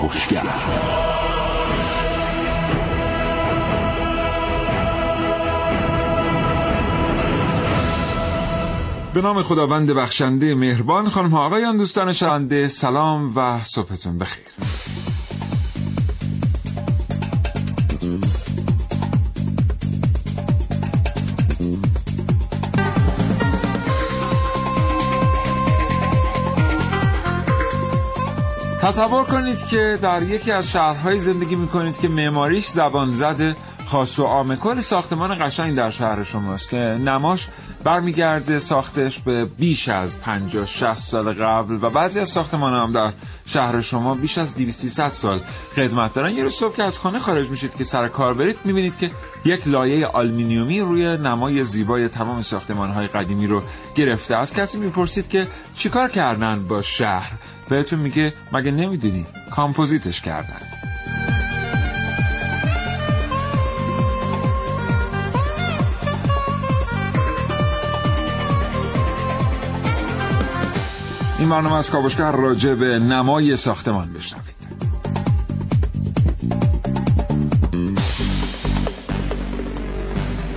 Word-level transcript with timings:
کاوشگر 0.00 0.42
به 9.14 9.20
نام 9.22 9.42
خداوند 9.42 9.90
بخشنده 9.90 10.54
مهربان 10.54 11.08
خانم 11.08 11.28
ها 11.28 11.46
آقایان 11.46 11.76
دوستان 11.76 12.12
شنونده 12.12 12.68
سلام 12.68 13.32
و 13.36 13.64
صبحتون 13.64 14.18
بخیر. 14.18 14.67
تصور 28.88 29.24
کنید 29.24 29.66
که 29.66 29.98
در 30.02 30.22
یکی 30.22 30.52
از 30.52 30.70
شهرهای 30.70 31.18
زندگی 31.18 31.54
می‌کنید 31.54 31.98
که 31.98 32.08
معماریش 32.08 32.66
زبان 32.66 33.10
زده 33.10 33.56
خاص 33.86 34.18
و 34.18 34.24
عامه 34.24 34.56
کل 34.56 34.80
ساختمان 34.80 35.46
قشنگ 35.46 35.76
در 35.76 35.90
شهر 35.90 36.24
شماست 36.24 36.70
که 36.70 36.76
نماش 36.76 37.48
برمیگرده 37.84 38.58
ساختش 38.58 39.18
به 39.18 39.44
بیش 39.44 39.88
از 39.88 40.20
50 40.20 40.64
60 40.64 40.94
سال 40.94 41.32
قبل 41.32 41.78
و 41.82 41.90
بعضی 41.90 42.20
از 42.20 42.28
ساختمان 42.28 42.72
هم 42.74 42.92
در 42.92 43.12
شهر 43.46 43.80
شما 43.80 44.14
بیش 44.14 44.38
از 44.38 44.56
200 44.56 45.12
سال 45.12 45.40
خدمت 45.76 46.14
دارن. 46.14 46.32
یه 46.32 46.42
روز 46.42 46.54
صبح 46.54 46.76
که 46.76 46.82
از 46.82 46.98
خانه 46.98 47.18
خارج 47.18 47.50
میشید 47.50 47.76
که 47.76 47.84
سر 47.84 48.08
کار 48.08 48.34
برید 48.34 48.58
می‌بینید 48.64 48.98
که 48.98 49.10
یک 49.44 49.68
لایه 49.68 50.06
آلمینیومی 50.06 50.80
روی 50.80 51.16
نمای 51.16 51.64
زیبای 51.64 52.08
تمام 52.08 52.42
ساختمان 52.42 52.90
های 52.90 53.06
قدیمی 53.06 53.46
رو 53.46 53.62
گرفته 53.94 54.36
از 54.36 54.54
کسی 54.54 54.78
می‌پرسید 54.78 55.28
که 55.28 55.46
چیکار 55.76 56.08
کردن 56.08 56.68
با 56.68 56.82
شهر؟ 56.82 57.32
بهتون 57.68 57.98
میگه 57.98 58.32
مگه 58.52 58.70
نمی‌دونی 58.70 59.26
کامپوزیتش 59.50 60.20
کردن. 60.20 60.60
این 71.38 71.48
برنامه 71.48 71.76
از 71.76 71.90
کاوشگر 71.90 72.32
راجع 72.32 72.74
به 72.74 72.98
نمای 72.98 73.56
ساختمان 73.56 74.12
بشنوید. 74.12 74.57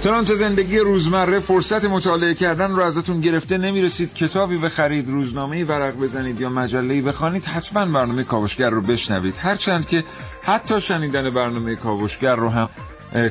چنانچه 0.03 0.35
زندگی 0.35 0.79
روزمره 0.79 1.39
فرصت 1.39 1.85
مطالعه 1.85 2.33
کردن 2.33 2.71
رو 2.71 2.81
ازتون 2.81 3.19
گرفته 3.19 3.57
نمی‌رسید 3.57 4.13
کتابی 4.13 4.57
بخرید 4.57 5.09
روزنامه 5.09 5.65
ورق 5.65 5.95
بزنید 5.97 6.41
یا 6.41 6.49
مجله 6.49 7.01
بخوانید 7.01 7.45
حتما 7.45 7.85
برنامه 7.85 8.23
کاوشگر 8.23 8.69
رو 8.69 8.81
بشنوید. 8.81 9.35
هرچند 9.37 9.87
که 9.87 10.03
حتی 10.43 10.81
شنیدن 10.81 11.29
برنامه 11.29 11.75
کاوشگر 11.75 12.35
رو 12.35 12.49
هم 12.49 12.69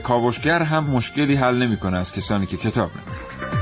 کاوشگر 0.03 0.63
هم 0.63 0.85
مشکلی 0.85 1.35
حل 1.35 1.55
نمی‌کنه 1.55 1.99
از 1.99 2.13
کسانی 2.13 2.47
که 2.47 2.57
کتاب 2.57 2.91
نمی‌خونن 2.91 3.60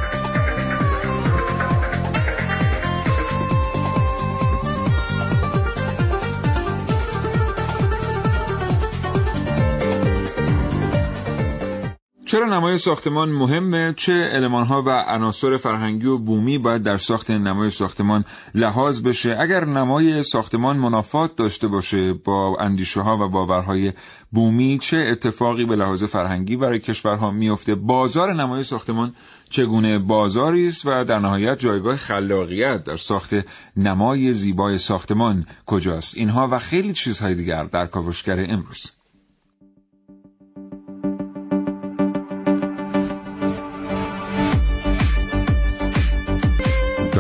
چرا 12.29 12.47
نمای 12.47 12.79
ساختمان 12.79 13.29
مهمه؟ 13.29 13.95
چه 13.97 14.29
المانها 14.33 14.83
و 14.83 14.91
عناصر 14.91 15.57
فرهنگی 15.57 16.07
و 16.07 16.19
بومی 16.19 16.59
باید 16.59 16.83
در 16.83 16.97
ساخت 16.97 17.31
نمای 17.31 17.71
ساختمان 17.71 18.25
لحاظ 18.55 19.03
بشه؟ 19.03 19.37
اگر 19.41 19.65
نمای 19.65 20.23
ساختمان 20.23 20.77
منافات 20.77 21.37
داشته 21.37 21.69
باشه 21.69 22.13
با 22.13 22.57
اندیشه 22.61 23.01
ها 23.01 23.19
و 23.21 23.29
باورهای 23.29 23.93
بومی 24.33 24.79
چه 24.83 24.97
اتفاقی 24.97 25.65
به 25.65 25.77
لحاظ 25.77 26.05
فرهنگی 26.05 26.57
برای 26.57 26.79
کشورها 26.79 27.31
میفته؟ 27.31 27.75
بازار 27.75 28.35
نمای 28.35 28.63
ساختمان 28.63 29.15
چگونه 29.51 29.99
بازاری 29.99 30.67
است 30.67 30.87
و 30.87 31.05
در 31.05 31.19
نهایت 31.19 31.59
جایگاه 31.59 31.97
خلاقیت 31.97 32.85
در 32.85 32.97
ساخت 32.97 33.31
نمای 33.77 34.33
زیبای 34.33 34.79
ساختمان 34.79 35.47
کجاست؟ 35.67 36.17
اینها 36.17 36.49
و 36.51 36.59
خیلی 36.59 36.93
چیزهای 36.93 37.35
دیگر 37.35 37.65
در 37.65 37.87
کاوشگر 37.87 38.47
امروز. 38.49 38.98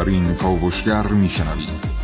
این 0.07 0.35
کاوشگر 0.35 1.03
میشنوید 1.03 1.99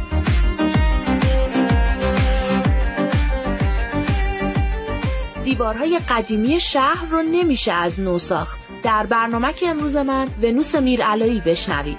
دیوارهای 5.45 6.01
قدیمی 6.09 6.61
شهر 6.61 7.05
رو 7.11 7.23
نمیشه 7.23 7.73
از 7.73 8.01
نو 8.01 8.19
ساخت. 8.19 8.61
در 8.83 9.07
برنامه 9.07 9.53
که 9.53 9.69
امروز 9.69 9.97
من 9.97 10.29
ونوس 10.43 10.75
میرعلایی 10.75 11.43
بشنوید. 11.47 11.99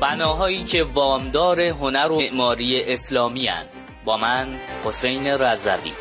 بناهایی 0.00 0.64
که 0.64 0.84
وامدار 0.84 1.60
هنر 1.60 2.10
و 2.12 2.20
معماری 2.20 2.82
اسلامی 2.82 3.46
هند. 3.46 3.68
با 4.04 4.16
من 4.16 4.48
حسین 4.84 5.26
رضوی. 5.26 5.92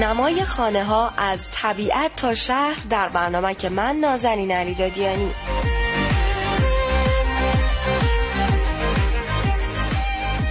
نمای 0.00 0.44
خانه 0.44 0.84
ها 0.84 1.10
از 1.16 1.48
طبیعت 1.50 2.16
تا 2.16 2.34
شهر 2.34 2.76
در 2.90 3.08
برنامه 3.08 3.54
که 3.54 3.68
من 3.68 3.96
نازنین 3.96 4.50
علی 4.50 4.74
دادیانی. 4.74 5.30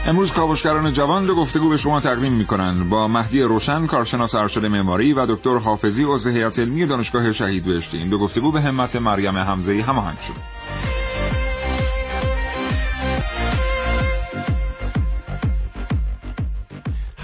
امروز 0.07 0.33
کاوشگران 0.33 0.93
جوان 0.93 1.25
دو 1.25 1.35
گفتگو 1.35 1.69
به 1.69 1.77
شما 1.77 1.99
تقدیم 1.99 2.33
می‌کنند. 2.33 2.89
با 2.89 3.07
مهدی 3.07 3.41
روشن 3.41 3.85
کارشناس 3.85 4.35
ارشد 4.35 4.65
معماری 4.65 5.13
و 5.13 5.25
دکتر 5.25 5.57
حافظی 5.57 6.03
عضو 6.03 6.29
هیئت 6.29 6.59
علمی 6.59 6.85
دانشگاه 6.85 7.33
شهید 7.33 7.65
بهشتی 7.65 7.97
این 7.97 8.09
دو 8.09 8.17
گفتگو 8.17 8.51
به 8.51 8.61
همت 8.61 8.95
مریم 8.95 9.37
حمزه 9.37 9.81
هماهنگ 9.81 10.19
شده 10.19 10.54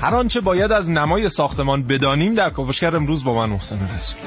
هر 0.01 0.15
آنچه 0.15 0.41
باید 0.41 0.71
از 0.71 0.89
نمای 0.89 1.29
ساختمان 1.29 1.83
بدانیم 1.83 2.33
در 2.33 2.49
کاوشگر 2.49 2.95
امروز 2.95 3.23
با 3.23 3.35
من 3.35 3.49
محسن 3.49 3.89
رسول 3.95 4.19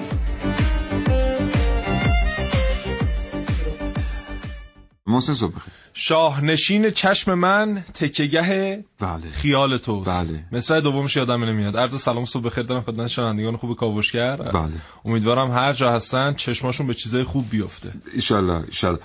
محسن 5.07 5.35
صبح 5.35 5.53
شاهنشین 5.95 6.91
چشم 6.91 7.35
من 7.35 7.85
تکیگه 7.95 8.85
بله. 9.01 9.31
خیال 9.33 9.79
توست. 9.79 10.11
بله. 10.11 10.45
مصرع 10.53 10.81
دومش 10.81 11.17
یادم 11.17 11.45
نمیاد. 11.45 11.77
عرض 11.77 12.01
سلام 12.01 12.25
صبح 12.25 12.45
بخیر. 12.45 12.65
دارم 12.65 12.81
خدمت 12.81 13.07
شنوندگان 13.07 13.57
خوب 13.57 13.77
کاوشگر. 13.77 14.37
بله. 14.37 14.73
امیدوارم 15.05 15.51
هر 15.51 15.73
جا 15.73 15.93
هستن 15.93 16.35
چشماشون 16.35 16.87
به 16.87 16.95
چیزای 16.95 17.23
خوب 17.23 17.51
بیفته. 17.51 17.93
ایشالله 18.15 18.65
ایشالله. 18.65 19.01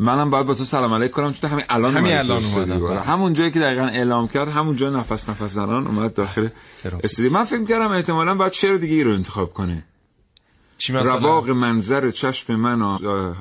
منم 0.00 0.30
باید 0.30 0.46
با 0.46 0.54
تو 0.54 0.64
سلام 0.64 0.94
علیک 0.94 1.10
کنم 1.10 1.32
چون 1.32 1.50
همین 1.50 1.64
الان 1.68 1.96
همین 1.96 2.12
الان. 2.12 2.44
اومدم. 2.44 2.84
آره. 2.84 3.00
همون 3.00 3.32
جایی 3.32 3.50
که 3.50 3.60
دقیقا 3.60 3.86
اعلام 3.86 4.28
کرد 4.28 4.48
همون 4.48 4.76
جا 4.76 4.90
نفس 4.90 5.28
نفس 5.28 5.52
زنان 5.52 5.86
اومد 5.86 6.14
داخل. 6.14 6.48
استودیو. 7.04 7.32
من 7.32 7.44
فکر 7.44 7.64
کردم 7.64 7.90
احتمالاً 7.90 8.34
باید 8.34 8.52
شعر 8.52 8.76
دیگه 8.76 8.94
ای 8.94 9.04
رو 9.04 9.12
انتخاب 9.12 9.52
کنه. 9.52 9.84
چی 10.78 10.92
مثلا؟ 10.92 11.14
رواق 11.14 11.50
منظر 11.50 12.10
چشم 12.10 12.56
من 12.56 12.82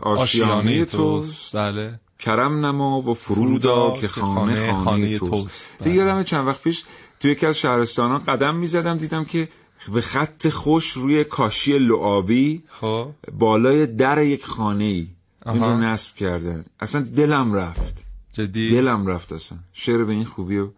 آشیانه 0.01 0.85
توست. 0.85 1.56
بله. 1.56 2.00
کرم 2.19 2.66
نما 2.66 3.01
و 3.01 3.13
فرودا 3.13 3.97
که 4.01 4.07
خانه 4.07 4.74
خانه 4.74 5.19
توست. 5.19 5.72
دیگه 5.84 5.95
یادم 5.95 6.24
چند 6.24 6.47
وقت 6.47 6.62
پیش 6.62 6.84
توی 7.19 7.31
یکی 7.31 7.45
از 7.45 7.57
شهرستان 7.57 8.12
ها 8.12 8.18
قدم 8.18 8.56
می‌زدم 8.56 8.98
دیدم 8.98 9.25
که 9.25 9.50
به 9.94 10.01
خط 10.01 10.50
خوش 10.50 10.92
روی 10.92 11.24
کاشی 11.24 11.77
لعابی 11.77 12.63
خب. 12.69 13.10
بالای 13.31 13.86
در 13.86 14.24
یک 14.24 14.45
خانه 14.45 14.83
ای 14.83 15.07
رو 15.53 15.77
نصب 15.77 16.15
کردن 16.15 16.65
اصلا 16.79 17.01
دلم 17.01 17.53
رفت. 17.53 18.05
جدی؟ 18.33 18.71
دلم 18.71 19.07
رفت 19.07 19.33
اصلا. 19.33 19.57
شعر 19.73 20.03
به 20.03 20.13
این 20.13 20.25
خوبی 20.25 20.57
و 20.57 20.69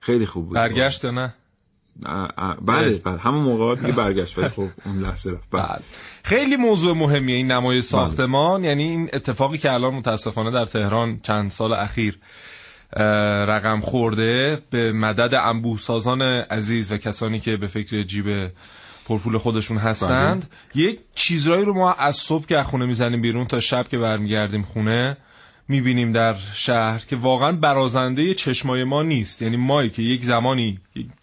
خیلی 0.00 0.26
خوب 0.26 0.46
بود. 0.46 0.54
برگشت 0.54 1.04
نه؟ 1.04 1.34
بله 2.62 2.96
بله. 2.96 3.18
همون 3.18 3.42
موقع 3.42 3.74
دیگه 3.74 3.92
برگشت 3.92 4.38
ولی 4.38 4.48
خب 4.48 4.68
اون 4.84 4.98
لحظه 4.98 5.30
رفت. 5.30 5.50
بله. 5.50 5.62
بله. 5.62 5.78
خیلی 6.24 6.56
موضوع 6.56 6.96
مهمیه 6.96 7.36
این 7.36 7.52
نمای 7.52 7.82
ساختمان. 7.82 8.64
یعنی 8.64 8.82
این 8.82 9.08
اتفاقی 9.12 9.58
که 9.58 9.72
الان 9.72 9.94
متاسفانه 9.94 10.50
در 10.50 10.66
تهران 10.66 11.20
چند 11.22 11.50
سال 11.50 11.72
اخیر 11.72 12.18
رقم 13.46 13.80
خورده 13.80 14.62
به 14.70 14.92
مدد 14.92 15.34
انبوه 15.34 15.78
سازان 15.78 16.22
عزیز 16.22 16.92
و 16.92 16.96
کسانی 16.96 17.40
که 17.40 17.56
به 17.56 17.66
فکر 17.66 18.02
جیب 18.02 18.50
پرپول 19.08 19.38
خودشون 19.38 19.78
هستند. 19.78 20.50
یک 20.74 20.98
چیزهایی 21.14 21.64
رو 21.64 21.74
ما 21.74 21.92
از 21.92 22.16
صبح 22.16 22.46
که 22.46 22.62
خونه 22.62 22.86
می‌زنیم 22.86 23.22
بیرون 23.22 23.46
تا 23.46 23.60
شب 23.60 23.88
که 23.88 23.98
برمیگردیم 23.98 24.62
خونه 24.62 25.16
می‌بینیم 25.68 26.12
در 26.12 26.34
شهر 26.54 26.98
که 26.98 27.16
واقعا 27.16 27.52
برازنده 27.52 28.34
چشمای 28.34 28.84
ما 28.84 29.02
نیست. 29.02 29.42
یعنی 29.42 29.56
مایی 29.56 29.90
که 29.90 30.02
یک 30.02 30.24
زمانی 30.24 30.78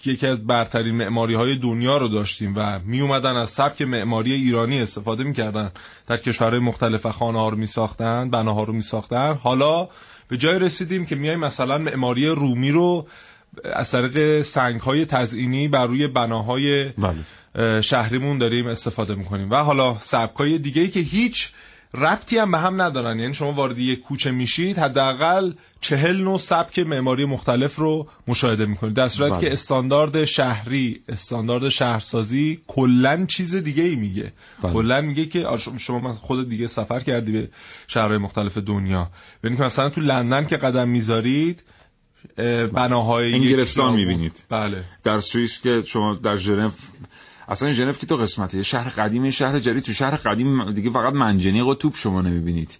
یکی 0.05 0.27
از 0.27 0.47
برترین 0.47 0.95
معماری 0.95 1.33
های 1.33 1.55
دنیا 1.55 1.97
رو 1.97 2.07
داشتیم 2.07 2.53
و 2.55 2.79
می 2.79 3.01
اومدن 3.01 3.35
از 3.35 3.49
سبک 3.49 3.81
معماری 3.81 4.33
ایرانی 4.33 4.81
استفاده 4.81 5.23
می‌کردن. 5.23 5.71
در 6.07 6.17
کشورهای 6.17 6.59
مختلف 6.59 7.05
خانه 7.05 7.39
ها 7.39 7.49
رو 7.49 7.57
می 7.57 7.67
ساختن 7.67 8.29
بناها 8.29 8.63
رو 8.63 8.73
می 8.73 8.81
ساختن 8.81 9.33
حالا 9.33 9.87
به 10.27 10.37
جای 10.37 10.59
رسیدیم 10.59 11.05
که 11.05 11.15
میایم 11.15 11.39
مثلا 11.39 11.77
معماری 11.77 12.27
رومی 12.27 12.71
رو 12.71 13.07
از 13.73 13.91
طریق 13.91 14.41
سنگ 14.41 14.81
های 14.81 15.05
تزئینی 15.05 15.67
بر 15.67 15.87
روی 15.87 16.07
بناهای 16.07 16.83
بله. 16.89 17.15
شهریمون 17.81 18.37
داریم 18.37 18.67
استفاده 18.67 19.15
می‌کنیم. 19.15 19.51
و 19.51 19.55
حالا 19.55 19.97
سبک 19.99 20.35
های 20.35 20.57
دیگه 20.57 20.81
ای 20.81 20.87
که 20.87 20.99
هیچ 20.99 21.49
ربطی 21.93 22.37
هم 22.37 22.51
به 22.51 22.57
هم 22.57 22.81
ندارن. 22.81 23.19
یعنی 23.19 23.33
شما 23.33 23.51
وارد 23.51 23.79
یک 23.79 24.01
کوچه 24.01 24.31
میشید 24.31 24.79
حداقل 24.79 25.51
چهل 25.81 26.17
نوع 26.17 26.37
سبک 26.37 26.79
معماری 26.79 27.25
مختلف 27.25 27.75
رو 27.75 28.07
مشاهده 28.27 28.65
می‌کنید. 28.65 28.93
در 28.93 29.07
صورتی 29.07 29.33
بله. 29.33 29.41
که 29.41 29.53
استاندارد 29.53 30.25
شهری 30.25 31.01
استاندارد 31.09 31.69
شهرسازی 31.69 32.59
کلا 32.67 33.25
چیز 33.25 33.55
دیگه 33.55 33.83
ای 33.83 33.95
میگه. 33.95 34.33
بله. 34.63 34.73
کلا 34.73 35.01
میگه 35.01 35.25
که 35.25 35.47
شما 35.79 36.13
خود 36.13 36.49
دیگه 36.49 36.67
سفر 36.67 36.99
کردی 36.99 37.31
به 37.31 37.49
شهرهای 37.87 38.17
مختلف 38.17 38.57
دنیا. 38.57 39.09
ببینید 39.43 39.59
که 39.59 39.65
مثلا 39.65 39.89
تو 39.89 40.01
لندن 40.01 40.45
که 40.45 40.57
قدم 40.57 40.89
می‌ذارید 40.89 41.63
بناهای 42.73 43.33
انگلستان 43.33 43.93
می‌بینید. 43.93 44.43
بله. 44.49 44.83
در 45.03 45.19
سوئیس 45.19 45.61
که 45.61 45.83
شما 45.85 46.15
در 46.15 46.37
ژنو 46.37 46.69
اصلا 47.47 47.71
ژنو 47.73 47.91
که 47.91 48.05
تو 48.05 48.15
قسمته؟ 48.15 48.63
شهر 48.63 48.89
قدیم 48.89 49.29
شهر 49.29 49.59
جدید. 49.59 49.83
تو 49.83 49.93
شهر 49.93 50.15
قدیم 50.15 50.71
دیگه 50.71 50.89
فقط 50.89 51.13
منجنیق 51.13 51.67
و 51.67 51.75
توپ 51.75 51.95
شما 51.95 52.21
نمی‌بینید. 52.21 52.79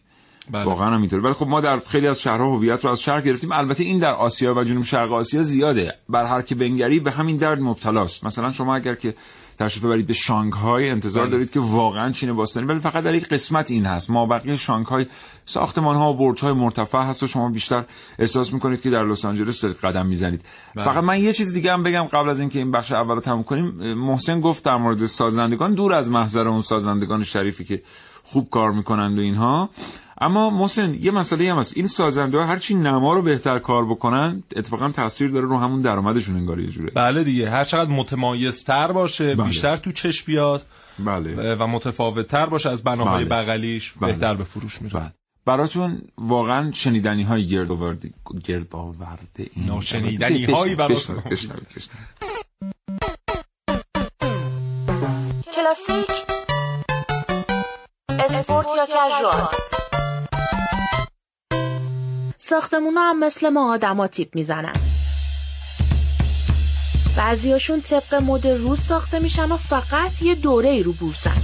بله. 0.51 0.63
واقعا 0.63 0.95
همینطوره 0.95 1.21
ولی 1.21 1.33
خب 1.33 1.47
ما 1.47 1.61
در 1.61 1.79
خیلی 1.79 2.07
از 2.07 2.21
شهرها 2.21 2.55
هویت 2.55 2.85
رو 2.85 2.91
از 2.91 3.01
شهر 3.01 3.21
گرفتیم. 3.21 3.51
البته 3.51 3.83
این 3.83 3.99
در 3.99 4.13
آسیا 4.13 4.53
و 4.53 4.63
جنوب 4.63 4.83
شرق 4.83 5.13
آسیا 5.13 5.43
زیاده. 5.43 5.93
بر 6.09 6.25
هر 6.25 6.41
که 6.41 6.55
بنگری 6.55 6.99
به 6.99 7.11
همین 7.11 7.37
درد 7.37 7.59
مبتلاست. 7.59 8.23
مثلا 8.23 8.51
شما 8.51 8.75
اگر 8.75 8.95
که 8.95 9.15
تشریف 9.59 9.85
ببرید 9.85 10.07
به 10.07 10.13
شانگهای 10.13 10.89
انتظار 10.89 11.23
بله. 11.23 11.31
دارید 11.31 11.51
که 11.51 11.59
واقعا 11.59 12.11
چین 12.11 12.33
باستانی 12.33 12.67
ولی 12.67 12.79
فقط 12.79 13.03
در 13.03 13.15
یک 13.15 13.27
قسمت 13.27 13.71
این 13.71 13.85
هست. 13.85 14.09
ما 14.09 14.25
بقیه 14.25 14.55
شانگهای 14.55 15.05
ساختمان 15.45 15.95
ها 15.95 16.13
و 16.13 16.17
برج 16.17 16.41
های 16.41 16.53
مرتفع 16.53 17.01
هست 17.01 17.23
و 17.23 17.27
شما 17.27 17.49
بیشتر 17.49 17.83
احساس 18.19 18.53
می‌کنید 18.53 18.81
که 18.81 18.89
در 18.89 19.03
لس 19.05 19.25
آنجلس 19.25 19.61
دارید 19.61 19.77
قدم 19.77 20.05
می‌زنید. 20.05 20.41
بله. 20.75 20.85
فقط 20.85 21.03
من 21.03 21.19
یه 21.19 21.33
چیز 21.33 21.53
دیگه 21.53 21.73
هم 21.73 21.83
بگم 21.83 22.03
قبل 22.03 22.29
از 22.29 22.39
اینکه 22.39 22.59
این 22.59 22.71
بخش 22.71 22.91
اول 22.91 23.15
رو 23.15 23.21
تموم 23.21 23.43
کنیم. 23.43 23.93
محسن 23.93 24.41
گفت 24.41 24.63
در 24.63 24.75
مورد 24.75 25.05
سازندگان 25.05 25.73
دور 25.73 25.93
از 25.93 26.09
محضر 26.09 26.47
اون 26.47 26.61
سازندگان 26.61 27.23
شریفی 27.23 27.63
که 27.63 27.81
خوب 28.23 28.49
کار 28.49 28.71
می‌کنند 28.71 29.17
و 29.17 29.21
اینها 29.21 29.69
اما 30.21 30.49
محسن 30.49 30.93
یه 30.93 31.11
مسئله 31.11 31.51
هم 31.51 31.57
هست 31.57 31.77
این 31.77 31.87
سازنده 31.87 32.37
ها 32.37 32.45
هرچی 32.45 32.75
نما 32.75 33.13
رو 33.13 33.21
بهتر 33.21 33.59
کار 33.59 33.85
بکنن 33.85 34.43
اتفاقا 34.55 34.89
تاثیر 34.89 35.31
داره 35.31 35.45
رو 35.45 35.57
همون 35.57 35.81
درآمدشون 35.81 36.35
انگار 36.35 36.59
یه 36.59 36.67
جوره 36.67 36.91
بله 36.91 37.23
دیگه 37.23 37.49
هر 37.49 37.63
چقدر 37.63 37.89
متمایزتر 37.89 38.91
باشه 38.91 39.35
بله. 39.35 39.47
بیشتر 39.47 39.77
تو 39.77 39.91
چشم 39.91 40.23
بیاد 40.25 40.65
بله. 40.99 41.55
و 41.55 41.67
متفاوتتر 41.67 42.45
باشه 42.45 42.69
از 42.69 42.83
بناهای 42.83 43.25
بله. 43.25 43.43
بغلیش 43.43 43.93
بله. 44.01 44.11
بهتر 44.11 44.33
به 44.33 44.43
فروش 44.43 44.81
میره 44.81 44.99
بله. 44.99 45.11
براتون 45.45 46.01
واقعا 46.17 46.71
شنیدنی 46.71 47.23
های 47.23 47.47
گرد 47.47 47.71
آورده 47.71 48.09
گرد 48.43 48.75
آورده 48.75 49.47
این 49.55 49.81
شنیدنی 49.81 50.45
هایی 50.45 50.75
براتون 50.75 51.23
کلاسیک 55.55 56.11
اسپورت 58.09 58.67
یا 58.77 58.85
کژوال 58.85 59.74
ساختمونا 62.49 63.01
هم 63.01 63.19
مثل 63.19 63.49
ما 63.49 63.73
آدما 63.73 64.07
تیپ 64.07 64.35
می‌زنن. 64.35 64.73
بعضیاشون 67.17 67.81
طبق 67.81 68.15
مد 68.15 68.47
روز 68.47 68.81
ساخته 68.81 69.19
میشن 69.19 69.51
و 69.51 69.57
فقط 69.57 70.21
یه 70.21 70.35
دوره 70.35 70.69
ای 70.69 70.83
رو 70.83 70.93
بورسن. 70.93 71.41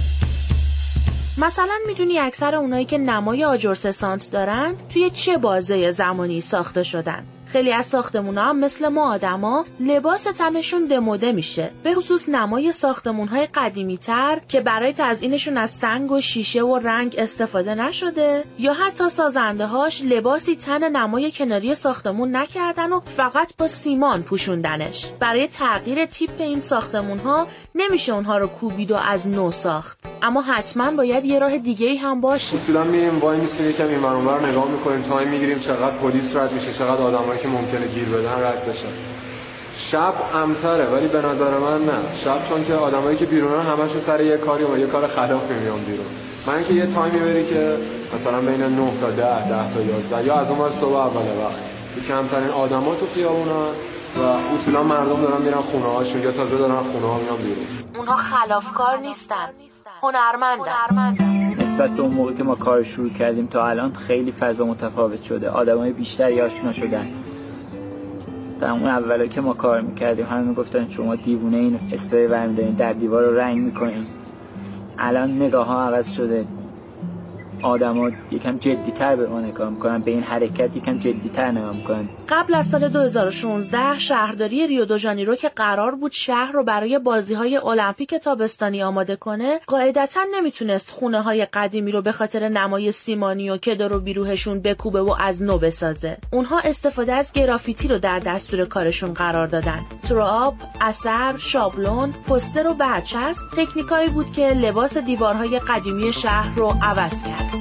مثلا 1.38 1.78
می‌دونی 1.86 2.18
اکثر 2.18 2.54
اونایی 2.54 2.84
که 2.84 2.98
نمای 2.98 3.44
آجر 3.44 3.74
سانت 3.74 4.30
دارن 4.30 4.74
توی 4.92 5.10
چه 5.10 5.38
بازه 5.38 5.90
زمانی 5.90 6.40
ساخته 6.40 6.82
شدن؟ 6.82 7.26
خیلی 7.52 7.72
از 7.72 7.86
ساختمون 7.86 8.38
هم 8.38 8.58
مثل 8.58 8.88
ما 8.88 9.12
آدما 9.12 9.64
لباس 9.80 10.22
تنشون 10.22 10.86
دموده 10.86 11.32
میشه. 11.32 11.70
به 11.82 11.94
خصوص 11.94 12.28
نمای 12.28 12.72
ساختمون 12.72 13.28
های 13.28 13.46
قدیمی 13.54 13.96
تر 13.96 14.40
که 14.48 14.60
برای 14.60 14.94
تزئینشون 14.96 15.56
از 15.56 15.70
سنگ 15.70 16.12
و 16.12 16.20
شیشه 16.20 16.62
و 16.62 16.78
رنگ 16.78 17.14
استفاده 17.18 17.74
نشده 17.74 18.44
یا 18.58 18.72
حتی 18.72 19.08
سازنده 19.08 19.66
هاش 19.66 20.02
لباسی 20.02 20.56
تن 20.56 20.96
نمای 20.96 21.32
کناری 21.32 21.74
ساختمون 21.74 22.36
نکردن 22.36 22.92
و 22.92 23.00
فقط 23.16 23.56
با 23.58 23.66
سیمان 23.66 24.22
پوشوندنش. 24.22 25.06
برای 25.20 25.46
تغییر 25.46 26.04
تیپ 26.06 26.40
این 26.40 26.60
ساختمون 26.60 27.18
ها 27.18 27.46
نمیشه 27.74 28.14
اونها 28.14 28.38
رو 28.38 28.46
کوبید 28.46 28.90
و 28.90 28.96
از 28.96 29.28
نو 29.28 29.50
ساخت. 29.50 29.98
اما 30.22 30.42
حتما 30.42 30.90
باید 30.90 31.24
یه 31.24 31.38
راه 31.38 31.58
دیگه 31.58 31.98
هم 31.98 32.20
باشه. 32.20 32.56
اصولا 32.56 32.84
میریم 32.84 33.18
وایمیسیم 33.18 33.70
یکم 33.70 33.88
این 33.88 33.98
نگاه 33.98 34.70
می‌کنیم 34.70 35.02
time 35.02 35.28
می‌گیریم 35.28 35.58
چقدر 35.58 35.96
پلیس 35.96 36.36
رد 36.36 36.52
میشه 36.52 36.72
چقدر 36.72 37.02
آدمایی 37.02 37.41
که 37.42 37.48
ممکنه 37.48 37.86
گیر 37.86 38.08
بدن 38.08 38.44
رد 38.44 38.66
بشن 38.68 38.88
شب 39.76 40.14
امن‌تره 40.34 40.84
ولی 40.84 41.08
به 41.08 41.18
نظر 41.18 41.58
من 41.58 41.84
نه. 41.84 42.14
شب 42.24 42.44
چون 42.48 42.64
که 42.64 42.74
آدمایی 42.74 43.16
که 43.16 43.26
بیرونن 43.26 43.66
همشون 43.66 44.00
سر 44.00 44.20
یه 44.20 44.36
کاری 44.36 44.64
و 44.64 44.78
یه 44.78 44.86
کار 44.86 45.06
خلافی 45.06 45.54
میان 45.54 45.80
بیرون. 45.84 46.06
من 46.46 46.64
که 46.64 46.74
یه 46.74 46.86
time 46.86 47.12
ی 47.12 47.18
بری 47.18 47.46
که 47.46 47.76
مثلا 48.14 48.40
بین 48.40 48.62
9 48.62 48.92
تا 49.00 49.10
10 49.10 49.48
10 49.48 49.74
تا 49.74 49.80
11 49.80 50.26
یا 50.26 50.34
از 50.34 50.50
اون 50.50 50.70
صبح 50.70 50.96
اول 50.96 51.20
وقت. 51.20 51.60
کمترین 52.08 52.48
آدما 52.48 52.94
تو 52.94 53.06
خیابونن 53.14 53.72
و 54.16 54.22
اصولا 54.56 54.82
مردم 54.82 55.22
دارن 55.22 55.42
میرن 55.42 55.60
خونه 55.60 55.84
هاشون 55.84 56.22
یا 56.22 56.32
تازه 56.32 56.58
دارن 56.58 56.74
خونه 56.74 57.06
ها 57.06 57.18
میان 57.18 57.36
بیرون. 57.36 57.66
اونها 57.96 58.16
خلافکار 58.16 58.98
نیستن. 58.98 59.48
هنرمندن. 60.02 61.62
نسبت 61.62 61.90
به 61.90 62.02
اون 62.02 62.14
موقع 62.14 62.32
که 62.32 62.42
ما 62.42 62.54
کار 62.54 62.82
شروع 62.82 63.10
کردیم 63.10 63.46
تا 63.46 63.66
الان 63.68 63.92
خیلی 63.92 64.32
فضا 64.32 64.64
متفاوت 64.64 65.22
شده. 65.22 65.48
آدمای 65.48 65.92
بیشتری 65.92 66.40
آشنا 66.40 66.72
شدن. 66.72 67.08
مثلا 68.62 68.74
اون 68.74 68.86
اولا 68.86 69.26
که 69.26 69.40
ما 69.40 69.52
کار 69.54 69.80
می‌کردیم 69.80 70.26
همه 70.26 70.42
می‌گفتن 70.42 70.88
شما 70.88 71.16
دیوونه 71.16 71.56
این 71.56 71.80
اسپری 71.92 72.26
برمیدارین 72.26 72.74
در 72.74 72.92
دیوار 72.92 73.24
رو 73.24 73.38
رنگ 73.38 73.58
می‌کنین. 73.58 74.06
الان 74.98 75.42
نگاه 75.42 75.66
ها 75.66 75.88
عوض 75.88 76.12
شده. 76.12 76.44
آدما 77.62 78.10
یکم 78.30 78.58
جدیتر 78.58 79.16
به 79.16 79.26
ما 79.26 79.40
نگاه 79.40 79.70
می‌کنن 79.70 79.98
به 79.98 80.10
این 80.10 80.22
حرکت 80.22 80.76
یکم 80.76 80.98
جدیتر 80.98 81.50
نگاه 81.50 81.76
می‌کنن. 81.76 82.08
قبل 82.28 82.54
از 82.54 82.66
سال 82.66 82.88
2016 82.88 83.98
شهرداری 83.98 84.66
ریو 84.66 84.84
دو 84.84 84.98
ژانیرو 84.98 85.34
که 85.34 85.48
قرار 85.48 85.94
بود 85.94 86.12
شهر 86.12 86.52
رو 86.52 86.64
برای 86.64 86.98
بازی 86.98 87.34
های 87.34 87.56
المپیک 87.56 88.14
تابستانی 88.14 88.82
آماده 88.82 89.16
کنه 89.16 89.60
قاعدتا 89.66 90.20
نمی‌تونست 90.34 90.90
خونه 90.90 91.20
های 91.20 91.46
قدیمی 91.52 91.92
رو 91.92 92.02
به 92.02 92.12
خاطر 92.12 92.48
نمای 92.48 92.92
سیمانی 92.92 93.50
و 93.50 93.56
کدر 93.56 93.92
و 93.92 94.00
بیروهشون 94.00 94.60
بکوبه 94.60 95.00
و 95.00 95.16
از 95.20 95.42
نو 95.42 95.58
بسازه. 95.58 96.16
اونها 96.32 96.58
استفاده 96.58 97.12
از 97.12 97.32
گرافیتی 97.32 97.88
رو 97.88 97.98
در 97.98 98.18
دستور 98.18 98.64
کارشون 98.64 99.12
قرار 99.12 99.46
دادن. 99.46 99.80
تراب 100.08 100.54
اثر 100.80 101.36
شابلون 101.36 102.12
پستر 102.12 102.66
و 102.66 102.74
برچسب 102.74 103.42
تکنیکایی 103.56 104.08
بود 104.08 104.32
که 104.32 104.48
لباس 104.48 104.96
دیوارهای 104.98 105.58
قدیمی 105.58 106.12
شهر 106.12 106.54
رو 106.56 106.72
عوض 106.82 107.22
کرد. 107.22 107.51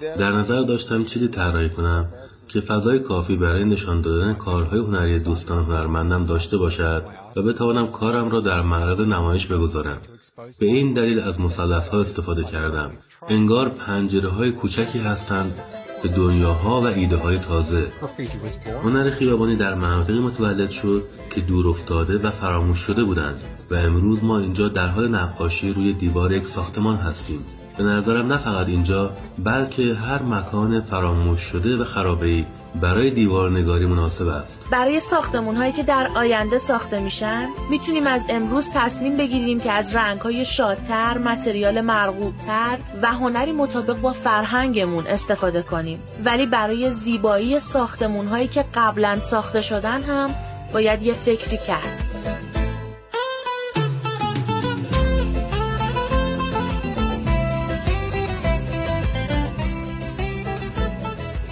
در 0.00 0.32
نظر 0.32 0.62
داشتم 0.62 1.04
چیزی 1.04 1.28
طراحی 1.28 1.68
کنم 1.68 2.08
که 2.48 2.60
فضای 2.60 2.98
کافی 2.98 3.36
برای 3.36 3.64
نشان 3.64 4.00
دادن 4.00 4.34
کارهای 4.34 4.80
هنری 4.80 5.18
دوستان 5.18 5.64
هنرمندم 5.64 6.26
داشته 6.26 6.56
باشد 6.56 7.04
و 7.36 7.42
بتوانم 7.42 7.86
کارم 7.86 8.30
را 8.30 8.40
در 8.40 8.60
معرض 8.60 9.00
نمایش 9.00 9.46
بگذارم. 9.46 9.98
به 10.60 10.66
این 10.66 10.92
دلیل 10.92 11.20
از 11.20 11.40
مثلث 11.40 11.88
ها 11.88 12.00
استفاده 12.00 12.44
کردم. 12.44 12.90
انگار 13.28 13.68
پنجره 13.68 14.28
های 14.28 14.52
کوچکی 14.52 14.98
هستند 14.98 15.60
به 16.02 16.08
دنیاها 16.08 16.80
و 16.80 16.86
ایده 16.86 17.16
های 17.16 17.38
تازه. 17.38 17.86
هنر 18.82 19.10
خیابانی 19.10 19.56
در 19.56 19.74
مناطقی 19.74 20.18
متولد 20.18 20.70
شد 20.70 21.02
که 21.30 21.40
دور 21.40 21.68
افتاده 21.68 22.18
و 22.18 22.30
فراموش 22.30 22.78
شده 22.78 23.04
بودند 23.04 23.40
و 23.70 23.74
امروز 23.74 24.24
ما 24.24 24.38
اینجا 24.38 24.68
در 24.68 24.86
حال 24.86 25.08
نقاشی 25.08 25.72
روی 25.72 25.92
دیوار 25.92 26.32
یک 26.32 26.46
ساختمان 26.46 26.96
هستیم. 26.96 27.40
به 27.82 27.88
نظرم 27.88 28.26
نه 28.26 28.36
فقط 28.36 28.66
اینجا 28.66 29.10
بلکه 29.38 29.82
هر 29.82 30.22
مکان 30.22 30.80
فراموش 30.80 31.40
شده 31.40 31.76
و 31.76 31.84
خرابه 31.84 32.44
برای 32.80 33.10
دیوارنگاری 33.10 33.86
مناسب 33.86 34.28
است. 34.28 34.66
برای 34.70 35.00
ساختمون 35.00 35.56
هایی 35.56 35.72
که 35.72 35.82
در 35.82 36.08
آینده 36.14 36.58
ساخته 36.58 37.00
میشن 37.00 37.48
می‌تونیم 37.70 38.06
از 38.06 38.24
امروز 38.28 38.66
تصمیم 38.74 39.16
بگیریم 39.16 39.60
که 39.60 39.72
از 39.72 39.96
رنگ 39.96 40.20
های 40.20 40.44
شادتر 40.44 41.18
متریال 41.18 41.80
مرغوبتر 41.80 42.78
و 43.02 43.06
هنری 43.06 43.52
مطابق 43.52 44.00
با 44.00 44.12
فرهنگمون 44.12 45.06
استفاده 45.06 45.62
کنیم. 45.62 45.98
ولی 46.24 46.46
برای 46.46 46.90
زیبایی 46.90 47.60
ساختمون 47.60 48.26
هایی 48.26 48.48
که 48.48 48.64
قبلا 48.74 49.20
ساخته 49.20 49.62
شدن 49.62 50.02
هم 50.02 50.30
باید 50.72 51.02
یه 51.02 51.14
فکری 51.14 51.58
کرد. 51.66 52.49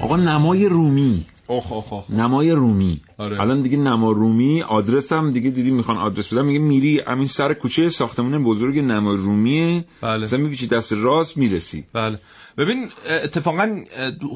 آقا 0.08 0.16
نمای 0.16 0.66
رومی. 0.66 1.26
اوه 1.46 1.72
اوه 1.72 2.04
نمای 2.10 2.50
رومی. 2.50 3.00
آره. 3.18 3.40
الان 3.40 3.62
دیگه 3.62 3.76
نما 3.76 4.12
رومی 4.12 4.62
آدرس 4.62 5.12
هم 5.12 5.32
دیگه 5.32 5.50
دیدی 5.50 5.70
می‌خوان 5.70 5.96
آدرس 5.98 6.32
بدم 6.32 6.44
میگه 6.44 6.58
میری 6.58 7.00
همین 7.06 7.26
سر 7.26 7.54
کوچه 7.54 7.90
ساختمون 7.90 8.44
بزرگ 8.44 8.78
نما 8.78 9.14
رومیه. 9.14 9.84
بله. 10.00 10.22
مثلا 10.22 10.38
میپیچی 10.38 10.66
دست 10.66 10.92
راست 10.92 11.36
می‌رسی. 11.36 11.84
بله. 11.92 12.18
ببین 12.58 12.90
اتفاقا 13.24 13.76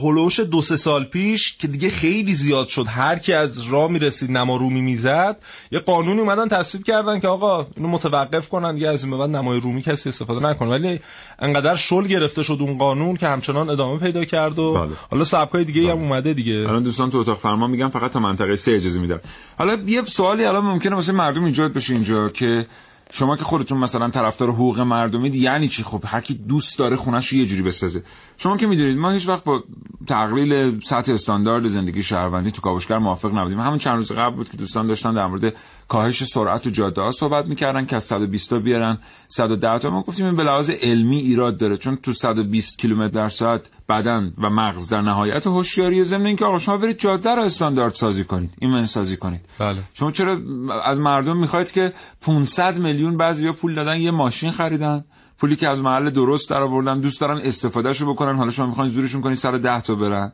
هلوش 0.03 0.41
دو 0.41 0.63
سه 0.63 0.77
سال 0.77 1.05
پیش 1.05 1.57
که 1.57 1.69
دیگه 1.69 1.91
خیلی 1.91 2.35
زیاد 2.35 2.67
شد. 2.67 2.87
هر 2.89 3.19
کی 3.19 3.33
از 3.33 3.63
راه 3.71 3.91
می‌رسید 3.91 4.31
نما 4.31 4.57
رومی 4.57 4.81
می‌زد 4.81 5.37
یه 5.73 5.79
قانونی 5.79 6.21
اومدن 6.21 6.49
تصویب 6.49 6.85
کردن 6.85 7.21
که 7.21 7.29
آقا 7.29 7.67
اینو 7.77 7.89
متوقف 7.89 8.49
کنن 8.49 8.75
دیگه 8.75 8.89
از 8.89 9.03
این 9.03 9.11
به 9.11 9.17
بعد 9.17 9.31
نمای 9.31 9.61
رومی 9.61 9.83
کسی 9.83 10.09
استفاده 10.09 10.47
نکنه. 10.47 10.71
ولی 10.71 11.01
انقدر 11.39 11.77
شل 11.77 12.07
گرفته 12.07 12.43
شد 12.43 12.59
اون 12.61 12.79
قانون 12.79 13.17
که 13.17 13.29
همچنان 13.29 13.71
ادامه 13.71 13.99
پیدا 13.99 14.25
کرد 14.25 14.59
و 14.59 14.75
بله. 14.75 14.91
حالا 15.11 15.25
سبکای 15.25 15.65
دیگه 15.65 15.91
هم 15.91 15.99
اومده 15.99 16.35
دیگه. 16.35 16.55
الان 16.55 16.83
دوستان 16.83 17.11
تو 17.11 17.19
اتاق 17.19 17.39
فرمان 17.39 17.71
میگن 17.71 17.89
فقط 17.89 18.11
تا 18.11 18.21
منطقه 18.21 18.57
سه 18.57 18.73
اجازه 18.73 19.01
میدن. 19.01 19.21
حالا 19.59 19.79
یه 19.87 20.05
سوالی 20.05 20.45
الان 20.45 20.65
ممکنه 20.65 20.95
واسه 20.95 21.13
مردم 21.13 21.45
ایجاد 21.45 21.73
بشه 21.73 21.95
اینجا 21.95 22.29
که 22.29 22.67
شما 23.15 23.37
که 23.37 23.45
خودتون 23.45 23.79
مثلا 23.79 24.11
طرفدار 24.11 24.51
حقوق 24.51 24.81
مردمید 24.81 25.35
یعنی 25.35 25.69
چی؟ 25.69 25.83
خب 25.83 26.05
هر 26.07 26.21
کی 26.21 26.35
دوست 26.35 26.79
داره 26.79 26.97
خونش 26.97 27.29
رو 27.29 27.39
یه 27.39 27.47
جوری 27.47 27.63
بسازه. 27.63 28.03
شما 28.37 28.57
که 28.57 28.67
می‌دونید 28.67 28.99
ما 28.99 29.11
هیچ 29.11 29.29
وقت 29.29 29.45
با 29.45 29.65
تقلیل 30.07 30.81
سطح 30.81 31.13
استاندارد 31.13 31.69
زندگی 31.69 32.03
شهروندی 32.03 32.51
تو 32.51 32.63
کاوشگر 32.63 32.99
موافق 32.99 33.39
نبودیم. 33.39 33.61
همون 33.61 33.79
چند 33.79 33.97
روز 33.97 34.13
قبل 34.13 34.37
بود 34.37 34.51
که 34.51 34.57
دوستان 34.57 34.87
داشتن 34.87 35.15
در 35.15 35.27
مورد 35.27 35.55
کاهش 35.89 36.25
سرعت 36.25 36.63
تو 36.63 36.71
جاده 36.71 37.01
ها 37.01 37.11
صحبت 37.11 37.49
می‌کردن 37.49 37.87
که 37.87 37.97
از 37.97 38.05
120 38.05 38.51
تا 38.51 38.59
بیارن 38.59 38.99
110 39.29 39.79
تا. 39.79 39.91
ما 39.91 40.03
گفتیم 40.03 40.27
این 40.27 40.37
به 40.37 40.43
لحاظ 40.43 40.71
علمی 40.71 41.19
ایراد 41.19 41.57
داره 41.57 41.77
چون 41.77 41.97
تو 41.97 42.13
120 42.13 42.79
کیلومتر 42.79 43.15
در 43.15 43.29
ساعت 43.29 43.69
بدن 43.93 44.33
و 44.39 44.51
مغز 44.51 44.89
در 44.89 45.01
نهایت 45.01 45.47
هوشیاری 45.47 46.05
ضمن 46.05 46.27
اینکه 46.27 46.45
آقا 46.45 46.59
شما 46.59 46.77
برید 46.77 46.99
جاده 46.99 47.31
رو 47.31 47.43
استاندارد 47.43 47.95
سازی 47.95 48.25
کنید 48.25 48.55
ایمن 48.59 48.87
سازی 48.87 49.17
کنید 49.17 49.41
بله. 49.59 49.79
شما 49.95 50.11
چرا 50.11 50.39
از 50.85 51.01
مردم 51.01 51.37
می‌خواید 51.37 51.71
که 51.73 51.93
500 52.21 52.79
میلیون 52.79 53.17
بعضیا 53.17 53.53
پول 53.53 53.75
دادن 53.75 53.97
یه 53.97 54.11
ماشین 54.11 54.51
خریدن 54.51 55.05
پولی 55.39 55.57
که 55.57 55.69
از 55.69 55.81
محل 55.81 56.11
درست 56.11 56.51
در 56.51 56.63
آوردن 56.63 57.01
دوست 57.01 57.21
دارن 57.21 57.39
استفادهشو 57.39 58.13
بکنن 58.13 58.37
حالا 58.37 58.51
شما 58.51 58.67
می‌خواین 58.67 58.91
زورشون 58.91 59.21
کنید 59.21 59.37
سر 59.37 59.59
10 59.59 59.81
تا 59.81 59.95
برن 59.95 60.33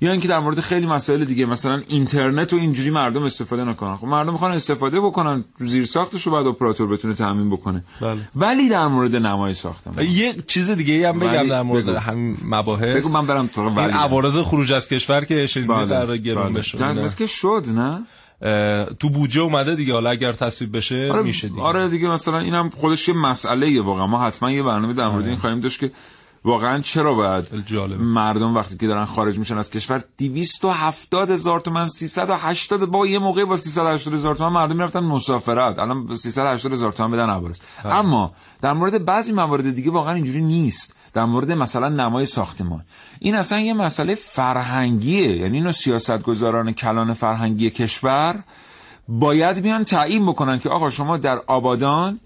یا 0.00 0.12
اینکه 0.12 0.28
در 0.28 0.38
مورد 0.38 0.60
خیلی 0.60 0.86
مسائل 0.86 1.24
دیگه 1.24 1.46
مثلا 1.46 1.82
اینترنت 1.88 2.52
و 2.52 2.56
اینجوری 2.56 2.90
مردم 2.90 3.22
استفاده 3.22 3.64
نکنن. 3.64 3.96
خب 3.96 4.06
مردم 4.06 4.32
می‌خوان 4.32 4.52
استفاده 4.52 5.00
بکنن 5.00 5.44
زیر 5.58 5.86
ساختش 5.86 6.22
رو 6.22 6.32
بعد 6.32 6.46
اپراتور 6.46 6.88
بتونه 6.88 7.14
تامین 7.14 7.50
بکنه. 7.50 7.84
بله. 8.00 8.20
ولی 8.36 8.68
در 8.68 8.86
مورد 8.86 9.16
نمای 9.16 9.54
ساختمان 9.54 10.04
یه 10.04 10.34
چیز 10.46 10.70
دیگه 10.70 11.08
هم 11.08 11.18
بگم 11.18 11.48
در 11.48 11.62
مورد 11.62 11.86
بگو. 11.86 11.98
همین 11.98 12.36
مباحث. 12.44 12.96
بگو 12.96 13.08
من 13.08 13.26
برم 13.26 13.46
تو 13.46 13.60
این 13.60 13.90
عوارض 13.90 14.38
خروج 14.38 14.72
از 14.72 14.88
کشور 14.88 15.24
که 15.24 15.48
بله، 15.68 15.86
در 15.86 16.16
گرون 16.16 16.52
بله. 16.52 16.58
بشه. 16.58 17.16
که 17.18 17.26
شد 17.26 17.64
نه؟ 17.74 18.06
تو 19.00 19.08
بوجه 19.08 19.40
اومده 19.40 19.74
دیگه 19.74 19.92
حالا 19.92 20.10
اگر 20.10 20.32
تصویب 20.32 20.76
بشه 20.76 21.10
آره 21.12 21.22
میشه 21.22 21.48
دیگه. 21.48 21.62
آره 21.62 21.88
دیگه 21.88 22.08
مثلا 22.08 22.38
اینم 22.38 22.70
خودش 22.70 23.08
یه 23.08 23.14
مسئله 23.14 23.82
واقعا. 23.82 24.06
ما 24.06 24.26
حتما 24.26 24.50
یه 24.50 24.62
برنامه 24.62 24.92
در 24.92 25.08
مورد 25.08 25.26
این 25.26 25.36
خواهیم 25.36 25.60
داشت 25.60 25.80
که 25.80 25.90
واقعا 26.44 26.80
چرا 26.80 27.14
باید 27.14 27.66
جالبه. 27.66 28.04
مردم 28.04 28.54
وقتی 28.54 28.76
که 28.76 28.86
دارن 28.86 29.04
خارج 29.04 29.38
میشن 29.38 29.58
از 29.58 29.70
کشور 29.70 30.02
270 30.18 31.30
هزار 31.30 31.60
تومن 31.60 31.86
380 31.86 32.84
با 32.84 33.06
یه 33.06 33.18
موقع 33.18 33.44
با 33.44 33.56
380 33.56 34.14
هزار 34.14 34.34
تومن 34.34 34.52
مردم 34.52 34.76
می‌رفتن 34.76 35.00
مسافرت. 35.00 35.78
الان 35.78 36.06
با 36.06 36.14
380 36.14 36.72
هزار 36.72 36.92
تومن 36.92 37.10
بدن 37.10 37.30
عبارس 37.30 37.60
اما 37.84 38.32
در 38.60 38.72
مورد 38.72 39.04
بعضی 39.04 39.32
موارد 39.32 39.74
دیگه 39.74 39.90
واقعا 39.90 40.14
اینجوری 40.14 40.40
نیست. 40.40 40.96
در 41.14 41.24
مورد 41.24 41.52
مثلا 41.52 41.88
نمای 41.88 42.26
ساختمان. 42.26 42.84
این 43.18 43.34
اصلا 43.34 43.60
یه 43.60 43.74
مسئله 43.74 44.14
فرهنگیه. 44.14 45.36
یعنی 45.36 45.56
اینو 45.56 45.72
سیاستگزاران 45.72 46.72
کلان 46.72 47.14
فرهنگی 47.14 47.70
کشور 47.70 48.42
باید 49.08 49.62
بیان 49.62 49.84
تعیین 49.84 50.26
بکنن 50.26 50.58
که 50.58 50.68
آقا 50.68 50.90
شما 50.90 51.16
در 51.16 51.40
آبادان 51.46 52.20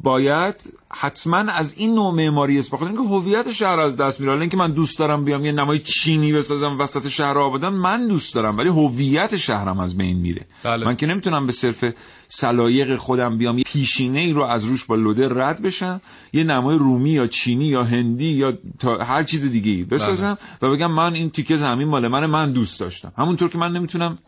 باید 0.00 0.54
حتما 0.90 1.38
از 1.38 1.78
این 1.78 1.94
نوع 1.94 2.14
معماری 2.14 2.58
استفاده 2.58 2.84
کنید 2.84 2.96
که 2.96 3.08
هویت 3.08 3.50
شهر 3.50 3.80
از 3.80 3.96
دست 3.96 4.20
میره. 4.20 4.40
اینکه 4.40 4.56
من 4.56 4.72
دوست 4.72 4.98
دارم 4.98 5.24
بیام 5.24 5.44
یه 5.44 5.52
نمای 5.52 5.78
چینی 5.78 6.32
بسازم 6.32 6.78
وسط 6.80 7.08
شهر 7.08 7.38
آبادان 7.38 7.74
من 7.74 8.08
دوست 8.08 8.34
دارم. 8.34 8.58
ولی 8.58 8.68
هویت 8.68 9.36
شهرم 9.36 9.80
از 9.80 9.96
بین 9.96 10.16
میره. 10.16 10.46
بله. 10.62 10.86
من 10.86 10.96
که 10.96 11.06
نمی‌تونم 11.06 11.46
به 11.46 11.52
صرف 11.52 11.84
سلایق 12.28 12.96
خودم 12.96 13.38
بیام 13.38 13.58
یه 13.58 13.64
پیشینه 13.64 14.18
ای 14.18 14.32
رو 14.32 14.42
از 14.42 14.64
روش 14.64 14.84
با 14.84 14.94
لوده 14.94 15.28
رد 15.28 15.62
بشم 15.62 16.00
یه 16.32 16.44
نمای 16.44 16.78
رومی 16.78 17.10
یا 17.10 17.26
چینی 17.26 17.66
یا 17.66 17.84
هندی 17.84 18.28
یا 18.28 18.52
تا 18.78 18.98
هر 18.98 19.22
چیز 19.22 19.50
دیگه 19.50 19.70
ای 19.70 19.84
بسازم 19.84 20.38
و 20.62 20.70
بگم 20.70 20.92
من 20.92 21.14
این 21.14 21.30
تیکه 21.30 21.56
زمین 21.56 21.88
مال 21.88 22.08
من 22.08 22.26
من 22.26 22.52
دوست 22.52 22.80
داشتم. 22.80 23.12
همونطور 23.18 23.50
که 23.50 23.58
من 23.58 23.72
نمی‌تونم 23.72 24.18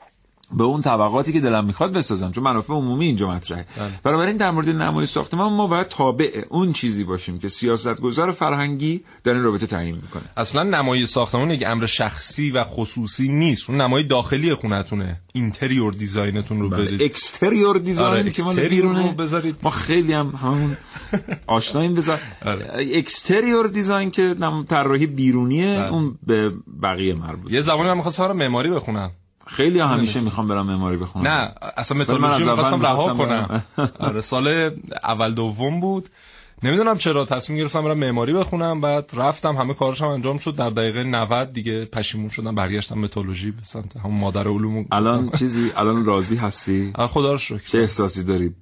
به 0.53 0.65
اون 0.65 0.83
طبقاتی 0.83 1.33
که 1.33 1.41
دلم 1.41 1.65
می‌خواد 1.65 1.93
بسازم 1.93 2.31
چون 2.31 2.45
منافع 2.45 2.73
عمومی 2.73 3.05
اینجا 3.05 3.31
مطرحه. 3.31 3.67
بنابراین 4.03 4.37
در 4.37 4.51
مورد 4.51 4.71
نمای 4.71 5.07
ساختمان 5.07 5.53
ما 5.53 5.67
باید 5.67 5.87
تابع 5.87 6.45
اون 6.49 6.73
چیزی 6.73 7.05
باشیم 7.05 7.39
که 7.39 7.49
سیاستگزار 7.49 8.33
فرهنگی 8.33 9.05
در 9.25 9.33
این 9.33 9.43
رابطه 9.43 9.67
تعیین 9.67 9.95
می‌کنه. 9.95 10.23
اصلا 10.37 10.63
نمای 10.63 11.07
ساختمان 11.07 11.51
یک 11.51 11.63
امر 11.67 11.87
شخصی 11.87 12.51
و 12.51 12.65
خصوصی 12.65 13.29
نیست. 13.29 13.71
اون 13.71 13.81
نمای 13.81 14.03
داخلی 14.03 14.55
خونتونه. 14.55 15.21
interior 15.33 15.93
design 15.93 16.38
تون 16.38 16.61
رو 16.61 16.69
بدید. 16.69 17.03
exterior 17.03 17.79
design 17.79 18.11
آره، 18.11 18.31
که 18.31 18.43
مال 18.43 18.53
exterior 18.53 18.83
بیرونه. 18.83 19.11
رو 19.11 19.17
بذارید. 19.17 19.57
ما 19.63 19.71
خیلی 19.71 20.13
هم 20.13 20.35
همون 20.43 20.77
آشناییم 21.47 21.95
بذار. 21.95 22.21
آره. 22.47 22.71
exterior 22.95 23.67
design 23.67 24.11
که 24.11 24.37
طراحی 24.69 25.07
بیرونیه 25.07 25.79
بله. 25.79 25.93
اون 25.93 26.19
به 26.27 26.53
بقیه 26.83 27.15
مربوط 27.15 27.53
یه 27.53 27.61
زمانی 27.61 27.89
من 27.89 27.97
می‌خواستم 27.97 28.33
معماری 28.33 28.71
بخونم. 28.71 29.11
خیلی 29.49 29.81
همیشه 29.81 30.21
می‌خوام 30.21 30.49
برم 30.49 30.67
معماری 30.67 30.97
بخونم 30.97 31.29
نه 31.29 31.53
اصلا 31.77 32.03
اول 32.03 32.43
می‌خواستم 32.43 32.83
رها 32.83 33.15
کنم. 33.15 33.63
آره 33.99 34.21
سال 34.21 34.71
اول 35.05 35.35
دوم 35.35 35.81
بود. 35.81 36.09
نمی‌دونم 36.63 36.99
چرا 36.99 37.25
تصمیم 37.25 37.59
گرفتم 37.59 37.85
برم 37.85 37.99
معماری 37.99 38.33
بخونم 38.33 38.81
بعد 38.81 39.11
رفتم 39.15 39.57
همه 39.57 39.75
کارش 39.75 40.03
هم 40.03 40.09
انجام 40.09 40.37
شد. 40.37 40.55
در 40.55 40.71
دقیقه 40.71 41.05
90 41.05 41.53
دیگه 41.53 41.85
پشیمون 41.85 42.29
شدم 42.29 42.55
برگشتم 42.55 42.99
متالورژی 42.99 43.51
به 43.51 43.63
سمت 43.63 43.97
همون 43.97 44.21
مادر 44.21 44.49
علوم. 44.49 44.87
الان 44.93 45.31
چیزی؟ 45.31 45.73
الان 45.77 46.05
راضی 46.05 46.37
هستی؟ 46.37 46.93
خدا 46.97 47.33
رو 47.33 47.39
چه 47.39 47.59
شکر 47.59 47.79
احساسی 47.79 48.25
داری؟ 48.25 48.55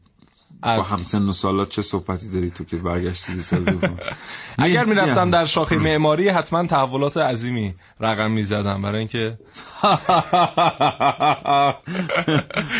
با 0.62 0.70
از 0.70 0.90
همسن 0.90 1.28
و 1.28 1.32
سالات 1.32 1.68
چه 1.68 1.82
صحبتی 1.82 2.30
داری 2.32 2.50
تو 2.50 2.64
که 2.64 2.76
برگشتی 2.76 3.40
سال 3.40 3.60
دوم؟ 3.64 3.96
اگر 4.58 4.84
می- 4.84 4.90
می‌رفتم. 4.90 5.30
در 5.30 5.44
شاخه 5.44 5.76
معماری 5.76 6.28
حتما 6.28 6.66
تحولات 6.66 7.16
عظیمی 7.16 7.74
رقم 8.00 8.30
می‌زدم 8.30 8.82
برای 8.82 8.98
اینکه 8.98 9.38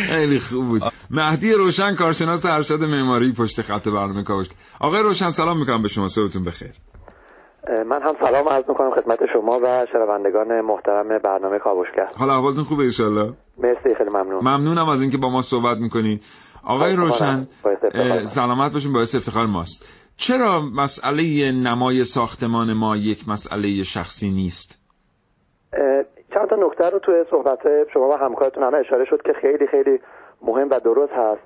خیلی 0.09 0.38
خوب 0.38 0.64
بود. 0.66 0.83
مهدی 1.11 1.52
روشن 1.52 1.95
کارشناس 1.95 2.47
ارشد 2.47 2.80
معماری 2.80 3.33
پشت 3.33 3.62
خط 3.62 3.88
برنامه 3.88 4.23
کاوش 4.23 4.47
آقای 4.80 5.02
روشن 5.02 5.30
سلام 5.30 5.59
می‌کنم 5.59 5.83
به 5.83 5.88
شما. 5.88 6.09
صبحتون 6.09 6.45
بخیر. 6.45 6.71
من 7.88 8.02
هم 8.02 8.14
سلام 8.21 8.49
عرض 8.49 8.64
می‌کنم 8.68 8.90
خدمت 8.95 9.18
شما 9.33 9.61
و 9.62 9.87
شنوندگان 9.92 10.61
محترم 10.61 11.18
برنامه 11.25 11.59
کاوشگر. 11.59 12.06
حالا 12.18 12.35
احوالتون 12.35 12.64
خوبه 12.64 12.85
ایشالله 12.85 13.33
مرسی 13.59 13.95
خیلی 13.99 14.11
ممنون. 14.11 14.49
ممنونم 14.49 14.88
از 14.88 15.02
اینکه 15.02 15.18
با 15.18 15.30
ما 15.30 15.42
صحبت 15.42 15.78
می‌کنید 15.78 16.25
آقای 16.66 16.96
روشن 16.96 17.46
سلامت 18.25 18.73
باشین 18.73 18.92
باعث 18.92 19.14
افتخار 19.14 19.46
ماست. 19.46 19.88
چرا 20.16 20.61
مسئله 20.61 21.52
نمای 21.52 22.04
ساختمان 22.04 22.73
ما 22.73 22.96
یک 22.96 23.28
مسئله 23.28 23.82
شخصی 23.82 24.30
نیست؟ 24.30 24.78
چند 26.35 26.49
تا 26.50 26.56
نکته 26.56 26.90
رو 26.90 26.99
توی 26.99 27.25
صحبت 27.30 27.58
شما 27.94 28.08
و 28.08 28.12
همکارتون 28.16 28.62
همه 28.62 28.76
اشاره 28.76 29.04
شد 29.04 29.23
که 29.23 29.32
خیلی 29.40 29.66
خیلی 29.66 29.99
مهم 30.42 30.68
و 30.70 30.80
درست 30.85 31.12
هست. 31.12 31.40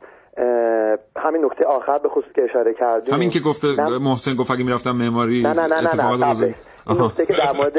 همین 1.16 1.44
نکته 1.44 1.64
آخر 1.64 1.98
به 1.98 2.08
خصوص 2.08 2.32
که 2.34 2.42
اشاره 2.44 2.74
کردیم. 2.74 3.14
همین 3.14 3.30
که 3.30 3.40
گفته 3.40 3.66
نه- 3.68 3.98
محسن 3.98 4.34
گفت 4.34 4.50
اگه 4.50 4.64
می‌رفتم 4.64 4.90
معماری 4.96 5.42
نه 5.42 5.52
نه 5.52 5.62
نه 5.66 5.80
نه, 5.80 5.86
اتفاقات 5.88 6.20
نه. 6.20 6.30
بزرگ 6.30 6.48
قبلش. 6.48 6.54
این 6.88 7.04
نکته 7.04 7.26
که 7.26 7.32
در 7.32 7.52
مورد 7.52 7.78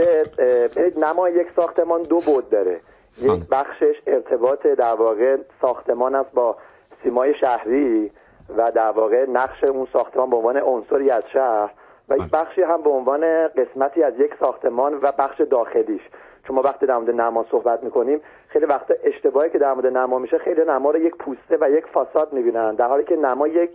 نمای 1.05 1.33
یک 1.33 1.47
ساختمان 1.55 2.03
دو 2.03 2.19
بود 2.19 2.49
داره. 2.49 2.81
یک 3.21 3.27
بله. 3.27 3.39
بخشش 3.51 3.95
ارتباط 4.07 4.67
در 4.67 4.93
واقع 4.95 5.37
ساختمان 5.61 6.15
است 6.15 6.31
با 6.31 6.55
سیمای 7.03 7.33
شهری 7.35 8.11
و 8.57 8.71
در 8.71 8.91
واقع 8.91 9.25
نقش 9.29 9.63
اون 9.63 9.87
ساختمان 9.93 10.29
به 10.29 10.35
عنوان 10.35 10.57
عنصری 10.57 11.09
از 11.09 11.23
شهر 11.33 11.71
و 12.09 12.15
یک 12.15 12.19
بله. 12.19 12.43
بخشی 12.43 12.61
هم 12.61 12.81
به 12.81 12.89
عنوان 12.89 13.47
قسمتی 13.47 14.03
از 14.03 14.13
یک 14.19 14.31
ساختمان 14.39 14.93
و 14.93 15.11
بخش 15.19 15.41
داخلیش 15.41 16.01
چون 16.47 16.55
ما 16.55 16.61
وقتی 16.61 16.85
در 16.85 16.97
مورد 16.97 17.09
نما 17.09 17.45
صحبت 17.51 17.83
می‌کنیم 17.83 18.21
خیلی 18.47 18.65
وقتا 18.65 18.93
اشتباهی 19.03 19.49
که 19.49 19.57
در 19.57 19.73
مورد 19.73 19.97
نما 19.97 20.19
میشه 20.19 20.37
خیلی 20.37 20.61
نما 20.67 20.91
رو 20.91 20.99
یک 20.99 21.15
پوسته 21.15 21.57
و 21.61 21.71
یک 21.71 21.85
فاساد 21.85 22.33
می‌بینن 22.33 22.75
در 22.75 22.87
حالی 22.87 23.03
که 23.03 23.15
نما 23.15 23.47
یک 23.47 23.69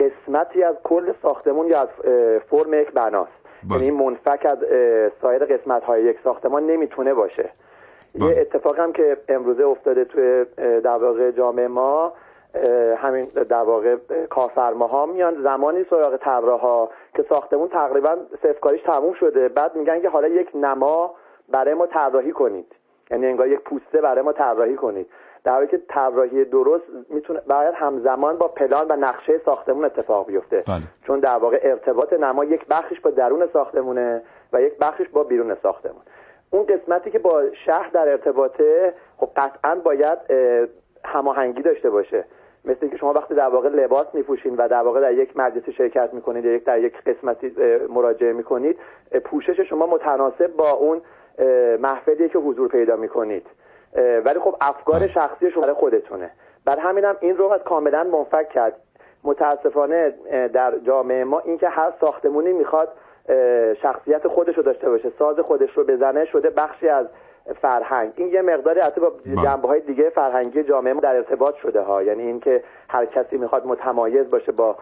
قسمتی 0.00 0.62
از 0.62 0.76
کل 0.84 1.12
ساختمون 1.22 1.66
یا 1.66 1.80
از 1.80 1.88
فرم 2.50 2.74
یک 2.74 2.90
بناست 2.90 3.32
بله. 3.70 3.84
یعنی 3.84 3.90
منفک 3.90 4.46
از 4.46 4.58
سایر 5.22 5.44
قسمت 5.44 5.84
های 5.84 6.02
یک 6.02 6.18
ساختمان 6.24 6.66
نمی‌تونه 6.66 7.14
باشه 7.14 7.50
بله. 8.14 8.30
یه 8.30 8.40
اتفاق 8.40 8.78
هم 8.78 8.92
که 8.92 9.16
امروزه 9.28 9.64
افتاده 9.64 10.04
توی 10.04 10.44
در 10.80 10.96
واقع 10.96 11.30
جامعه 11.30 11.68
ما 11.68 12.12
همین 12.96 13.24
در 13.24 13.62
واقع 13.62 13.96
اه، 14.10 14.26
کارفرماها 14.26 15.06
میان. 15.06 15.42
زمانی 15.42 15.84
سراغ 15.90 16.16
طراحا 16.16 16.86
که 16.86 17.24
ساختمون 17.28 17.68
تقریبا 17.68 18.16
سفکاریش 18.42 18.82
تموم 18.82 19.12
شده. 19.12 19.48
بعد 19.48 19.76
میگن 19.76 20.00
که 20.00 20.08
حالا 20.08 20.28
یک 20.28 20.50
نما 20.54 21.14
برای 21.48 21.74
ما 21.74 21.86
طراحی 21.86 22.32
کنید. 22.32 22.66
یعنی 23.10 23.26
انگار 23.26 23.48
یک 23.48 23.60
پوسته 23.60 24.00
برای 24.00 24.22
ما 24.22 24.32
طراحی 24.32 24.76
کنید. 24.76 25.06
در 25.44 25.52
حالی 25.52 25.66
که 25.66 25.80
طراحی 25.88 26.44
درست 26.44 26.84
می‌تونه 27.08 27.40
باید 27.40 27.74
همزمان 27.74 28.38
با 28.38 28.48
پلان 28.48 28.86
و 28.88 28.96
نقشه 28.96 29.40
ساختمون 29.44 29.84
اتفاق 29.84 30.26
بیفته. 30.26 30.56
بله. 30.66 30.82
چون 31.06 31.20
در 31.20 31.36
واقع 31.36 31.58
ارتباط 31.62 32.12
نما 32.12 32.44
یک 32.44 32.66
بخشش 32.66 33.00
با 33.00 33.10
درون 33.10 33.48
ساختمونه 33.52 34.22
و 34.52 34.62
یک 34.62 34.78
بخشش 34.78 35.08
با 35.08 35.24
بیرون 35.24 35.56
ساختمون. 35.62 36.02
اون 36.50 36.66
قسمتی 36.66 37.10
که 37.10 37.18
با 37.18 37.42
شهر 37.66 37.90
در 37.92 38.08
ارتباطه 38.08 38.94
خب 39.16 39.28
قطعا 39.36 39.74
باید 39.74 40.18
هماهنگی 41.04 41.62
داشته 41.62 41.90
باشه. 41.90 42.24
مثل 42.64 42.78
اینکه 42.80 42.96
شما 42.96 43.12
وقتی 43.12 43.34
در 43.34 43.48
واقع 43.48 43.68
لباس 43.68 44.06
میپوشین 44.14 44.56
و 44.56 44.68
در 44.68 44.82
واقع 44.82 45.00
در 45.00 45.12
یک 45.12 45.36
مجلسی 45.36 45.72
شرکت 45.72 46.14
می‌کنید 46.14 46.44
یا 46.44 46.52
یک 46.52 46.64
در 46.64 46.78
یک 46.78 47.02
قسمتی 47.02 47.52
مراجعه 47.88 48.32
می‌کنید 48.32 48.78
پوشش 49.24 49.60
شما 49.60 49.86
متناسب 49.86 50.46
با 50.46 50.70
اون 50.70 51.00
محفلی 51.80 52.28
که 52.28 52.38
حضور 52.38 52.68
پیدا 52.68 52.96
می‌کنید. 52.96 53.46
ولی 54.24 54.38
خب 54.38 54.56
افکار 54.60 55.06
شخصی 55.06 55.50
شما 55.50 55.74
خودتونه. 55.74 56.30
بر 56.64 56.78
همینم 56.78 57.16
این 57.20 57.36
رو 57.36 57.58
کاملا 57.58 58.04
منفک 58.04 58.48
کرد. 58.48 58.76
متاسفانه 59.24 60.14
در 60.52 60.78
جامعه 60.78 61.24
ما 61.24 61.40
اینکه 61.40 61.68
هر 61.68 61.92
ساختمونی 62.00 62.52
می‌خواد 62.52 62.88
شخصیت 63.82 64.28
خودش 64.28 64.56
رو 64.56 64.62
داشته 64.62 64.90
باشه 64.90 65.12
ساز 65.18 65.40
خودش 65.40 65.70
رو 65.76 65.84
بزنه 65.84 66.24
شده 66.24 66.50
بخشی 66.50 66.88
از 66.88 67.06
فرهنگ. 67.62 68.12
این 68.16 68.28
یه 68.28 68.42
مقداری 68.42 68.80
حتی 68.80 69.00
با 69.00 69.12
جنبه 69.42 69.68
های 69.68 69.80
دیگه 69.80 70.10
فرهنگی 70.10 70.62
جامعه 70.62 70.92
ما 70.92 71.00
در 71.00 71.16
ارتباط 71.16 71.54
شده 71.62 71.80
ها. 71.80 72.02
یعنی 72.02 72.22
اینکه 72.22 72.64
هر 72.88 73.06
کسی 73.06 73.36
می‌خواد 73.36 73.66
متمایز 73.66 74.30
باشه 74.30 74.52
با 74.52 74.76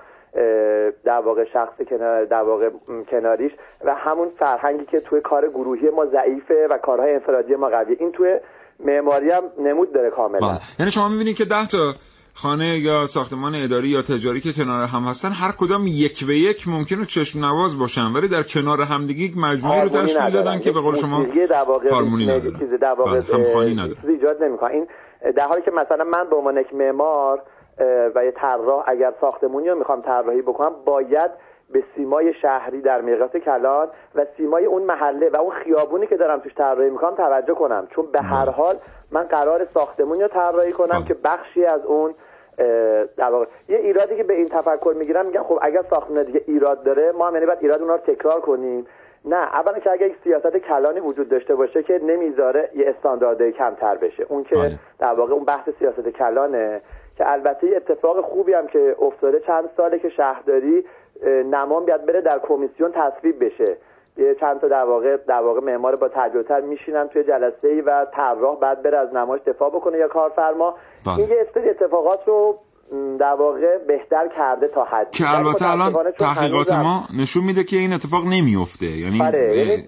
در 1.05 1.21
واقع 1.25 1.45
شخص 1.53 1.73
کنار 1.91 2.25
در 2.25 2.43
واقع 2.43 2.71
کناریش 3.11 3.53
و 3.85 3.95
همون 3.95 4.29
فرهنگی 4.39 4.85
که 4.85 5.01
توی 5.01 5.21
کار 5.21 5.49
گروهی 5.49 5.91
ما 5.91 6.07
ضعیفه 6.07 6.67
و 6.71 6.79
کارهای 6.79 7.15
انفرادی 7.15 7.55
ما 7.55 7.69
قویه. 7.69 7.97
این 8.01 8.13
توی 8.13 8.39
معماری 8.85 9.31
هم 9.31 9.43
نمود 9.59 9.93
داره 9.93 10.11
کاملا. 10.11 10.59
یعنی 10.79 10.91
شما 10.91 11.09
می‌بینید 11.09 11.37
که 11.37 11.45
ده 11.45 11.67
تا 11.67 11.93
خانه 12.35 12.79
یا 12.79 13.07
ساختمان 13.07 13.55
اداری 13.55 13.89
یا 13.89 14.03
تجاری 14.03 14.41
که 14.41 14.53
کنار 14.53 14.85
هم 14.85 15.03
هستن 15.03 15.29
هر 15.29 15.53
کدام 15.53 15.87
یک 15.87 16.27
به 16.27 16.39
یک 16.39 16.69
ممکنه 16.69 17.05
چشم 17.05 17.45
نواز 17.45 17.79
باشن 17.79 18.07
ولی 18.13 18.29
در 18.29 18.43
کنار 18.43 18.81
همدیگه 18.81 19.21
یک 19.21 19.37
مجموعه 19.37 19.83
رو 19.83 19.89
تشکیل 19.89 20.31
دادن 20.31 20.61
که 20.61 20.73
به 20.73 20.81
قول 20.81 20.97
شما 20.97 21.27
هارمونی 21.91 22.27
نداره 22.27 22.95
واقع 22.99 23.21
همخوانی 23.35 23.75
نداره 23.75 23.97
ایجاد 24.09 24.43
نمی‌کنه. 24.43 24.71
این 24.71 24.87
در 25.37 25.49
حالی 25.49 25.63
که 25.63 25.71
مثلا 25.71 26.05
من 26.05 26.31
به 26.31 26.37
عنوان 26.37 26.57
یک 26.57 26.75
معمار 26.75 27.43
و 28.15 28.25
یه 28.25 28.33
طراح 28.37 28.85
اگر 28.87 29.13
ساختمونی 29.21 29.69
رو 29.69 29.79
می‌خوام 29.79 30.03
طراحی 30.03 30.43
بکنم 30.43 30.73
باید 30.85 31.31
به 31.73 31.85
سیمای 31.97 32.35
شهری 32.35 32.81
در 32.81 33.01
میقات 33.01 33.37
کلان 33.37 33.89
و 34.15 34.27
سیمای 34.37 34.65
اون 34.65 34.83
محله 34.83 35.29
و 35.29 35.37
اون 35.37 35.51
خیابونی 35.51 36.07
که 36.07 36.17
دارم 36.17 36.41
توش 36.41 36.55
طراحی 36.55 36.91
می‌کنم 36.91 37.15
توجه 37.15 37.55
کنم. 37.55 37.87
چون 37.91 38.07
به 38.07 38.21
هر 38.21 38.49
حال 38.51 38.77
من 39.11 39.23
قرار 39.23 39.67
ساختمونی 39.75 40.23
رو 40.23 40.29
طراحی 40.29 40.73
کنم 40.73 41.05
که 41.05 41.15
بخشی 41.25 41.65
از 41.65 41.85
اون 41.85 42.15
در 43.17 43.31
واقع 43.31 43.47
یه 43.69 43.79
ایرادی 43.79 44.17
که 44.17 44.25
به 44.25 44.35
این 44.35 44.49
تفکر 44.49 44.95
می‌گیرم 44.99 45.27
میگم 45.27 45.43
خب 45.43 45.59
اگر 45.63 45.85
ساختمان 45.91 46.23
دیگه 46.23 46.43
ایراد 46.47 46.83
داره 46.83 47.13
ما 47.13 47.27
هم 47.27 47.35
یعنی 47.35 47.47
باید 47.47 47.59
ایراد 47.63 47.81
اونها 47.81 47.95
رو 47.95 48.01
تکرار 48.01 48.41
کنیم. 48.41 48.87
نه 49.25 49.37
اولا 49.37 49.79
که 49.79 49.91
اگر 49.91 50.07
یک 50.07 50.17
سیاست 50.25 50.57
کلانی 50.57 51.01
وجود 51.01 51.29
داشته 51.29 51.55
باشه 51.55 51.83
که 51.83 52.01
نمی‌ذاره 52.03 52.71
یه 52.75 52.95
استانداردهای 52.97 53.53
کمتر 53.53 53.95
بشه. 53.95 54.27
اون 54.29 54.45
که 54.45 54.71
در 54.99 55.15
واقع 55.15 55.33
اون 55.33 55.45
بحث 55.45 55.69
سیاست 55.79 56.09
کلانه. 56.09 56.81
که 57.17 57.33
البته 57.33 57.67
اتفاق 57.77 58.21
خوبی 58.21 58.53
هم 58.53 58.67
که 58.67 58.97
افتاده 59.01 59.41
چند 59.41 59.71
ساله 59.77 59.99
که 59.99 60.09
شهرداری 60.09 60.85
نمان 61.27 61.85
بیاد 61.85 62.07
بره 62.07 62.21
در 62.21 62.39
کمیسیون 62.39 62.93
تصویب 62.93 63.45
بشه. 63.45 63.77
چند 64.41 64.61
تا 64.61 64.69
در 64.69 64.85
واقع 64.85 65.17
در 65.17 65.41
واقع 65.41 65.61
معمار 65.61 65.97
با 65.97 66.09
تجربه 66.09 66.61
میشینن 66.61 67.09
توی 67.09 67.25
جلسه 67.25 67.69
ای 67.69 67.81
و 67.81 68.07
طراح 68.15 68.59
بعد 68.59 68.83
بره 68.83 68.99
از 68.99 69.15
نمایش 69.15 69.43
دفاع 69.43 69.71
بکنه 69.71 69.99
یا 69.99 70.09
کارفرما. 70.09 70.75
این 71.07 71.29
یه 71.29 71.47
سری 71.55 71.71
اتفاقات 71.71 72.21
رو 72.27 72.59
در 73.19 73.35
واقع 73.35 73.79
بهتر 73.79 74.29
کرده 74.29 74.69
تا 74.69 74.85
حد. 74.85 75.11
که 75.11 75.25
البته 75.39 75.71
الان 75.71 76.11
تحقیقات 76.19 76.73
ما 76.73 77.05
نشون 77.21 77.45
میده 77.45 77.65
که 77.65 77.77
این 77.77 77.93
اتفاق 77.93 78.25
نمیفته 78.27 78.87
یعنی 78.87 79.23
آره 79.23 79.57
یعنی 79.57 79.83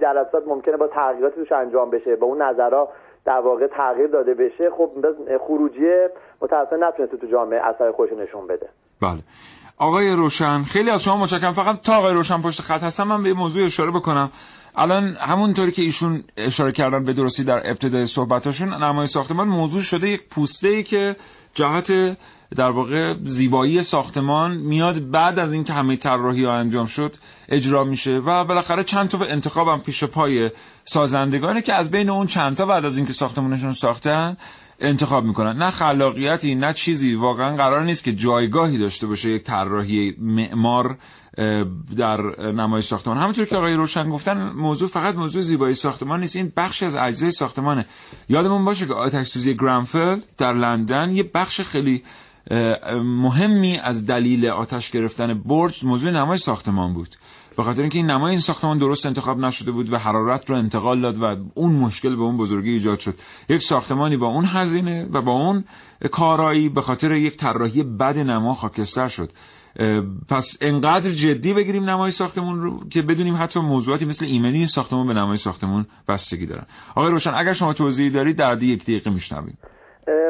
جلسات 0.00 0.48
ممکنه 0.48 0.76
با 0.76 0.86
تحقیقاتی 0.88 1.34
توش 1.34 1.52
انجام 1.52 1.90
بشه 1.90 2.16
با 2.16 2.26
اون 2.26 2.42
نظرها 2.42 2.88
در 3.24 3.40
واقع 3.40 3.66
تغییر 3.66 4.06
داده 4.06 4.34
بشه. 4.34 4.70
خب 4.70 4.90
خروجی 5.46 5.90
متاسفانه 6.40 6.88
نتونسته 6.88 7.16
تو 7.16 7.26
جامعه 7.26 7.60
اثر 7.60 7.92
خودش 7.92 8.12
نشون 8.12 8.46
بده. 8.46 8.68
بله. 9.02 9.20
آقای 9.82 10.10
روشن 10.10 10.62
خیلی 10.62 10.90
از 10.90 11.02
شما 11.02 11.16
متشکرم. 11.16 11.52
فقط 11.52 11.80
تا 11.80 11.96
آقای 11.96 12.14
روشن 12.14 12.42
پشت 12.42 12.62
خط 12.62 12.82
هستم 12.82 13.04
من 13.04 13.22
به 13.22 13.34
موضوع 13.34 13.66
اشاره 13.66 13.90
بکنم. 13.90 14.30
الان 14.76 15.16
همونطوری 15.20 15.72
که 15.72 15.82
ایشون 15.82 16.24
اشاره 16.36 16.72
کردن 16.72 17.04
به 17.04 17.12
درستی 17.12 17.44
در 17.44 17.70
ابتدای 17.70 18.06
صحبتاشون 18.06 18.74
نمای 18.74 19.06
ساختمان 19.06 19.48
موضوع 19.48 19.82
شده 19.82 20.08
یک 20.08 20.28
پوسته 20.28 20.68
ای 20.68 20.82
که 20.82 21.16
جهت 21.54 22.16
در 22.56 22.70
واقع 22.70 23.14
زیبایی 23.24 23.82
ساختمان 23.82 24.56
میاد 24.56 25.10
بعد 25.10 25.38
از 25.38 25.52
اینکه 25.52 25.72
همه 25.72 25.96
طراحی 25.96 26.44
ها 26.44 26.52
انجام 26.52 26.86
شد 26.86 27.16
اجرا 27.48 27.84
میشه 27.84 28.18
و 28.18 28.44
بالاخره 28.44 28.84
چند 28.84 29.08
تا 29.08 29.18
به 29.18 29.32
انتخابم 29.32 29.78
پیش 29.78 30.04
پای 30.04 30.50
سازندگانه 30.84 31.62
که 31.62 31.74
از 31.74 31.90
بین 31.90 32.10
اون 32.10 32.26
چند 32.26 32.56
تا 32.56 32.66
بعد 32.66 32.84
از 32.84 32.96
اینکه 32.96 33.12
ساختمانشون 33.12 33.72
ساختن 33.72 34.36
انتخاب 34.82 35.24
می‌کنن. 35.24 35.56
نه 35.56 35.70
خلاقیتی 35.70 36.54
نه 36.54 36.72
چیزی. 36.72 37.14
واقعا 37.14 37.56
قرار 37.56 37.82
نیست 37.82 38.04
که 38.04 38.12
جایگاهی 38.12 38.78
داشته 38.78 39.06
باشه 39.06 39.30
یک 39.30 39.42
طراحی 39.42 40.16
معمار 40.18 40.98
در 41.96 42.20
نمای 42.52 42.82
ساختمان. 42.82 43.18
همونطور 43.18 43.44
که 43.44 43.56
آقای 43.56 43.74
روشن 43.74 44.10
گفتن 44.10 44.52
موضوع 44.52 44.88
فقط 44.88 45.14
موضوع 45.14 45.42
زیبایی 45.42 45.74
ساختمان 45.74 46.20
نیست. 46.20 46.36
این 46.36 46.52
بخش 46.56 46.82
از 46.82 46.96
اجزای 46.96 47.30
ساختمانه. 47.30 47.86
یادمون 48.28 48.64
باشه 48.64 48.86
که 48.86 48.94
آتش 48.94 49.26
سوزی 49.26 49.54
گرانفل 49.54 50.20
در 50.38 50.52
لندن 50.52 51.10
یه 51.10 51.30
بخش 51.34 51.60
خیلی 51.60 52.02
مهمی 53.02 53.78
از 53.78 54.06
دلیل 54.06 54.46
آتش 54.46 54.90
گرفتن 54.90 55.34
برج 55.34 55.84
موضوع 55.84 56.10
نمای 56.12 56.38
ساختمان 56.38 56.92
بود. 56.92 57.16
به 57.56 57.62
خاطر 57.62 57.80
اینکه 57.80 57.98
این 57.98 58.10
نمای 58.10 58.30
این 58.30 58.40
ساختمان 58.40 58.78
درست 58.78 59.06
انتخاب 59.06 59.38
نشده 59.38 59.70
بود 59.72 59.92
و 59.92 59.96
حرارت 59.96 60.50
رو 60.50 60.56
انتقال 60.56 61.00
داد 61.00 61.22
و 61.22 61.36
اون 61.54 61.72
مشکل 61.72 62.16
به 62.16 62.22
اون 62.22 62.36
بزرگی 62.36 62.70
ایجاد 62.70 62.98
شد. 62.98 63.14
یک 63.48 63.62
ساختمانی 63.62 64.16
با 64.16 64.26
اون 64.26 64.44
هزینه 64.44 65.08
و 65.12 65.22
با 65.22 65.32
اون 65.32 65.64
کارایی 66.12 66.68
به 66.68 66.80
خاطر 66.80 67.12
یک 67.12 67.36
طراحی 67.36 67.82
بد 67.82 68.18
نما 68.18 68.54
خاکستر 68.54 69.08
شد. 69.08 69.30
پس 70.28 70.58
انقدر 70.60 71.10
جدی 71.10 71.54
بگیریم 71.54 71.90
نمای 71.90 72.10
ساختمون 72.10 72.62
رو 72.62 72.80
که 72.90 73.02
بدونیم 73.02 73.36
حتی 73.36 73.60
موضوعاتی 73.60 74.04
مثل 74.04 74.24
ایمنی 74.24 74.66
ساختمون 74.66 75.06
به 75.06 75.14
نمای 75.14 75.36
ساختمون 75.36 75.86
بستگی 76.08 76.46
دارن. 76.46 76.66
آقای 76.96 77.10
روشن 77.10 77.34
اگر 77.34 77.52
شما 77.52 77.72
توضیحی 77.72 78.10
دارید 78.10 78.36
در 78.36 78.62
یک 78.62 78.82
دقیقه 78.82 79.10
میشنویم. 79.10 79.58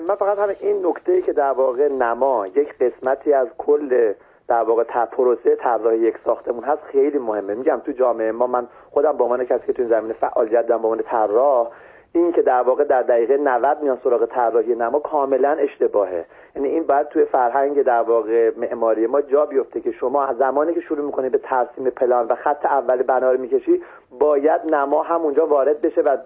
من 0.08 0.14
فقط 0.18 0.38
همین 0.38 0.56
این 0.60 0.86
نکته 0.86 1.22
که 1.26 1.32
در 1.32 1.52
واقع 1.58 1.88
نما 1.88 2.46
یک 2.46 2.68
قسمتی 2.80 3.32
از 3.32 3.48
کل 3.58 4.12
در 4.48 4.62
واقع 4.62 4.84
پروسه 5.04 5.56
طراحی 5.56 5.98
یک 5.98 6.14
ساختمون 6.24 6.64
هست 6.64 6.82
خیلی 6.82 7.18
مهمه. 7.18 7.54
میگم 7.54 7.80
تو 7.86 7.92
جامعه 7.92 8.32
ما 8.32 8.46
من 8.46 8.66
خودم 8.90 9.16
به 9.16 9.24
عنوان 9.24 9.44
کسی 9.44 9.66
که 9.66 9.72
تو 9.72 9.82
این 9.82 9.90
زمینه 9.90 10.14
فعالیت 10.14 10.66
دارم 10.66 10.82
به 10.82 10.88
عنوان 10.88 11.02
طراح 11.02 11.68
این 12.14 12.32
که 12.32 12.42
در 12.42 12.62
واقع 12.62 12.84
در 12.84 13.02
دقیقه 13.02 13.36
90 13.36 13.82
میان 13.82 13.98
سراغ 14.04 14.26
طراحی 14.26 14.74
نما 14.74 14.98
کاملا 14.98 15.50
اشتباهه. 15.50 16.24
یعنی 16.56 16.68
این 16.68 16.82
باید 16.82 17.08
توی 17.08 17.24
فرهنگ 17.24 17.82
در 17.82 18.02
واقع 18.02 18.50
معماری 18.56 19.06
ما 19.06 19.20
جا 19.20 19.46
بیفته 19.46 19.80
که 19.80 19.92
شما 19.92 20.24
از 20.24 20.36
زمانی 20.36 20.74
که 20.74 20.80
شروع 20.80 21.06
می‌کنی 21.06 21.28
به 21.28 21.38
ترسیم 21.38 21.90
پلان 21.90 22.26
و 22.26 22.34
خط 22.34 22.64
اول 22.64 23.02
بنا 23.02 23.32
رو 23.32 23.40
می‌کشی 23.40 23.82
باید 24.18 24.74
نما 24.74 25.02
همونجا 25.02 25.46
وارد 25.46 25.80
بشه 25.80 26.00
و 26.00 26.16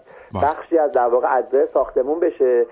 بخشی 0.43 0.79
از 0.79 0.93
در 0.93 1.07
واقع 1.07 1.37
اجزای 1.37 1.67
ساختمون 1.75 2.21
بشه. 2.21 2.67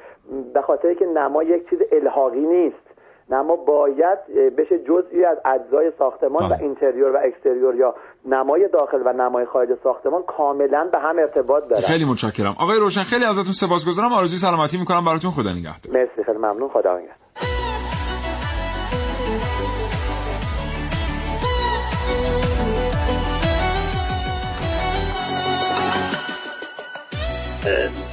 به 0.54 0.62
خاطر 0.62 0.94
که 0.94 1.06
نما 1.06 1.42
یک 1.42 1.70
چیز 1.70 1.78
الحاقی 1.92 2.40
نیست. 2.40 2.83
نما 3.30 3.56
باید 3.56 4.18
بشه 4.58 4.78
جزئی 4.78 5.24
از 5.24 5.38
اجزای 5.44 5.92
ساختمان 5.98 6.50
و 6.50 6.54
اینتریور 6.60 7.16
و 7.16 7.18
اکستریور 7.24 7.74
یا 7.74 7.94
نمای 8.26 8.68
داخل 8.72 9.02
و 9.06 9.12
نمای 9.12 9.44
خارج 9.44 9.68
ساختمان 9.82 10.22
کاملا 10.22 10.88
به 10.92 10.98
هم 10.98 11.18
ارتباط 11.18 11.68
داره 11.68 11.82
خیلی 11.82 12.04
متشکرم. 12.04 12.56
آقای 12.60 12.78
روشن 12.78 13.02
خیلی 13.02 13.24
ازتون 13.24 13.52
سپاسگزارم. 13.52 14.12
آرزوی 14.12 14.38
سلامتی 14.38 14.78
می‌کنم. 14.78 15.04
براتون 15.04 15.30
خدا 15.30 15.52
نگهدار. 15.52 15.94
مرسی 15.94 16.24
خیلی 16.26 16.38
ممنون. 16.38 16.68
خدا 16.68 16.98
نگهدار. 16.98 17.14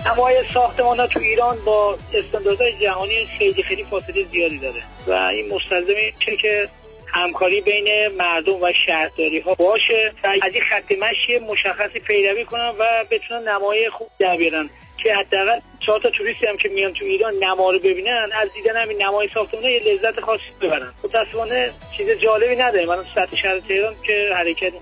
نمای 0.05 0.43
ساختمان 0.53 0.99
ها 0.99 1.07
تو 1.07 1.19
ایران 1.19 1.57
با 1.65 1.97
استانداردهای 2.13 2.73
جهانی 2.81 3.25
خیلی 3.37 3.63
خیلی 3.63 3.83
فاصله 3.83 4.23
زیادی 4.23 4.57
داره. 4.57 4.81
و 5.07 5.11
این 5.11 5.53
مستلزم 5.53 5.93
که 6.41 6.69
همکاری 7.13 7.61
بین 7.61 7.87
مردم 8.17 8.61
و 8.61 8.73
شهرداری 8.85 9.39
ها 9.39 9.53
باشه 9.53 10.13
و 10.23 10.27
از 10.27 10.53
این 10.53 10.63
خط 10.63 10.91
مشی 10.91 11.39
مشخصی 11.39 11.99
پیروی 11.99 12.45
کنن 12.45 12.69
و 12.79 13.05
بتونن 13.11 13.47
نمای 13.47 13.89
خوب 13.89 14.07
در 14.19 14.37
بیارن. 14.37 14.69
که 15.03 15.13
حداقل 15.13 15.59
چهار 15.79 15.99
تا 15.99 16.09
توریستی 16.09 16.45
هم 16.45 16.57
که 16.57 16.69
میان 16.69 16.93
تو 16.93 17.05
ایران 17.05 17.33
نما 17.33 17.71
رو 17.71 17.79
ببینن 17.79 18.29
از 18.33 18.49
دیدن 18.53 18.81
همین 18.81 19.03
نمای 19.03 19.29
ساختمونه 19.33 19.71
یه 19.71 19.79
لذت 19.79 20.19
خاصی 20.19 20.43
ببرن. 20.61 20.93
متاسفانه 21.03 21.71
چیز 21.97 22.09
جالبی 22.09 22.55
نداره. 22.55 22.85
من 22.85 23.03
سطح 23.15 23.35
شهر 23.35 23.59
تهران 23.59 23.93
که 24.07 24.29
حرکت 24.35 24.73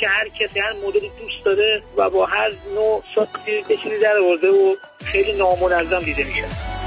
که 0.00 0.08
هر 0.08 0.28
کسی 0.28 0.60
هر 0.60 0.72
مدلی 0.72 1.10
دوست 1.20 1.44
داره 1.44 1.82
و 1.96 2.10
با 2.10 2.26
هر 2.26 2.50
نوع 2.74 3.02
ساختی 3.14 3.64
به 3.68 3.98
در 4.02 4.16
آورده 4.16 4.48
و 4.48 4.76
خیلی 5.04 5.32
نامنظم 5.32 5.98
دیده 5.98 6.24
میشه. 6.24 6.79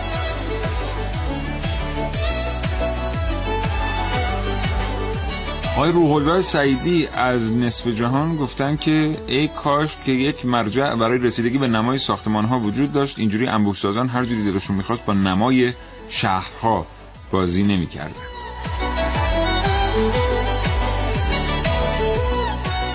آقای 5.76 5.92
روح 5.92 6.42
سعیدی 6.42 7.08
از 7.08 7.58
نصف 7.58 7.88
جهان 7.88 8.36
گفتن 8.36 8.76
که 8.76 9.18
ای 9.28 9.48
کاش 9.48 9.98
که 10.06 10.12
یک 10.12 10.46
مرجع 10.46 10.96
برای 10.96 11.18
رسیدگی 11.18 11.58
به 11.58 11.68
نمای 11.68 11.98
ساختمان 11.98 12.46
ها 12.46 12.60
وجود 12.60 12.94
داشت 12.94 13.20
اینجوری 13.20 13.48
انبوه 13.48 13.76
سازان 13.76 14.10
هر 14.10 14.26
جوری 14.26 14.52
دلشون 14.52 14.76
می‌خواست 14.76 15.06
با 15.06 15.14
نمای 15.14 15.74
شهرها 16.10 16.86
بازی 17.32 17.64
نمی‌کردن. 17.64 18.33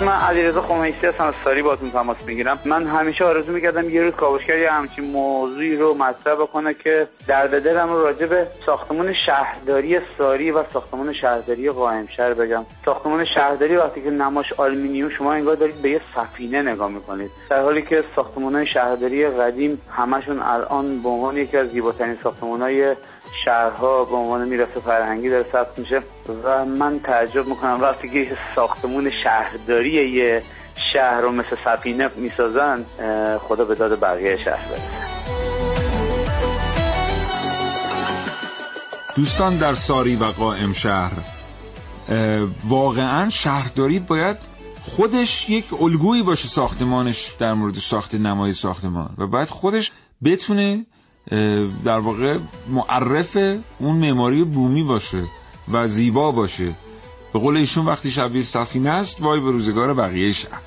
من 0.01 0.13
علیرضا 0.13 0.63
خمیسی 0.63 1.07
هستم 1.07 1.27
از 1.27 1.35
ساری 1.45 1.63
باتون 1.63 1.91
تماس 1.91 2.17
می‌گیرم. 2.27 2.59
من 2.65 2.87
همیشه 2.87 3.25
آرزو 3.25 3.53
می‌کردم 3.53 3.91
یه 3.91 4.03
روز 4.03 4.15
کاوشگر 4.15 4.59
یه 4.59 4.71
همچین 4.71 5.05
موضوعی 5.05 5.77
رو 5.77 5.95
مطرح 5.95 6.35
بکنه 6.35 6.75
که 6.75 7.09
درد 7.29 7.63
دلم 7.63 7.89
رو 7.89 8.03
راجع 8.03 8.27
به 8.27 8.47
ساختمان 8.67 9.15
شهرداری 9.27 10.01
ساری 10.19 10.51
و 10.51 10.65
ساختمان 10.73 11.13
شهرداری 11.13 11.71
قائم 11.71 12.07
شهر 12.17 12.35
بگم. 12.35 12.65
ساختمان 12.85 13.25
شهرداری 13.35 13.77
وقتی 13.77 14.03
که 14.03 14.11
نماش 14.11 14.53
آلومینیوم 14.57 15.11
شما 15.11 15.33
انگار 15.33 15.55
دارید 15.55 15.83
به 15.83 15.91
یه 15.91 16.01
سفینه 16.15 16.63
نگاه 16.63 16.89
می‌کنید. 16.89 17.31
در 17.51 17.63
حالی 17.63 17.83
که 17.83 18.05
ساختمان 18.17 18.65
شهرداری 18.65 19.27
قدیم 19.27 19.83
همشون 19.91 20.41
الان 20.43 21.03
به 21.03 21.09
عنوان 21.09 21.37
یکی 21.37 21.57
از 21.57 21.69
زیباترین 21.69 22.17
ساختمان 22.23 22.63
شهرها 23.45 24.05
به 24.05 24.17
عنوان 24.17 24.49
میراث 24.49 24.69
فرهنگی 24.69 25.29
داره 25.29 25.47
ثبت 25.53 25.79
میشه 25.79 26.03
و 26.45 26.65
من 26.65 27.01
تعجب 27.01 27.47
می‌کنم 27.47 27.81
وقتی 27.81 28.09
که 28.09 28.37
ساختمون 28.55 29.11
شهرداری 29.25 30.11
یه 30.11 30.43
شهر 30.93 31.21
رو 31.21 31.33
مثل 31.33 31.57
سفینه 31.65 32.11
می‌سازن 32.17 32.85
خدا 33.39 33.65
به 33.65 33.75
داد 33.75 34.01
بقیه 34.01 34.37
شهر 34.45 34.69
برسه 34.69 35.09
دوستان 39.17 39.57
در 39.57 39.75
ساری 39.75 40.17
و 40.17 40.25
قائم 40.25 40.73
شهر 40.73 41.13
واقعا 42.65 43.31
شهرداری 43.31 43.99
باید 43.99 44.37
خودش 44.83 45.51
یک 45.51 45.65
الگویی 45.81 46.23
باشه 46.23 46.49
ساختمانش 46.49 47.35
در 47.39 47.55
مورد 47.55 47.75
ساخت 47.75 48.15
نمای 48.15 48.53
ساختمان 48.53 49.15
و 49.19 49.27
باید 49.27 49.49
خودش 49.49 49.93
بتونه 50.25 50.87
در 51.85 51.99
واقع 51.99 52.39
معرف 52.69 53.37
اون 53.79 53.97
معماری 53.97 54.45
بومی 54.45 54.83
باشه 54.83 55.23
و 55.73 55.87
زیبا 55.87 56.33
باشه. 56.33 56.75
به 57.33 57.39
قول 57.39 57.57
ایشون 57.57 57.87
وقتی 57.87 58.11
شبیه 58.11 58.43
سفینه 58.43 58.91
است 58.91 59.23
وای 59.23 59.41
به 59.41 59.51
روزگار 59.51 59.95
بقیه 59.95 60.33
شهر 60.33 60.61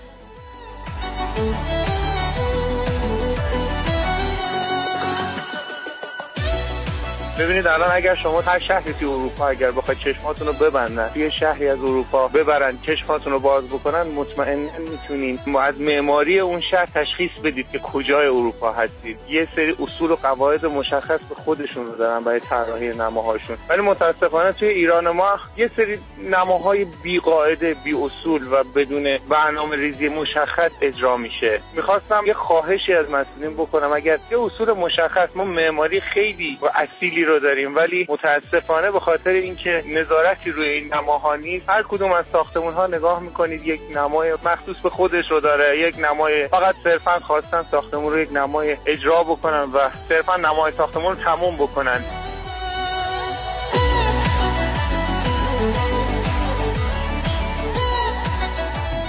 ببینید 7.39 7.67
الان 7.67 7.89
اگر 7.91 8.15
شما 8.15 8.41
هر 8.41 8.59
شهری 8.59 8.93
توی 8.93 9.07
اروپا 9.07 9.47
اگر 9.47 9.71
بخواید 9.71 9.99
چشماتون 9.99 10.47
رو 10.47 10.53
ببندن 10.53 11.09
توی 11.13 11.31
شهری 11.31 11.67
از 11.67 11.79
اروپا 11.79 12.27
ببرن 12.27 12.77
چشماتون 12.81 13.33
رو 13.33 13.39
باز 13.39 13.63
بکنن 13.65 14.01
مطمئنا 14.01 14.69
می‌تونین 14.79 15.39
از 15.61 15.79
معماری 15.79 16.39
اون 16.39 16.61
شهر 16.61 16.85
تشخیص 16.85 17.31
بدید 17.43 17.71
که 17.71 17.79
کجای 17.79 18.27
اروپا 18.27 18.71
هستید. 18.71 19.17
یه 19.29 19.47
سری 19.55 19.75
اصول 19.79 20.11
و 20.11 20.15
قواعد 20.15 20.65
مشخص 20.65 21.19
به 21.29 21.35
خودشون 21.35 21.85
رو 21.85 21.95
دارن 21.95 22.23
برای 22.23 22.39
طراحی 22.39 22.87
نماهاشون. 22.89 23.57
ولی 23.69 23.81
متاسفانه 23.81 24.51
توی 24.51 24.69
ایران 24.69 25.09
ما 25.09 25.39
یه 25.57 25.71
سری 25.75 25.99
نماهای 26.29 26.85
بی 27.03 27.19
قاعده 27.19 27.73
بی 27.73 27.93
اصول 27.93 28.47
و 28.51 28.63
بدون 28.63 29.17
برنامه 29.29 29.75
ریزی 29.75 30.09
مشخص 30.09 30.71
اجرا 30.81 31.17
میشه. 31.17 31.61
می‌خواستم 31.75 32.23
یه 32.27 32.33
خواهشی 32.33 32.93
از 32.93 33.05
مسئولین 33.05 33.53
بکنم. 33.53 33.93
اگر 33.93 34.19
یه 34.31 34.39
اصول 34.39 34.71
مشخص 34.71 35.29
ما 35.35 35.43
معماری 35.43 36.01
خیلی 36.01 36.57
و 36.61 36.69
اصیلی 36.75 37.20
رو 37.23 37.39
داریم. 37.39 37.75
ولی 37.75 38.07
متاسفانه 38.09 38.91
به 38.91 38.99
خاطر 38.99 39.29
اینکه 39.29 39.83
نظارتی 39.87 40.51
روی 40.51 40.69
این 40.69 40.93
نماها 40.93 41.35
نیست 41.35 41.69
هر 41.69 41.83
کدوم 41.83 42.11
از 42.11 42.25
ساختمون 42.31 42.73
ها 42.73 42.87
نگاه 42.87 43.19
می‌کنید 43.19 43.67
یک 43.67 43.81
نمای 43.95 44.33
مخصوص 44.45 44.77
به 44.83 44.89
خودش 44.89 45.31
رو 45.31 45.39
داره. 45.39 45.79
یک 45.79 45.95
نمای 45.99 46.47
فقط 46.47 46.75
صرفا 46.83 47.19
خواستن 47.19 47.63
ساختمون 47.71 48.13
رو 48.13 48.19
یک 48.19 48.29
نمای 48.33 48.77
اجرا 48.85 49.23
بکنن 49.23 49.63
و 49.63 49.89
صرفا 50.09 50.37
نمای 50.37 50.71
ساختمون 50.77 51.15
رو 51.15 51.23
تموم 51.23 51.55
بکنن. 51.55 51.99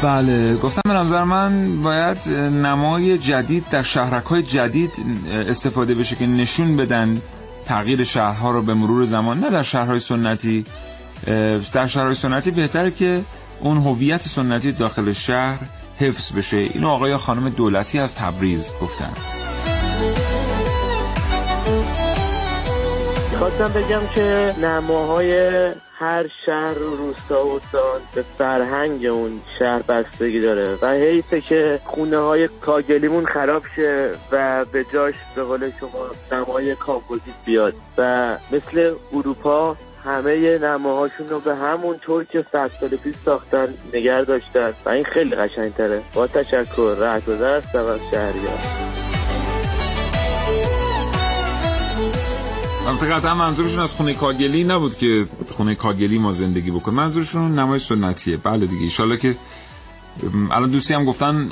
بله 0.02 0.56
گفتم 0.56 0.80
به 0.84 0.94
نظر 0.94 1.24
من 1.24 1.82
باید 1.82 2.28
نمای 2.38 3.18
جدید 3.18 3.64
در 3.70 3.82
شهرک 3.82 4.24
های 4.24 4.42
جدید 4.42 4.92
استفاده 5.48 5.94
بشه 5.94 6.16
که 6.16 6.26
نشون 6.26 6.76
بدن 6.76 7.22
تغییر 7.64 8.04
شهرها 8.04 8.50
رو 8.50 8.62
به 8.62 8.74
مرور 8.74 9.04
زمان 9.04 9.40
نه 9.40 9.50
در 9.50 9.62
شهرهای 9.62 9.98
سنتی 9.98 10.64
در 11.72 11.86
شهرهای 11.86 12.14
سنتی 12.14 12.50
بهتره 12.50 12.90
که 12.90 13.24
اون 13.60 13.78
هویت 13.78 14.22
سنتی 14.28 14.72
داخل 14.72 15.12
شهر 15.12 15.58
حفظ 15.98 16.32
بشه. 16.32 16.56
اینو 16.56 16.88
آقای 16.88 17.16
خانم 17.16 17.48
دولتی 17.48 17.98
از 17.98 18.14
تبریز 18.14 18.74
گفتن. 18.82 19.41
خواستم 23.42 23.80
بگم 23.80 24.00
که 24.14 24.54
نماهای 24.62 25.48
هر 25.98 26.26
شهر 26.46 26.78
و 26.78 26.96
روستا 26.96 27.46
و 27.46 27.56
استان 27.56 28.00
به 28.14 28.22
فرهنگ 28.38 29.06
اون 29.06 29.40
شهر 29.58 29.82
بستگی 29.82 30.40
داره 30.40 30.78
و 30.82 30.92
حیفه 30.92 31.40
که 31.40 31.80
خونه 31.84 32.16
های 32.16 32.48
کاگلیمون 32.60 33.26
خراب 33.26 33.62
شه 33.76 34.10
و 34.32 34.64
به 34.64 34.84
جاش 34.92 35.14
به 35.36 35.42
قول 35.42 35.70
شما 35.80 36.10
نمای 36.32 36.74
کامپوزیت 36.74 37.34
بیاد 37.44 37.74
و 37.98 38.36
مثل 38.52 38.94
اروپا 39.12 39.76
همه 40.04 40.58
نماهاشون 40.58 41.28
رو 41.28 41.40
به 41.40 41.54
همون 41.54 41.96
طور 41.96 42.24
که 42.24 42.44
صد 42.52 42.70
سال 42.80 42.88
پیش 42.88 43.14
ساختن 43.24 43.68
نگر 43.94 44.22
داشتن. 44.22 44.72
و 44.84 44.88
این 44.88 45.04
خیلی 45.04 45.36
قشنگتره. 45.36 46.00
با 46.14 46.26
تشکر 46.26 46.96
رهگذر 46.98 47.56
هستم 47.56 47.86
از 47.86 48.00
شهریار. 48.10 49.01
البته 52.86 53.06
قطعا 53.06 53.34
منظورشون 53.34 53.80
از 53.80 53.94
خونه 53.94 54.14
کاگلی 54.14 54.64
نبود 54.64 54.96
که 54.96 55.26
خونه 55.56 55.74
کاگلی 55.74 56.18
ما 56.18 56.32
زندگی 56.32 56.70
بکنه 56.70 56.94
منظورشون 56.94 57.58
نمای 57.58 57.78
سنتیه. 57.78 58.36
بله 58.36 58.66
دیگه. 58.66 58.82
ایشالا 58.82 59.16
که 59.16 59.36
الان 60.50 60.70
دوستی 60.70 60.94
هم 60.94 61.04
گفتن 61.04 61.50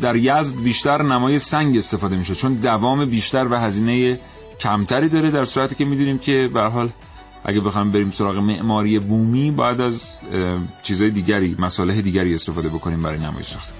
در 0.00 0.16
یزد 0.16 0.56
بیشتر 0.56 1.02
نمای 1.02 1.38
سنگ 1.38 1.76
استفاده 1.76 2.16
میشه. 2.16 2.34
چون 2.34 2.54
دوام 2.54 3.04
بیشتر 3.04 3.46
و 3.50 3.56
هزینه 3.56 4.20
کمتری 4.60 5.08
داره 5.08 5.30
در 5.30 5.44
صورتی 5.44 5.74
که 5.74 5.84
می‌دونیم 5.84 6.18
که 6.18 6.50
به 6.54 6.60
حال 6.60 6.88
اگه 7.44 7.60
بخوایم 7.60 7.90
بریم 7.92 8.10
سراغ 8.10 8.36
معماری 8.36 8.98
بومی 8.98 9.50
باید 9.50 9.80
از 9.80 10.10
چیزهای 10.82 11.10
دیگری 11.10 11.56
مساله 11.58 12.02
دیگری 12.02 12.34
استفاده 12.34 12.68
بکنیم 12.68 13.02
برای 13.02 13.18
نمای 13.18 13.42
ساخت 13.42 13.73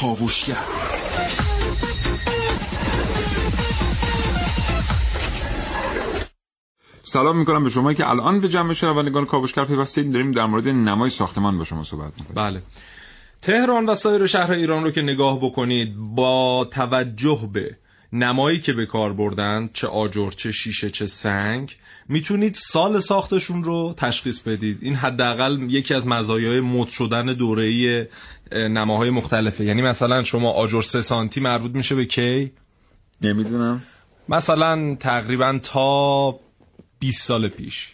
کاوشگر. 0.00 0.56
سلام 7.02 7.38
می‌کنم 7.38 7.64
به 7.64 7.70
شما 7.70 7.92
که 7.92 8.10
الان 8.10 8.40
به 8.40 8.48
جمع 8.48 8.72
شنوندگان 8.72 9.26
کاوشگر 9.26 9.64
پیوستید 9.64 10.12
داریم 10.12 10.32
در 10.32 10.46
مورد 10.46 10.68
نمای 10.68 11.10
ساختمان 11.10 11.58
با 11.58 11.64
شما 11.64 11.82
صحبت 11.82 12.12
می‌کنیم. 12.18 12.34
بله. 12.34 12.62
تهران 13.42 13.86
و 13.86 13.94
سایر 13.94 14.26
شهر 14.26 14.52
ایران 14.52 14.84
رو 14.84 14.90
که 14.90 15.02
نگاه 15.02 15.38
بکنید 15.40 15.96
با 15.96 16.68
توجه 16.72 17.48
به 17.52 17.76
نمایی 18.12 18.60
که 18.60 18.72
به 18.72 18.86
کار 18.86 19.12
بردن 19.12 19.70
چه 19.72 19.86
آجر 19.86 20.30
چه 20.30 20.52
شیشه 20.52 20.90
چه 20.90 21.06
سنگ 21.06 21.76
می‌تونید 22.10 22.54
سال 22.54 23.00
ساختشون 23.00 23.64
رو 23.64 23.94
تشخیص 23.96 24.40
بدید. 24.40 24.78
این 24.80 24.94
حداقل 24.94 25.70
یکی 25.70 25.94
از 25.94 26.06
مزایای 26.06 26.60
مد 26.60 26.88
شدن 26.88 27.26
دوره‌ای 27.26 28.06
نماهای 28.52 29.10
مختلفه. 29.10 29.64
یعنی 29.64 29.82
مثلا 29.82 30.22
شما 30.22 30.50
آجر 30.50 30.82
سه 30.82 31.02
سانتی 31.02 31.40
مربوط 31.40 31.74
میشه 31.74 31.94
به 31.94 32.04
کی؟ 32.04 32.52
نمی‌دونم. 33.22 33.82
مثلا 34.28 34.94
تقریبا 34.94 35.60
تا 35.62 36.40
20 36.98 37.26
سال 37.26 37.48
پیش. 37.48 37.88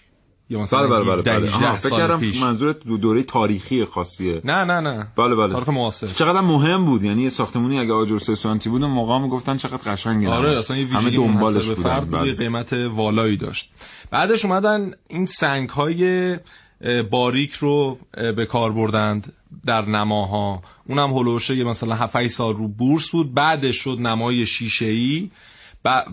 یا 0.51 0.61
مثلا 0.61 0.87
بله 0.87 1.05
بله 1.05 1.23
بله, 1.23 1.49
17 1.49 1.67
بله. 1.67 1.77
فکر 1.77 1.97
کردم 1.97 2.21
پیش. 2.21 2.43
منظورت 2.43 2.81
دو 2.81 2.97
دوره 2.97 3.23
تاریخی 3.23 3.85
خاصیه. 3.85 4.41
نه 4.45 4.65
نه 4.65 4.81
نه. 4.81 5.09
بله 5.17 5.35
بله. 5.35 5.53
تاریخ 5.53 5.69
معاصر. 5.69 6.07
چقدر 6.07 6.41
مهم 6.41 6.85
بود؟ 6.85 7.05
یعنی 7.05 7.23
یه 7.23 7.29
ساختمونی 7.29 7.79
اگه 7.79 7.93
آجر 7.93 8.19
سانتی 8.19 8.71
بود 8.71 8.83
موقع 8.83 9.19
می‌گفتن 9.19 9.57
چقدر 9.57 9.93
قشنگه 9.93 10.29
آره. 10.29 10.59
اصلا 10.59 10.77
یه 10.77 10.87
همه 10.87 11.05
ویژگی 11.05 11.17
دنبالش 11.17 11.69
بودن. 11.69 11.83
فرد 11.83 12.11
بله. 12.11 12.33
قیمت 12.33 12.73
والایی 12.73 13.37
داشت. 13.37 13.71
بعدش 14.11 14.45
اومدن 14.45 14.91
این 15.09 15.27
سنگ 15.27 15.69
های 15.69 16.37
باریک 17.11 17.53
رو 17.53 17.99
به 18.37 18.47
کار 18.47 18.73
بردند 18.73 19.33
در 19.67 19.85
نماها. 19.85 20.63
اونم 20.89 21.13
هلوشه 21.13 21.57
یه 21.57 21.65
مثلا 21.65 21.95
7 21.95 22.27
سال 22.27 22.57
رو 22.57 22.69
بورس 22.69 23.11
بود. 23.11 23.35
بعدش 23.35 23.77
شد 23.77 23.97
نمای 24.01 24.47
شیشه 24.47 24.87
ای 24.87 25.31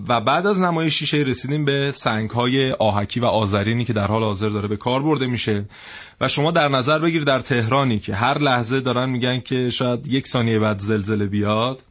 و 0.07 0.21
بعد 0.21 0.47
از 0.47 0.61
نمای 0.61 0.91
شیشه 0.91 1.17
رسیدیم 1.17 1.65
به 1.65 1.91
سنگ 1.91 2.29
های 2.29 2.71
آهکی 2.71 3.19
و 3.19 3.25
آذرینی 3.25 3.85
که 3.85 3.93
در 3.93 4.07
حال 4.07 4.23
حاضر 4.23 4.49
داره 4.49 4.67
به 4.67 4.77
کار 4.77 5.03
برده 5.03 5.27
میشه. 5.27 5.65
و 6.21 6.27
شما 6.27 6.51
در 6.51 6.67
نظر 6.67 6.99
بگیر 6.99 7.23
در 7.23 7.39
تهرانی 7.39 7.99
که 7.99 8.15
هر 8.15 8.37
لحظه 8.37 8.79
دارن 8.79 9.09
میگن 9.09 9.39
که 9.39 9.69
شاید 9.69 10.07
یک 10.07 10.27
ثانیه 10.27 10.59
بعد 10.59 10.79
زلزله 10.79 11.25
بیاد 11.25 11.83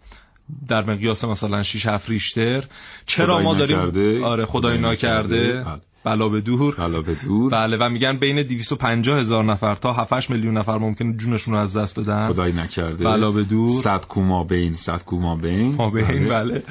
در 0.69 0.85
مقیاس 0.85 1.25
مثلا 1.25 1.63
6 1.63 1.87
7 1.87 2.11
ریشتر 2.11 2.65
چرا 3.07 3.41
ما 3.41 3.55
داریم 3.55 3.79
نکرده. 3.79 4.25
آره 4.25 4.47
خدای 4.47 4.79
ناکرده. 4.79 5.53
بله. 5.53 5.81
بلا 6.05 6.29
به 6.29 6.41
دور. 6.41 6.75
بلا 6.75 7.03
به 7.03 7.15
دور. 7.15 7.53
بله 7.53 7.77
و 7.77 7.89
میگن 7.89 8.17
بین 8.17 8.43
250 8.43 9.19
هزار 9.19 9.45
نفر 9.45 9.75
تا 9.75 9.93
7 9.93 10.31
میلیون 10.31 10.57
نفر 10.57 10.79
ممکنه 10.79 11.17
جونشون 11.17 11.55
رو 11.55 11.61
از 11.61 11.77
دست 11.77 12.01
بدن. 12.01 12.29
خدای 12.29 12.53
نکرده 12.53 13.05
بلا 13.05 13.31
به 13.31 13.43
دور. 13.43 13.83
صد 13.83 14.07
کوما 14.07 14.45
بین 14.45 14.75
صد 14.75 15.05
کوما 15.05 15.37
بین. 15.37 15.75
ما 15.75 15.91
به 15.91 16.11
این 16.11 16.29
بله. 16.29 16.63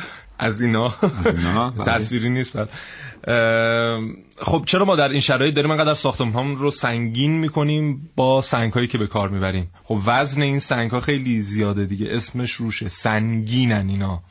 از 0.42 0.62
اینا. 0.62 0.96
از 1.20 1.28
اینا؟ 1.28 1.70
بله. 1.78 1.86
تصویری 1.86 2.30
نیست 2.30 2.56
اه، 2.56 2.68
خب 4.38 4.64
چرا 4.66 4.86
ما 4.86 4.96
در 4.96 5.10
این 5.10 5.20
شرایط 5.20 5.54
داریم 5.54 5.72
انقدر 5.72 5.94
ساختمان 5.94 6.58
رو 6.58 6.72
سنگین 6.72 7.32
می‌کنیم 7.32 8.10
با 8.16 8.42
سنگ 8.42 8.74
هایی 8.74 8.88
که 8.88 8.98
به 8.98 9.08
کار 9.08 9.30
می‌بریم. 9.30 9.70
خب 9.84 10.00
وزن 10.06 10.42
این 10.42 10.60
سنگ 10.60 10.92
ها 10.92 11.00
خیلی 11.00 11.40
زیاده 11.40 11.86
دیگه. 11.86 12.08
اسمش 12.10 12.52
روشه 12.52 12.90
سنگینن 12.90 13.90
اینا. 13.90 14.24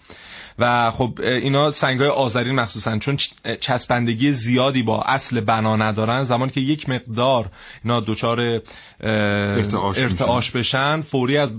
و 0.59 0.91
خب 0.91 1.19
اینا 1.23 1.71
سنگ 1.71 2.01
های 2.01 2.09
آذرین 2.09 2.55
مخصوصا 2.55 2.99
چون 2.99 3.17
چسبندگی 3.61 4.33
زیادی 4.33 4.83
با 4.83 5.03
اصل 5.03 5.41
بنا 5.41 5.77
ندارن. 5.77 6.23
زمانی 6.23 6.51
که 6.51 6.61
یک 6.61 6.89
مقدار 6.89 7.47
اینا 7.85 8.01
دچار 8.01 8.61
ارتعاش 9.01 9.99
ارتعاش 9.99 10.51
بشن 10.51 11.01
فوری 11.01 11.37
از 11.37 11.51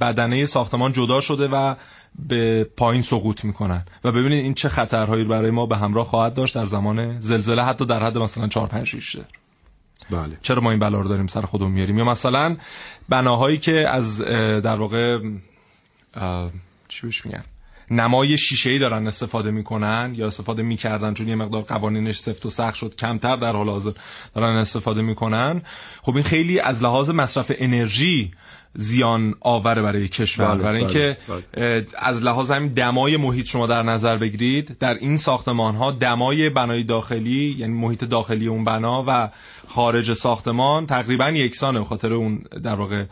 بدنه 0.00 0.46
ساختمان 0.46 0.92
جدا 0.92 1.20
شده 1.20 1.48
و 1.48 1.74
به 2.18 2.64
پایین 2.76 3.02
سقوط 3.02 3.44
می‌کنن. 3.44 3.84
و 4.04 4.12
ببینید 4.12 4.44
این 4.44 4.54
چه 4.54 4.68
خطرهایی 4.68 5.24
برای 5.24 5.50
ما 5.50 5.66
به 5.66 5.76
همراه 5.76 6.06
خواهد 6.06 6.34
داشت 6.34 6.54
در 6.54 6.64
زمان 6.64 7.20
زلزله 7.20 7.64
حتی 7.64 7.86
در 7.86 8.02
حد 8.02 8.18
مثلا 8.18 8.48
4 8.48 8.66
5 8.66 8.94
ریشتر 8.94 9.24
بله. 10.10 10.38
چرا 10.42 10.60
ما 10.60 10.70
این 10.70 10.80
بلا 10.80 11.00
رو 11.00 11.08
داریم 11.08 11.26
سر 11.26 11.40
خودمون 11.40 11.72
میاریم؟ 11.72 11.98
یا 11.98 12.04
مثلا 12.04 12.56
بناهایی 13.08 13.58
که 13.58 13.88
از 13.88 14.20
در 14.20 14.76
واقع 14.76 15.18
چی 16.88 17.06
بهش 17.06 17.26
میگن؟ 17.26 17.42
نمای 17.90 18.38
شیشه 18.38 18.70
ای 18.70 18.78
دارن 18.78 19.06
استفاده 19.06 19.50
می‌کنن 19.50 20.12
یا 20.16 20.26
استفاده 20.26 20.62
می‌کردن 20.62 21.14
چون 21.14 21.28
یه 21.28 21.34
مقدار 21.34 21.62
قوانینش 21.62 22.18
سفت 22.18 22.46
و 22.46 22.50
سخت 22.50 22.74
شد 22.74 22.96
کمتر 22.96 23.36
در 23.36 23.52
حال 23.52 23.68
حاضر 23.68 23.90
دارن 24.34 24.56
استفاده 24.56 25.02
می‌کنن. 25.02 25.62
خب 26.02 26.14
این 26.14 26.24
خیلی 26.24 26.60
از 26.60 26.82
لحاظ 26.82 27.10
مصرف 27.10 27.52
انرژی 27.58 28.32
زیان 28.74 29.34
آوره 29.40 29.82
برای 29.82 30.08
کشور. 30.08 30.54
بله، 30.54 30.62
برای 30.62 30.78
اینکه 30.78 31.16
بله، 31.28 31.42
اه، 31.76 31.82
از 31.98 32.22
لحاظ 32.22 32.50
همین 32.50 32.72
دمای 32.72 33.16
محیط 33.16 33.46
شما 33.46 33.66
در 33.66 33.82
نظر 33.82 34.16
بگیرید 34.16 34.76
در 34.78 34.94
این 34.94 35.16
ساختمان 35.16 35.74
ها 35.74 35.90
دمای 35.90 36.50
بنای 36.50 36.82
داخلی 36.82 37.56
یعنی 37.58 37.72
محیط 37.72 38.04
داخلی 38.04 38.48
اون 38.48 38.64
بنا 38.64 39.04
و 39.08 39.28
خارج 39.68 40.12
ساختمان 40.12 40.86
تقریبا 40.86 41.30
یکسانه 41.30 41.78
به 41.78 41.84
خاطر 41.84 42.12
اون 42.12 42.36
در 42.62 42.74
واقع 42.74 43.04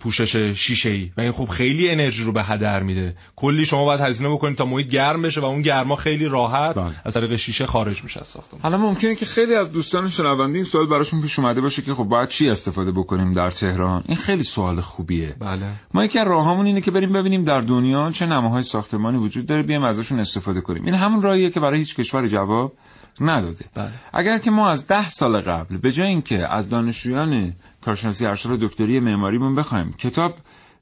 پوشش 0.00 0.36
شیشه 0.36 0.88
ای 0.88 1.10
و 1.16 1.20
این 1.20 1.32
خب 1.32 1.48
خیلی 1.48 1.90
انرژی 1.90 2.24
رو 2.24 2.32
به 2.32 2.42
هدر 2.42 2.82
میده. 2.82 3.16
کلی 3.36 3.66
شما 3.66 3.84
باید 3.84 4.00
هزینه 4.00 4.30
بکنید 4.30 4.58
تا 4.58 4.64
محیط 4.64 4.88
گرم 4.88 5.22
بشه 5.22 5.40
و 5.40 5.44
اون 5.44 5.62
گرما 5.62 5.96
خیلی 5.96 6.28
راحت 6.28 6.76
از 7.04 7.14
طریق 7.14 7.36
شیشه 7.36 7.66
خارج 7.66 8.02
میشه 8.02 8.20
از 8.20 8.26
ساختمان. 8.26 8.62
حالا 8.62 8.78
ممکنه 8.78 9.14
که 9.14 9.26
خیلی 9.26 9.54
از 9.54 9.72
دوستان 9.72 10.08
شنونده 10.08 10.54
این 10.54 10.64
سوال 10.64 10.86
براشون 10.86 11.22
پیش 11.22 11.38
اومده 11.38 11.60
باشه 11.60 11.82
که 11.82 11.94
خب 11.94 12.04
باید 12.04 12.28
چی 12.28 12.50
استفاده 12.50 12.92
بکنیم 12.92 13.32
در 13.32 13.50
تهران؟ 13.50 14.04
این 14.06 14.16
خیلی 14.16 14.42
سوال 14.42 14.80
خوبیه. 14.80 15.36
بله. 15.40 15.60
ما 15.94 16.04
یکی 16.04 16.18
از 16.18 16.26
راهامون 16.26 16.66
اینه 16.66 16.80
که 16.80 16.90
بریم 16.90 17.12
ببینیم 17.12 17.44
در 17.44 17.60
دنیا 17.60 18.10
چه 18.10 18.26
نماهای 18.26 18.62
ساختمانی 18.62 19.18
وجود 19.18 19.46
داره 19.46 19.62
بیایم 19.62 19.84
ازشون 19.84 20.20
استفاده 20.20 20.60
کنیم. 20.60 20.84
این 20.84 20.94
همون 20.94 21.22
راهیه 21.22 21.50
که 21.50 21.60
برای 21.60 21.78
هیچ 21.78 21.96
کشور 21.96 22.28
جواب 22.28 22.72
نداده. 23.20 23.64
بله. 23.74 23.90
اگر 24.12 24.38
که 24.38 24.50
ما 24.50 24.70
از 24.70 24.86
ده 24.86 25.08
سال 25.08 25.40
قبل 25.40 25.76
به 25.76 25.92
جای 25.92 26.08
اینکه 26.08 26.48
از 26.48 26.68
دانشجویان 26.68 27.52
کارشناسی 27.84 28.26
ارشد 28.26 28.50
و 28.50 28.68
دکتری 28.68 29.00
معماریمون 29.00 29.54
بخوایم. 29.54 29.92
کتاب 29.98 30.34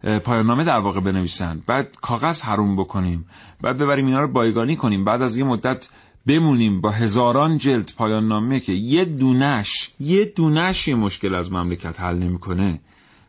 اه، 0.05 0.19
پایان‌نامه 0.19 0.65
در 0.65 0.79
واقع 0.79 1.01
بنویسن 1.01 1.63
بعد 1.67 1.97
کاغذ 2.03 2.41
حروم 2.41 2.77
بکنیم. 2.77 3.27
بعد 3.61 3.79
ببریم 3.79 4.07
اینا 4.07 4.21
رو 4.21 4.29
بایگانی 4.29 4.77
کنیم. 4.77 5.05
بعد 5.05 5.23
از 5.23 5.37
یه 5.37 5.45
مدت 5.45 5.89
بمونیم 6.27 6.81
با 6.81 6.91
هزاران 6.91 7.59
جلد 7.59 7.93
پایان 7.97 8.29
نامه 8.29 8.61
که 8.61 8.73
یه 8.73 9.05
دونش 9.05 9.91
یه 10.01 10.25
دونش 10.25 10.89
یه 10.89 10.95
مشکل 10.95 11.35
از 11.35 11.53
مملکت 11.53 12.01
حل 12.01 12.17
نمی‌کنه. 12.17 12.81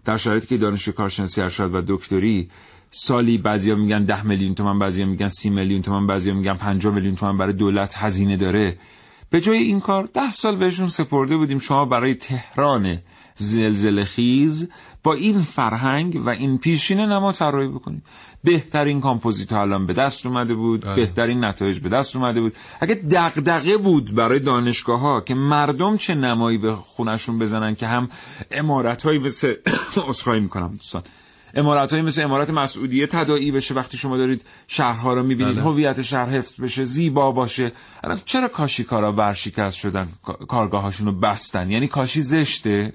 در 0.06 0.18
شرایطی 0.18 0.48
که 0.48 0.58
دانشجو 0.58 0.92
کارشناسی 0.92 1.42
ارشد 1.42 1.76
و 1.76 1.82
دکتری 1.88 2.50
سالی 2.90 3.38
بعضیا 3.38 3.76
میگن 3.76 4.06
ده 4.06 4.26
میلیون 4.26 4.56
تومن 4.56 4.80
بعضیا 4.80 5.06
میگن 5.06 5.28
سی 5.28 5.50
میلیون 5.50 5.82
تومن 5.82 6.08
بعضیا 6.08 6.34
میگن 6.34 6.54
50 6.54 6.94
میلیون 6.94 7.16
تومن 7.16 7.38
برای 7.38 7.54
دولت 7.54 7.94
هزینه 7.98 8.38
داره. 8.38 8.78
به 9.30 9.42
جای 9.42 9.58
این 9.58 9.80
کار 9.80 10.04
ده 10.14 10.32
سال 10.32 10.56
بهشون 10.56 10.88
سپرده 10.88 11.38
بودیم. 11.38 11.60
شما 11.60 11.86
برای 11.86 12.16
تهران 12.16 13.00
زلزله 13.36 14.06
خیز 14.06 14.70
با 15.04 15.14
این 15.14 15.42
فرهنگ 15.42 16.22
و 16.26 16.30
این 16.30 16.58
پیشینه 16.58 17.06
نما 17.06 17.32
طراحی 17.32 17.68
بکنید. 17.68 18.04
بهترین 18.44 19.02
کامپوزیت 19.02 19.54
ها 19.54 19.62
الان 19.62 19.86
به 19.86 19.94
دست 19.94 20.26
اومده 20.26 20.54
بود 20.54 20.86
بهترین 20.96 21.44
نتایج 21.44 21.80
به 21.80 21.90
دست 21.90 22.16
اومده 22.16 22.42
بود. 22.42 22.56
اگه 22.80 22.96
دغدغه 22.96 23.78
بود 23.78 24.16
برای 24.16 24.40
دانشگاه 24.40 25.00
ها 25.00 25.22
که 25.22 25.34
مردم 25.34 25.98
چه 25.98 26.16
نمایی 26.16 26.58
به 26.58 26.76
خونشون 26.76 27.40
بزنن 27.40 27.76
که 27.76 27.88
هم 27.88 28.10
امارت 28.52 29.04
هایی 29.04 29.20
مثل 29.20 29.54
اصخایی 30.10 30.42
می‌کنم 30.42 30.68
دوستان. 30.68 31.04
امارت 31.56 31.92
هایی 31.92 32.04
مثل 32.04 32.24
امارت 32.24 32.50
مسعودیه 32.50 33.08
تداعی 33.08 33.52
بشه 33.52 33.74
وقتی 33.74 33.98
شما 33.98 34.18
دارید 34.18 34.46
شهرها 34.68 35.14
رو 35.14 35.24
می‌بینید 35.24 35.54
بله. 35.54 35.64
هویت 35.64 36.02
شهر 36.02 36.30
حفظ 36.30 36.62
بشه 36.62 36.84
زیبا 36.84 37.32
باشه. 37.32 37.72
چرا 38.26 38.48
کاشیکارا 38.48 39.14
ورشکست 39.14 39.78
شدن 39.78 40.08
کارگاهاشون 40.48 41.06
رو 41.06 41.12
بستن؟ 41.12 41.72
یعنی 41.72 41.88
کاشی 41.88 42.22
زشته؟ 42.22 42.94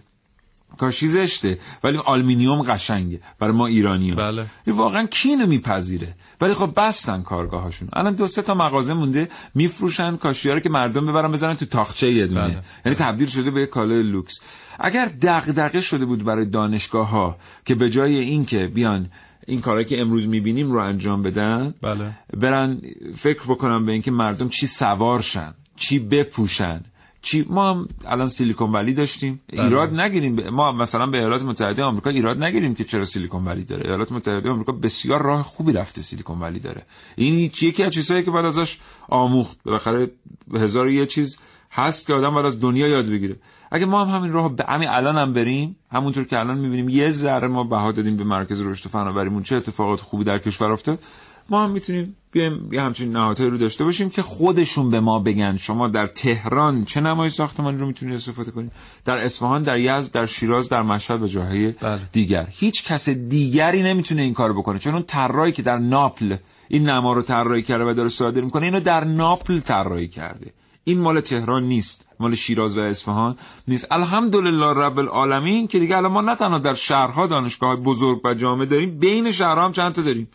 کاشی 0.77 1.09
زشته. 1.09 1.59
ولی 1.85 1.99
آلمینیوم 1.99 2.63
قشنگه. 2.63 3.21
برای 3.39 3.53
ما 3.53 3.67
ایرانی 3.67 4.13
بله. 4.13 4.47
این 4.67 4.77
واقعا 4.77 5.07
کی 5.07 5.29
اینو 5.29 5.47
میپذیره. 5.47 6.15
ولی 6.41 6.55
خب 6.55 6.73
بستن 6.77 7.23
کارگاهاشون. 7.23 7.89
الان 7.93 8.15
دو 8.15 8.27
سه 8.27 8.43
تا 8.43 8.55
مغازه 8.55 8.95
مونده 8.95 9.29
میفروشن 9.55 10.17
کاشی 10.17 10.51
رو 10.51 10.61
که 10.61 10.69
مردم 10.69 11.07
ببرن 11.07 11.33
بزنن 11.33 11.55
تو 11.55 11.67
تاخچه 11.67 12.13
یه 12.13 12.27
دونه. 12.27 12.41
بله. 12.41 12.63
یعنی 12.85 12.97
تبدیل 12.97 13.29
شده 13.29 13.51
به 13.51 13.67
کالای 13.67 14.03
لوکس. 14.03 14.41
اگر 14.81 15.11
دغدغه 15.23 15.81
شده 15.81 16.05
بود 16.05 16.25
برای 16.25 16.47
دانشگاه 16.47 17.09
ها 17.09 17.37
که 17.65 17.75
به 17.75 17.91
جای 17.91 18.17
اینکه 18.19 18.67
بیان 18.67 19.11
این 19.47 19.61
کارهایی 19.61 19.87
که 19.87 20.01
امروز 20.01 20.29
می‌بینیم 20.29 20.73
رو 20.73 20.79
انجام 20.79 21.23
بدن 21.23 21.75
بله. 21.83 22.11
برن 22.37 22.81
فکر 23.17 23.43
بکنم 23.43 23.87
به 23.87 23.93
اینکه 23.93 24.11
مردم 24.11 24.49
چی 24.49 24.67
سوارشن 24.67 25.55
چی 25.77 25.99
بپوشن. 25.99 26.81
چی؟ 27.23 27.47
ما 27.51 27.71
هم 27.71 27.89
الان 28.07 28.27
سیلیکون 28.27 28.73
ولی 28.73 28.93
داشتیم. 28.95 29.41
بله. 29.53 29.63
ایراد 29.65 29.95
نگیریم. 29.95 30.49
ما 30.51 30.73
مثلا 30.73 31.07
به 31.07 31.19
ایالات 31.19 31.43
متحده 31.43 31.83
آمریکا 31.83 32.11
ایراد 32.11 32.43
نگیریم 32.45 32.75
که 32.75 32.85
چرا 32.85 33.05
سیلیکون 33.05 33.45
ولی 33.45 33.65
داره. 33.65 33.87
ایالات 33.87 34.13
متحده 34.13 34.51
آمریکا 34.51 34.73
بسیار 34.73 35.23
راه 35.23 35.43
خوبی 35.43 35.73
رفته 35.73 36.03
سیلیکون 36.03 36.39
ولی 36.41 36.59
داره. 36.59 36.83
این 37.17 37.35
هیچ- 37.35 37.63
یکی 37.63 37.83
از 37.85 37.93
چیزهایی 37.93 38.25
که 38.25 38.31
بعد 38.31 38.45
ازش 38.45 38.79
آموخت. 39.09 39.59
بالاخره 39.65 40.11
هزار 40.55 40.89
یه 40.89 41.07
چیز 41.07 41.39
هست 41.73 42.07
که 42.07 42.15
آدم 42.15 42.31
باید 42.35 42.47
از 42.47 42.61
دنیا 42.61 42.89
یاد 42.89 43.07
بگیره. 43.07 43.37
اگه 43.71 43.87
ما 43.87 44.05
هم 44.05 44.17
همین 44.17 44.33
راه 44.33 44.57
به 44.57 44.65
همین 44.69 44.89
الان 44.89 45.17
هم 45.19 45.33
بریم 45.33 45.77
همونطور 45.93 46.25
که 46.25 46.39
الان 46.39 46.59
می‌بینیم 46.59 46.89
یه 46.89 47.11
ذره 47.11 47.49
ما 47.49 47.65
بها 47.65 47.93
دادیم 47.93 48.17
به 48.17 48.25
مرکز 48.25 48.61
رشد 48.61 48.87
و 48.87 48.89
فناوریمون 48.89 49.43
چه 49.43 49.57
اتفاقات 49.57 50.01
خوبی 50.01 50.25
در 50.25 50.39
کشور 50.39 50.73
افتاد 50.73 51.03
ما 51.51 51.65
هم 51.65 51.71
می‌تونیم 51.71 52.17
بیایم 52.33 52.73
یه 52.73 52.83
همچین 52.83 53.13
نهادهایی 53.13 53.51
رو 53.51 53.59
داشته 53.59 53.85
باشیم 53.85 54.11
که 54.11 54.23
خودشون 54.23 54.91
به 54.91 55.01
ما 55.01 55.19
بگن. 55.19 55.57
شما 55.57 55.89
در 55.89 56.07
تهران 56.07 56.85
چه 56.85 57.01
نمای 57.01 57.31
ساختمانی 57.31 57.79
رو 57.79 57.87
می‌تونید 57.87 58.15
استفاده 58.15 58.51
کنید؟ 58.51 58.73
در 59.05 59.17
اصفهان 59.17 59.63
در 59.63 59.79
یزد 59.79 60.13
در 60.13 60.27
شیراز 60.27 60.69
در 60.69 60.83
مشهد 60.83 61.23
و 61.23 61.27
جاهای 61.27 61.75
دیگر. 62.13 62.49
هیچ 62.51 62.85
کس 62.85 63.09
دیگری 63.09 63.83
نمی‌تونه 63.83 64.23
این 64.23 64.35
کارو 64.35 64.55
بکنه. 64.55 64.79
چون 64.79 64.95
اون 64.95 65.03
طراحی 65.03 65.53
که 65.53 65.63
در 65.63 65.79
ناپل 65.79 66.37
این 66.69 66.91
نما 66.91 67.13
رو 67.13 67.23
طراحی 67.23 67.63
کرده 67.63 67.85
و 67.85 67.95
داره 67.95 68.09
صادر 68.09 68.41
می‌کنه 68.41 68.65
اینو 68.65 68.81
در 68.81 69.05
ناپل 69.05 69.61
طراحی 69.61 70.09
کرده. 70.09 70.53
این 70.85 71.01
مال 71.01 71.21
تهران 71.21 71.63
نیست. 71.63 72.09
مال 72.21 72.35
شیراز 72.35 72.77
و 72.77 72.81
اصفهان 72.81 73.37
نیست. 73.69 73.87
الحمدلله 73.91 74.67
رب 74.67 74.99
العالمین 74.99 75.67
که 75.67 75.79
دیگه 75.79 75.97
الان 75.97 76.13
ما 76.13 76.21
نه 76.21 76.37
تنها 76.37 76.59
در 76.59 76.75
شهرها 76.75 77.27
دانشگاه 77.27 77.77
بزرگ 77.77 78.21
و 78.25 78.35
جامع 78.35 78.65
داریم 78.65 78.99
بین 78.99 79.33
شهرها 79.33 79.65
هم 79.65 79.73
چند 79.73 79.93
تا 79.93 80.03
داریم. 80.03 80.29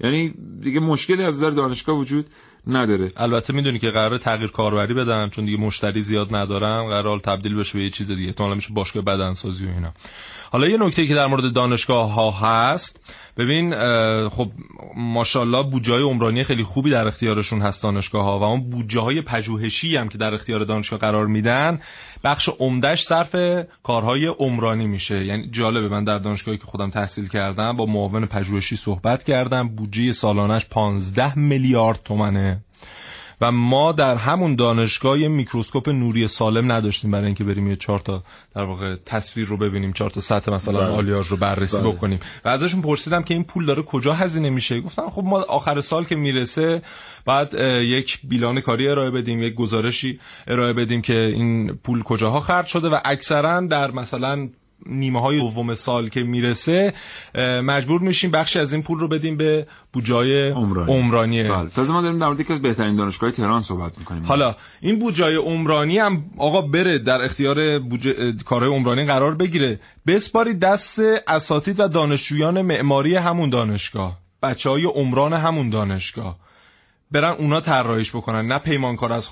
یعنی 0.00 0.34
دیگه 0.60 0.80
مشکلی 0.80 1.22
از 1.22 1.36
نظر 1.36 1.50
دانشگاه 1.50 1.96
وجود 1.96 2.26
نداره. 2.66 3.12
البته 3.16 3.52
می‌دونی 3.52 3.78
که 3.78 3.90
قرار 3.90 4.18
تغییر 4.18 4.50
کاربری 4.50 4.94
بدن 4.94 5.28
چون 5.28 5.44
دیگه 5.44 5.58
مشتری 5.58 6.02
زیاد 6.02 6.34
ندارن 6.34 6.88
قرار 6.88 7.18
تبدیل 7.18 7.54
بشه 7.54 7.78
به 7.78 7.84
یه 7.84 7.90
چیز 7.90 8.10
دیگه. 8.10 8.26
احتمالاً 8.26 8.54
میشه 8.54 8.72
باشگاه 8.74 9.02
بدنسازی 9.02 9.66
و 9.66 9.68
اینا. 9.68 9.92
حالا 10.50 10.68
یه 10.68 10.76
نکته 10.76 11.06
که 11.06 11.14
در 11.14 11.26
مورد 11.26 11.52
دانشگاه 11.52 12.12
ها 12.12 12.30
هست 12.30 13.14
ببین 13.36 13.74
خب 14.28 14.50
ماشاءالله 14.96 15.62
بودجه 15.62 15.92
های 15.92 16.02
عمرانی 16.02 16.44
خیلی 16.44 16.62
خوبی 16.62 16.90
در 16.90 17.06
اختیارشون 17.06 17.62
هست 17.62 17.82
دانشگاه 17.82 18.24
ها 18.24 18.38
و 18.38 18.42
اون 18.42 18.70
بودجه 18.70 19.00
های 19.00 19.20
پژوهشی 19.20 19.96
هم 19.96 20.08
که 20.08 20.18
در 20.18 20.34
اختیار 20.34 20.64
دانشگاه 20.64 20.98
قرار 20.98 21.26
میدن 21.26 21.80
بخش 22.24 22.48
عمدهش 22.58 23.04
صرف 23.04 23.36
کارهای 23.82 24.26
عمرانی 24.26 24.86
میشه. 24.86 25.24
یعنی 25.24 25.48
جالبه 25.50 25.88
من 25.88 26.04
در 26.04 26.18
دانشگاهی 26.18 26.58
که 26.58 26.64
خودم 26.64 26.90
تحصیل 26.90 27.28
کردم 27.28 27.76
با 27.76 27.86
معاون 27.86 28.26
پژوهشی 28.26 28.76
صحبت 28.76 29.24
کردم 29.24 29.68
بودجه 29.68 30.12
سالانش 30.12 30.66
15 30.66 31.38
میلیارد 31.38 32.00
تومنه. 32.04 32.60
و 33.40 33.52
ما 33.52 33.92
در 33.92 34.16
همون 34.16 34.54
دانشگاه 34.54 35.18
میکروسکوپ 35.18 35.88
نوری 35.88 36.28
سالم 36.28 36.72
نداشتیم 36.72 37.10
برای 37.10 37.26
اینکه 37.26 37.44
بریم 37.44 37.68
یه 37.68 37.76
چهار 37.76 37.98
تا 37.98 38.22
در 38.54 38.62
واقع 38.62 38.96
تصویر 39.06 39.46
رو 39.46 39.56
ببینیم 39.56 39.92
چهار 39.92 40.10
تا 40.10 40.20
سطح 40.20 40.52
مثلا 40.52 40.80
بله. 40.80 40.90
آلیاژ 40.90 41.28
رو 41.28 41.36
بررسی 41.36 41.80
بله. 41.80 41.92
بکنیم 41.92 42.20
و 42.44 42.48
ازشون 42.48 42.82
پرسیدم 42.82 43.22
که 43.22 43.34
این 43.34 43.44
پول 43.44 43.66
داره 43.66 43.82
کجا 43.82 44.14
هزینه 44.14 44.50
میشه 44.50 44.80
گفتن 44.80 45.08
خب 45.08 45.22
ما 45.24 45.40
آخر 45.40 45.80
سال 45.80 46.04
که 46.04 46.16
می‌رسه 46.16 46.82
بعد 47.26 47.54
یک 47.80 48.20
بیلان 48.24 48.60
کاری 48.60 48.88
ارائه 48.88 49.10
بدیم 49.10 49.42
یک 49.42 49.54
گزارشی 49.54 50.20
ارائه 50.46 50.72
بدیم 50.72 51.02
که 51.02 51.14
این 51.14 51.72
پول 51.84 52.02
کجاها 52.02 52.40
خرج 52.40 52.66
شده 52.66 52.88
و 52.88 52.98
اکثرا 53.04 53.60
در 53.60 53.90
مثلا 53.90 54.48
نیمه 54.86 55.20
های 55.20 55.38
دوم 55.38 55.74
سال 55.74 56.08
که 56.08 56.22
می‌رسه 56.22 56.92
مجبور 57.64 58.00
میشیم 58.00 58.30
بخشی 58.30 58.58
از 58.58 58.72
این 58.72 58.82
پول 58.82 58.98
رو 58.98 59.08
بدیم 59.08 59.36
به 59.36 59.66
بودجای 59.92 60.50
عمرانی. 60.50 60.92
عمرانی. 60.92 61.42
بله. 61.42 61.68
تازه 61.68 61.92
ما 61.92 62.02
داریم 62.02 62.18
در 62.18 62.26
مورد 62.26 62.40
یکی 62.40 62.52
از 62.52 62.62
بهترین 62.62 62.96
دانشگاه 62.96 63.30
تهران 63.30 63.60
صحبت 63.60 63.98
می‌کنیم. 63.98 64.22
حالا 64.24 64.56
این 64.80 64.98
بودجای 64.98 65.36
عمرانی 65.36 65.98
هم 65.98 66.24
آقا 66.38 66.62
بره 66.62 66.98
در 66.98 67.22
اختیار 67.22 67.78
بودجه 67.78 68.32
کارهای 68.44 68.74
عمرانی 68.74 69.04
قرار 69.04 69.34
بگیره. 69.34 69.80
بسپاری 70.06 70.54
دست 70.54 71.00
اساتید 71.28 71.80
و 71.80 71.88
دانشجویان 71.88 72.62
معماری 72.62 73.16
همون 73.16 73.50
دانشگاه. 73.50 74.18
بچه 74.42 74.70
های 74.70 74.84
عمران 74.84 75.32
همون 75.32 75.70
دانشگاه. 75.70 76.49
برن 77.12 77.36
اونا 77.38 77.60
طراحیش 77.60 78.16
بکنن 78.16 78.46
نه 78.46 78.58
پیمانکار 78.58 79.12
از 79.12 79.28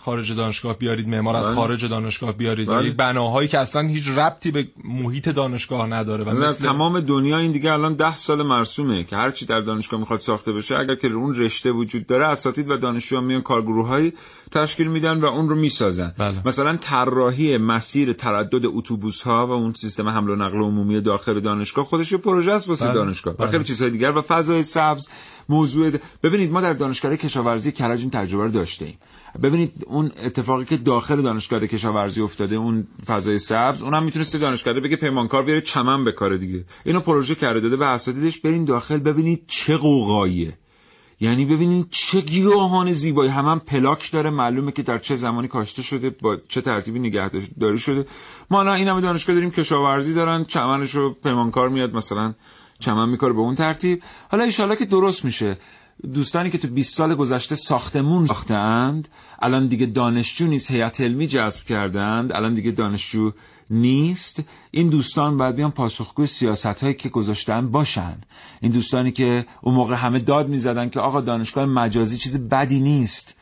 خارج 0.00 0.32
دانشگاه 0.32 0.78
بیارید 0.78 1.08
معمار 1.08 1.36
از 1.36 1.46
بله. 1.46 1.54
خارج 1.54 1.84
دانشگاه 1.84 2.32
بیارید 2.32 2.68
بله. 2.68 2.90
بناهایی 2.90 3.48
که 3.48 3.58
اصلا 3.58 3.88
هیچ 3.88 4.08
ربطی 4.08 4.50
به 4.50 4.68
محیط 4.84 5.28
دانشگاه 5.28 5.86
نداره 5.86 6.24
و 6.24 6.30
مثل... 6.30 6.66
تمام 6.66 7.00
دنیا 7.00 7.38
این 7.38 7.52
دیگه 7.52 7.72
الان 7.72 7.94
ده 7.94 8.16
سال 8.16 8.42
مرسومه 8.42 9.04
که 9.04 9.16
هرچی 9.16 9.46
در 9.46 9.60
دانشگاه 9.60 10.00
می‌خواد 10.00 10.18
ساخته 10.18 10.52
بشه 10.52 10.78
اگر 10.78 10.94
که 10.94 11.08
اون 11.08 11.34
رشته 11.34 11.70
وجود 11.70 12.06
داره 12.06 12.26
اساتید 12.26 12.70
و 12.70 12.76
دانشجویان 12.76 13.24
میان 13.24 13.42
کارگروهایی 13.42 14.12
تشکیل 14.50 14.88
میدن 14.88 15.20
و 15.20 15.24
اون 15.24 15.48
رو 15.48 15.56
می‌سازن 15.56 16.14
بله. 16.18 16.42
مثلا 16.44 16.76
طراحی 16.76 17.56
مسیر 17.56 18.12
تردد 18.12 18.66
اتوبوس 18.66 19.22
ها 19.22 19.46
و 19.46 19.50
اون 19.50 19.72
سیستم 19.72 20.08
حمل 20.08 20.30
و 20.30 20.36
نقل 20.36 20.58
عمومی 20.58 21.00
داخل 21.00 21.40
دانشگاه 21.40 21.84
خودش 21.84 22.12
یه 22.12 22.18
پروژه 22.18 22.52
است 22.52 22.68
واسه 22.68 22.84
بله. 22.84 22.94
دانشگاه 22.94 23.34
بله. 23.34 23.48
و 23.48 23.50
خیلی 23.50 23.64
چیزهای 23.64 23.90
دیگر 23.90 24.10
و 24.10 24.22
فضای 24.22 24.62
سبز 24.62 25.08
موضوع 25.48 25.92
ببینید 26.22 26.52
ما 26.52 26.60
در 26.60 26.72
دانشگاه 26.72 27.11
کشاورزی 27.16 27.72
کرج 27.72 28.00
این 28.00 28.10
تجربه 28.10 28.44
رو 28.44 28.50
داشته 28.50 28.84
ایم 28.84 28.98
ببینید 29.42 29.72
اون 29.86 30.12
اتفاقی 30.24 30.64
که 30.64 30.76
داخل 30.76 31.22
دانشگاه 31.22 31.66
کشاورزی 31.66 32.20
افتاده 32.20 32.56
اون 32.56 32.86
فضای 33.06 33.38
سبز 33.38 33.82
اونم 33.82 34.02
می‌تونست 34.02 34.36
دانشگاه 34.36 34.80
بگه 34.80 34.96
پیمانکار 34.96 35.42
بیاره 35.42 35.60
چمن 35.60 36.04
بکاره 36.04 36.38
دیگه. 36.38 36.64
اینو 36.84 37.00
پروژه 37.00 37.34
کرده 37.34 37.60
داده 37.60 37.76
به 37.76 37.86
اساتیدش 37.86 38.40
برین 38.40 38.64
داخل 38.64 38.98
ببینید 38.98 39.44
چه 39.46 39.76
قوقاییه. 39.76 40.58
یعنی 41.20 41.44
ببینید 41.44 41.86
چه 41.90 42.20
گیاهان 42.20 42.92
زیبایی. 42.92 43.30
هم, 43.30 43.46
هم 43.46 43.60
پلاک 43.60 44.12
داره 44.12 44.30
معلومه 44.30 44.72
که 44.72 44.82
در 44.82 44.98
چه 44.98 45.14
زمانی 45.14 45.48
کاشته 45.48 45.82
شده 45.82 46.10
با 46.10 46.36
چه 46.48 46.60
ترتیبی 46.60 46.98
نگهداری 46.98 47.78
شده. 47.78 48.06
ما 48.50 48.60
الان 48.60 48.76
این 48.76 48.88
همه 48.88 49.00
دانشگاه 49.00 49.34
داریم 49.34 49.50
کشاورزی 49.50 50.14
دارن 50.14 50.44
چمنش 50.44 50.90
رو 50.90 51.16
پیمانکار 51.24 51.68
میاد 51.68 51.94
مثلا 51.94 52.34
چمن 52.78 53.08
میکاره 53.08 53.32
به 53.32 53.40
اون 53.40 53.54
ترتیب. 53.54 54.02
حالا 54.30 54.44
ایشالا 54.44 54.74
که 54.74 54.84
درست 54.84 55.24
میشه. 55.24 55.58
دوستانی 56.02 56.50
که 56.50 56.58
تو 56.58 56.68
20 56.68 56.96
سال 56.96 57.14
گذشته 57.14 57.54
ساختمون 57.54 58.26
ساختند 58.26 59.08
الان 59.42 59.68
دیگه 59.68 59.86
دانشجو 59.86 60.46
نیست 60.46 60.70
هیئت 60.70 61.00
علمی 61.00 61.26
جذب 61.26 61.64
کردند 61.64 62.32
الان 62.32 62.54
دیگه 62.54 62.70
دانشجو 62.70 63.32
نیست. 63.70 64.42
این 64.70 64.88
دوستان 64.88 65.36
باید 65.36 65.56
بیان 65.56 65.70
پاسخگوی 65.70 66.26
سیاست 66.26 66.66
هایی 66.66 66.94
که 66.94 67.08
گذاشتن 67.08 67.70
باشن. 67.70 68.16
این 68.60 68.72
دوستانی 68.72 69.12
که 69.12 69.46
اون 69.60 69.74
موقع 69.74 69.94
همه 69.94 70.18
داد 70.18 70.48
می‌زدن 70.48 70.88
که 70.88 71.00
آقا 71.00 71.20
دانشگاه 71.20 71.66
مجازی 71.66 72.16
چیز 72.16 72.48
بدی 72.48 72.80
نیست. 72.80 73.36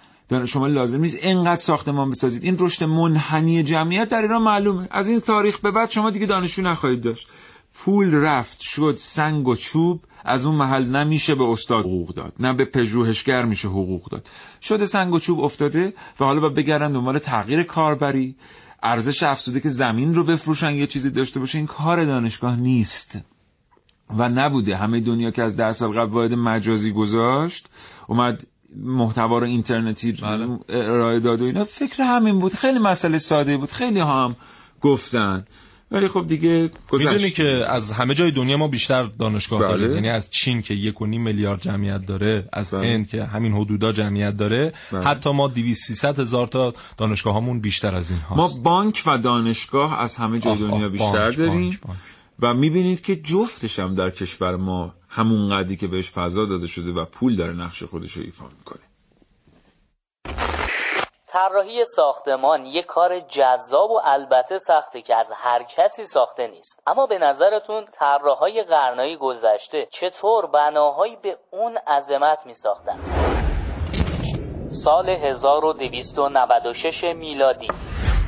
شما 0.47 0.67
لازم 0.67 1.01
نیست 1.01 1.25
اینقدر 1.25 1.61
ساختمان 1.61 2.11
بسازید. 2.11 2.45
این 2.45 2.57
رشد 2.59 2.85
منحنی 2.85 3.63
جمعیت 3.63 4.09
در 4.09 4.23
ایران 4.23 4.43
معلومه. 4.43 4.89
از 4.91 5.09
این 5.09 5.21
تاریخ 5.21 5.59
به 5.59 5.71
بعد 5.71 5.91
شما 5.91 6.11
دیگه 6.11 6.27
دانشجو 6.27 6.63
نخواهید 6.63 7.01
داشت. 7.01 7.29
پول 7.75 8.15
رفت 8.15 8.61
شد 8.61 8.95
سنگ 8.99 9.49
و 9.49 9.57
چوب. 9.57 10.01
از 10.25 10.47
اون 10.47 10.55
محل 10.55 10.85
نمیشه 10.85 11.35
به 11.35 11.45
استاد 11.45 11.85
حقوق 11.85 12.15
داد. 12.15 12.33
نه 12.41 12.53
به 12.53 12.65
پژوهشگر 12.65 13.45
میشه 13.45 13.69
حقوق 13.69 14.11
داد. 14.11 14.29
شده 14.63 14.87
سنگ 14.87 15.15
و 15.15 15.19
چوب 15.19 15.41
افتاده 15.41 15.95
و 16.21 16.25
حالا 16.25 16.41
با 16.41 16.49
بگردن 16.49 16.93
دنبال 16.93 17.19
تغییر 17.19 17.63
کاربری. 17.63 18.37
ارزش 18.83 19.23
افزوده 19.23 19.61
که 19.61 19.69
زمین 19.69 20.15
رو 20.15 20.25
بفروشن 20.25 20.71
یه 20.71 20.87
چیزی 20.87 21.11
داشته 21.11 21.41
باشه 21.41 21.59
این 21.59 21.67
کار 21.67 22.05
دانشگاه 22.05 22.57
نیست. 22.57 23.19
و 24.17 24.29
نبوده. 24.29 24.77
همه 24.77 25.01
دنیا 25.01 25.31
که 25.31 25.43
از 25.43 25.57
ده 25.57 25.73
سال 25.73 25.93
قبل 25.93 26.13
واحد 26.13 26.35
مجازی 26.35 26.93
گذاشت 26.93 27.69
اومد 28.07 28.47
محتوا 28.77 29.39
رو 29.39 29.47
اینترنتی 29.47 30.13
بله. 30.13 30.59
ارائه 30.69 31.21
داد 31.21 31.43
و 31.43 31.45
اینا. 31.45 31.65
فکر 31.65 32.03
همین 32.03 32.39
بود. 32.39 32.55
خیلی 32.55 32.79
مسئله 32.79 33.19
ساده 33.19 33.57
بود. 33.57 33.71
خیلی 33.71 34.01
هم 34.01 34.37
گفتن. 34.81 35.45
ولی 35.91 36.09
خب 36.09 36.27
دیگه 36.27 36.71
گذشت 36.89 37.09
می‌دونی 37.09 37.31
که 37.31 37.65
از 37.69 37.93
همه 37.93 38.15
جای 38.15 38.31
دنیا 38.31 38.57
ما 38.57 38.69
بیشتر 38.69 39.03
دانشگاه 39.03 39.61
بله. 39.61 39.69
داریم 39.71 39.95
یعنی 39.95 40.09
از 40.09 40.31
چین 40.31 40.63
که 40.63 40.75
یک 40.75 41.01
و 41.01 41.07
نیم 41.07 41.23
میلیارد 41.23 41.61
جمعیت 41.61 42.07
داره 42.07 42.49
از 42.53 42.71
بله. 42.71 42.87
هند 42.87 43.09
که 43.09 43.25
همین 43.25 43.53
حدودا 43.53 43.93
جمعیت 43.93 44.37
داره 44.37 44.73
بله. 44.93 45.05
حتی 45.05 45.33
ما 45.33 45.49
200 45.49 46.05
هزار 46.05 46.47
تا 46.47 46.75
دانشگاه 46.97 47.37
همون 47.37 47.61
بیشتر 47.61 47.95
از 47.95 48.11
این 48.11 48.21
هاست 48.21 48.57
ما 48.57 48.63
بانک 48.63 49.03
و 49.07 49.19
دانشگاه 49.19 50.01
از 50.01 50.17
همه 50.17 50.39
جای 50.39 50.57
دنیا 50.57 50.89
بیشتر 50.89 51.13
بانک، 51.13 51.37
داریم 51.37 51.55
بانک، 51.55 51.81
بانک. 51.81 51.99
و 52.41 52.55
می‌بینید 52.55 53.03
که 53.03 53.17
جفتش 53.17 53.79
هم 53.79 53.95
در 53.95 54.11
کشور 54.11 54.57
ما 54.57 54.95
همون 55.09 55.57
قدی 55.57 55.77
که 55.77 55.87
بهش 55.87 56.11
فضا 56.11 56.45
داده 56.45 56.67
شده 56.67 56.93
و 56.93 57.05
پول 57.05 57.37
داره 57.37 57.53
نقش 57.53 57.83
خودش 57.83 58.13
رو 58.13 58.23
ایفا 58.23 58.45
می‌کنه 58.59 58.81
طراحی 61.33 61.85
ساختمان 61.85 62.67
یک 62.67 62.87
کار 62.87 63.19
جذاب 63.19 63.91
و 63.91 64.01
البته 64.05 64.59
سخته 64.59 65.03
که 65.03 65.17
از 65.17 65.33
هر 65.37 65.63
کسی 65.63 66.05
ساخته 66.05 66.47
نیست 66.47 66.83
اما 66.87 67.07
به 67.07 67.19
نظرتون 67.19 67.87
طراحهای 67.93 68.63
قرنهای 68.63 69.17
گذشته 69.17 69.87
چطور 69.91 70.47
بناهایی 70.47 71.17
به 71.17 71.39
اون 71.51 71.77
عظمت 71.77 72.47
می 72.47 72.55
ساختن؟ 72.55 72.99
سال 74.71 75.09
1296 75.09 77.05
میلادی 77.05 77.69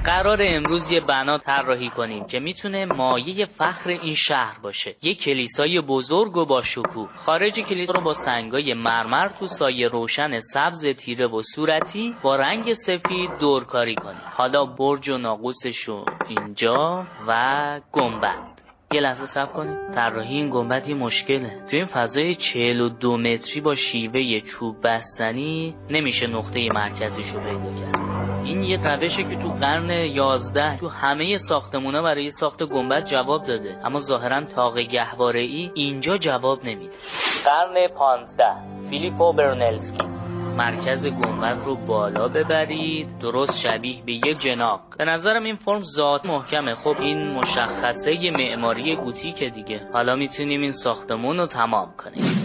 قرار 0.04 0.38
امروز 0.42 0.92
یه 0.92 1.00
بنا 1.00 1.38
طراحی 1.38 1.90
کنیم 1.90 2.26
که 2.26 2.40
می‌تونه 2.40 2.84
مایه 2.84 3.46
فخر 3.46 3.90
این 3.90 4.14
شهر 4.14 4.58
باشه. 4.58 4.96
یه 5.02 5.14
کلیسای 5.14 5.80
بزرگ 5.80 6.36
و 6.36 6.44
با 6.44 6.62
شکوه 6.62 7.08
خارج 7.16 7.60
کلیسا 7.60 7.92
رو 7.92 8.00
با 8.00 8.14
سنگای 8.14 8.74
مرمر 8.74 9.28
تو 9.28 9.46
سایه 9.46 9.88
روشن 9.88 10.40
سبز 10.40 10.86
تیره 10.86 11.26
و 11.26 11.42
صورتی 11.54 12.16
با 12.22 12.36
رنگ 12.36 12.74
سفید 12.74 13.30
دورکاری 13.40 13.94
کنیم. 13.94 14.22
حالا 14.32 14.64
برج 14.64 15.08
و 15.08 15.18
ناقوسشو 15.18 16.04
اینجا 16.28 17.06
و 17.26 17.80
گنبد. 17.92 18.51
یه 18.92 19.00
لحظه 19.00 19.26
سب 19.26 19.52
کنیم 19.52 19.76
طراحی 19.94 20.34
این 20.34 20.50
گنبد 20.50 20.88
یه 20.88 20.94
مشکله. 20.94 21.62
تو 21.70 21.76
این 21.76 21.84
فضای 21.84 22.34
چهل 22.34 22.80
و 22.80 22.88
دو 22.88 23.16
متری 23.16 23.60
با 23.60 23.74
شیوه 23.74 24.40
چوب 24.40 24.76
بستنی 24.82 25.74
نمیشه 25.90 26.26
نقطه 26.26 26.68
مرکزیشو 26.72 27.40
پیدا 27.40 27.74
کرد. 27.80 28.00
این 28.44 28.62
یه 28.62 28.96
روشه 28.96 29.22
که 29.22 29.36
تو 29.36 29.48
قرن 29.48 29.90
11 29.90 30.76
تو 30.76 30.88
همه 30.88 31.36
ساختمونا 31.36 32.02
برای 32.02 32.30
ساخت 32.30 32.62
گنبد 32.62 33.04
جواب 33.04 33.44
داده. 33.44 33.78
اما 33.84 34.00
ظاهرا 34.00 34.40
تاق 34.40 34.78
گهواره 34.78 35.40
ای 35.40 35.70
اینجا 35.74 36.16
جواب 36.16 36.64
نمیده. 36.64 36.96
قرن 37.44 37.88
15 37.88 38.44
فیلیپو 38.90 39.32
برنلسکی 39.32 40.21
مرکز 40.56 41.06
گنبد 41.06 41.62
رو 41.64 41.76
بالا 41.76 42.28
ببرید. 42.28 43.18
درست 43.18 43.60
شبیه 43.60 44.02
به 44.06 44.12
یک 44.12 44.38
جناق 44.38 44.80
به 44.98 45.04
نظرم 45.04 45.44
این 45.44 45.56
فرم 45.56 45.80
ذات 45.80 46.26
محکمه. 46.26 46.74
خب 46.74 46.96
این 47.00 47.30
مشخصه 47.32 48.30
معماری 48.30 48.96
گوتیکه 48.96 49.50
دیگه. 49.50 49.88
حالا 49.92 50.16
می‌تونیم 50.16 50.60
این 50.60 50.72
ساختمون 50.72 51.36
رو 51.38 51.46
تمام 51.46 51.92
کنیم. 51.96 52.41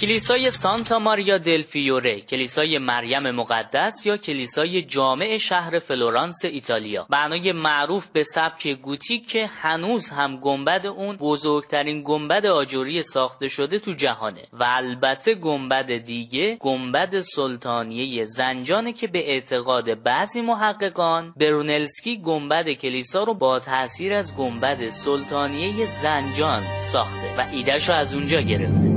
کلیسای 0.00 0.50
سانتا 0.50 0.98
ماریا 0.98 1.38
دل 1.38 1.62
فیوره 1.62 2.20
کلیسای 2.20 2.78
مریم 2.78 3.30
مقدس 3.30 4.06
یا 4.06 4.16
کلیسای 4.16 4.82
جامع 4.82 5.38
شهر 5.38 5.78
فلورانس 5.78 6.44
ایتالیا. 6.44 7.06
بنای 7.10 7.52
معروف 7.52 8.06
به 8.06 8.22
سبک 8.22 8.68
گوتیک 8.68 9.28
که 9.28 9.46
هنوز 9.46 10.10
هم 10.10 10.36
گنبد 10.36 10.86
اون 10.86 11.16
بزرگترین 11.16 12.02
گنبد 12.04 12.46
آجوری 12.46 13.02
ساخته 13.02 13.48
شده 13.48 13.78
تو 13.78 13.92
جهانه. 13.92 14.42
و 14.52 14.64
البته 14.68 15.34
گنبد 15.34 15.96
دیگه 15.96 16.56
گنبد 16.60 17.20
سلطانیه 17.20 18.24
زنجانه 18.24 18.92
که 18.92 19.06
به 19.06 19.30
اعتقاد 19.30 20.02
بعضی 20.02 20.40
محققان 20.40 21.34
برونلسکی 21.36 22.18
گنبد 22.18 22.68
کلیسا 22.68 23.24
رو 23.24 23.34
با 23.34 23.58
تاثیر 23.58 24.14
از 24.14 24.36
گنبد 24.36 24.88
سلطانیه 24.88 25.86
زنجان 25.86 26.78
ساخته 26.78 27.36
و 27.38 27.48
ایدهشو 27.52 27.92
از 27.92 28.14
اونجا 28.14 28.40
گرفته. 28.40 28.87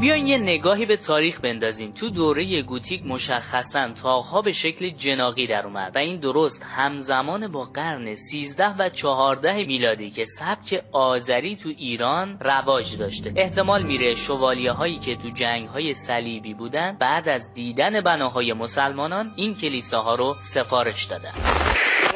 بیاین 0.00 0.26
یه 0.26 0.38
نگاهی 0.38 0.86
به 0.86 0.96
تاریخ 0.96 1.40
بندازیم. 1.40 1.92
تو 1.92 2.10
دوره 2.10 2.62
گوتیک 2.62 3.06
مشخصا 3.06 3.88
تاقها 3.88 4.42
به 4.42 4.52
شکل 4.52 4.88
جناقی 4.88 5.46
در 5.46 5.66
اومد 5.66 5.96
و 5.96 5.98
این 5.98 6.16
درست 6.16 6.62
همزمان 6.76 7.48
با 7.48 7.64
قرن 7.64 8.14
13 8.14 8.68
و 8.78 8.88
14 8.88 9.64
میلادی 9.64 10.10
که 10.10 10.24
سبک 10.24 10.84
آذری 10.92 11.56
تو 11.56 11.68
ایران 11.68 12.38
رواج 12.40 12.96
داشته. 12.96 13.32
احتمال 13.36 13.82
میره 13.82 14.14
شوالیه 14.14 14.72
هایی 14.72 14.98
که 14.98 15.16
تو 15.16 15.28
جنگ 15.28 15.68
های 15.68 15.94
صلیبی 15.94 16.54
بودن 16.54 16.96
بعد 16.98 17.28
از 17.28 17.54
دیدن 17.54 18.00
بناهای 18.00 18.52
مسلمانان 18.52 19.32
این 19.36 19.54
کلیساها 19.54 20.14
رو 20.14 20.36
سفارش 20.40 21.04
دادن. 21.04 21.32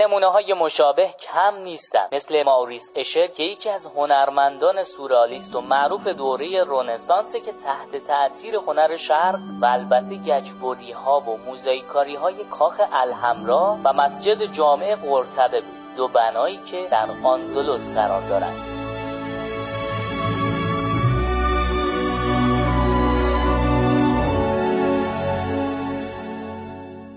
نمونه 0.02 0.26
های 0.26 0.54
مشابه 0.54 1.08
کم 1.08 1.56
نیستن 1.56 2.06
مثل 2.12 2.42
ماوریس 2.42 2.92
اشر 2.94 3.26
که 3.26 3.42
یکی 3.42 3.70
از 3.70 3.86
هنرمندان 3.86 4.82
سورالیست 4.82 5.54
و 5.54 5.60
معروف 5.60 6.06
دوره 6.06 6.64
رونسانس 6.64 7.36
که 7.36 7.52
تحت 7.52 8.04
تاثیر 8.06 8.54
هنر 8.56 8.96
شرق 8.96 9.40
و 9.60 9.64
البته 9.64 10.16
گچبری 10.16 10.92
ها 10.92 11.20
و 11.20 11.36
موزاییکاری 11.36 12.16
های 12.16 12.44
کاخ 12.50 12.80
الحمرا 12.92 13.78
و 13.84 13.92
مسجد 13.92 14.52
جامع 14.52 14.94
قرطبه 14.94 15.60
بود. 15.60 15.96
دو 15.96 16.08
بنایی 16.08 16.56
که 16.56 16.88
در 16.90 17.08
آندلس 17.24 17.94
قرار 17.94 18.22
دارند. 18.22 18.62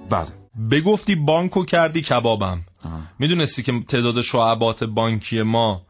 بله. 0.10 0.46
بگفتی 0.72 1.16
بانکو 1.16 1.66
کردی 1.66 2.02
کبابم. 2.02 2.60
می‌دونستی 3.20 3.64
که 3.64 3.84
تعداد 3.88 4.22
شعبات 4.22 4.84
بانکی 4.84 5.42
ما 5.42 5.82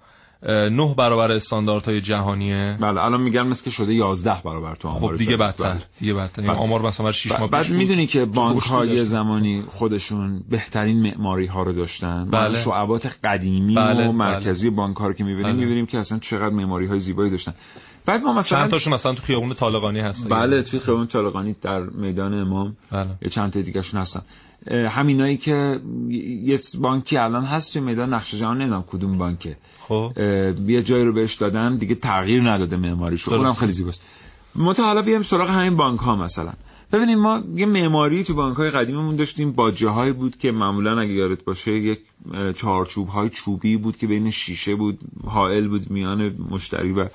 نه 0.50 0.96
برابر 0.98 1.32
استانداردهای 1.32 2.02
جهانیه 2.02 2.78
بله 2.82 3.04
الان 3.04 3.22
میگن 3.22 3.42
مثل 3.42 3.64
که 3.64 3.70
شده 3.70 3.94
11 3.94 4.42
برابر 4.46 4.76
تو 4.76 4.90
خب 4.90 5.18
دیگه 5.18 5.38
بدتر 5.38 5.70
بله. 5.70 5.82
دیگه 6.00 6.14
بدتر 6.14 6.42
بله. 6.42 6.52
آمار 6.52 6.82
مثلا 6.82 7.12
6 7.12 7.32
ماه 7.32 7.50
بعد 7.50 7.70
می‌دونی 7.70 8.08
که 8.08 8.26
بانک 8.26 8.64
های 8.64 9.06
زمانی 9.06 9.64
خودشون 9.68 10.44
بهترین 10.50 11.02
معماری 11.02 11.46
ها 11.46 11.64
رو 11.64 11.74
داشتن 11.74 12.26
بله. 12.32 12.58
شعبات 12.58 13.18
قدیمی 13.24 13.76
بله. 13.76 14.08
و 14.08 14.12
مرکزی 14.12 14.70
بله. 14.70 14.78
بانک 14.78 14.98
ها 14.98 15.08
رو 15.08 15.14
که 15.14 15.24
می‌بینیم 15.24 15.52
بله. 15.52 15.60
می‌بینیم 15.60 15.86
که 15.86 16.00
اصلا 16.00 16.20
چقدر 16.20 16.50
معماری 16.50 16.88
های 16.88 17.00
زیبایی 17.00 17.32
داشتن 17.32 17.54
بعد 18.06 18.24
ما 18.24 18.34
مثلا 18.34 18.60
چند 18.60 18.72
تاشون 18.72 18.94
مثلا 18.94 19.14
تو 19.14 19.24
خیابون 19.24 19.54
طالقانی 19.54 20.00
هستن 20.00 20.30
بله 20.30 20.62
تو 20.62 20.80
خیابون 20.80 21.08
طالقانی 21.08 21.56
در 21.62 21.80
میدان 21.80 22.34
امام 22.34 22.78
بله. 22.92 23.10
یه 23.22 23.30
چند 23.30 23.52
تا 23.52 23.62
دیگه 23.62 23.82
شون 23.82 24.02
هستن 24.02 24.22
همینایی 24.72 25.38
که 25.38 25.80
یه 26.44 26.60
بانکی 26.82 27.18
الان 27.18 27.44
هست 27.44 27.74
تو 27.74 27.82
میدان 27.82 28.14
نقش 28.14 28.36
جهان 28.36 28.58
نمی‌دونم 28.58 28.84
کدوم 28.88 29.18
بانکه. 29.18 29.58
خب. 29.80 30.12
یه 30.68 30.84
جایی 30.84 31.06
رو 31.06 31.14
بهش 31.14 31.34
دادن 31.34 31.76
دیگه 31.76 31.96
تغییر 31.96 32.50
نداده 32.50 32.78
معماریش 32.78 33.28
اونم 33.30 33.54
خیلی 33.54 33.72
زیباست. 33.72 34.02
متا 34.56 34.84
حالا 34.84 35.02
بیایم 35.02 35.22
سراغ 35.22 35.50
همین 35.50 35.76
بانک 35.76 36.00
ها 36.00 36.16
مثلا. 36.16 36.54
ببینیم 36.92 37.20
ما 37.20 37.44
یه 37.56 37.66
معماری 37.66 38.24
تو 38.24 38.34
بانک 38.34 38.58
های 38.58 38.72
قدیمیمون 38.72 39.16
داشتیم. 39.16 39.52
با 39.52 39.72
جاهایی 39.72 40.14
بود 40.14 40.38
که 40.38 40.52
معمولا 40.52 41.00
اگه 41.00 41.14
یادت 41.14 41.44
باشه 41.44 41.72
یک 41.72 42.00
چهارچوب 42.56 43.08
های 43.08 43.30
چوبی 43.30 43.78
بود 43.78 43.98
که 43.98 44.08
بین 44.08 44.32
شیشه 44.32 44.76
بود 44.76 45.00
حائل 45.28 45.68
بود 45.68 45.92
میان 45.92 46.36
مشتری 46.50 46.92
و 46.92 47.08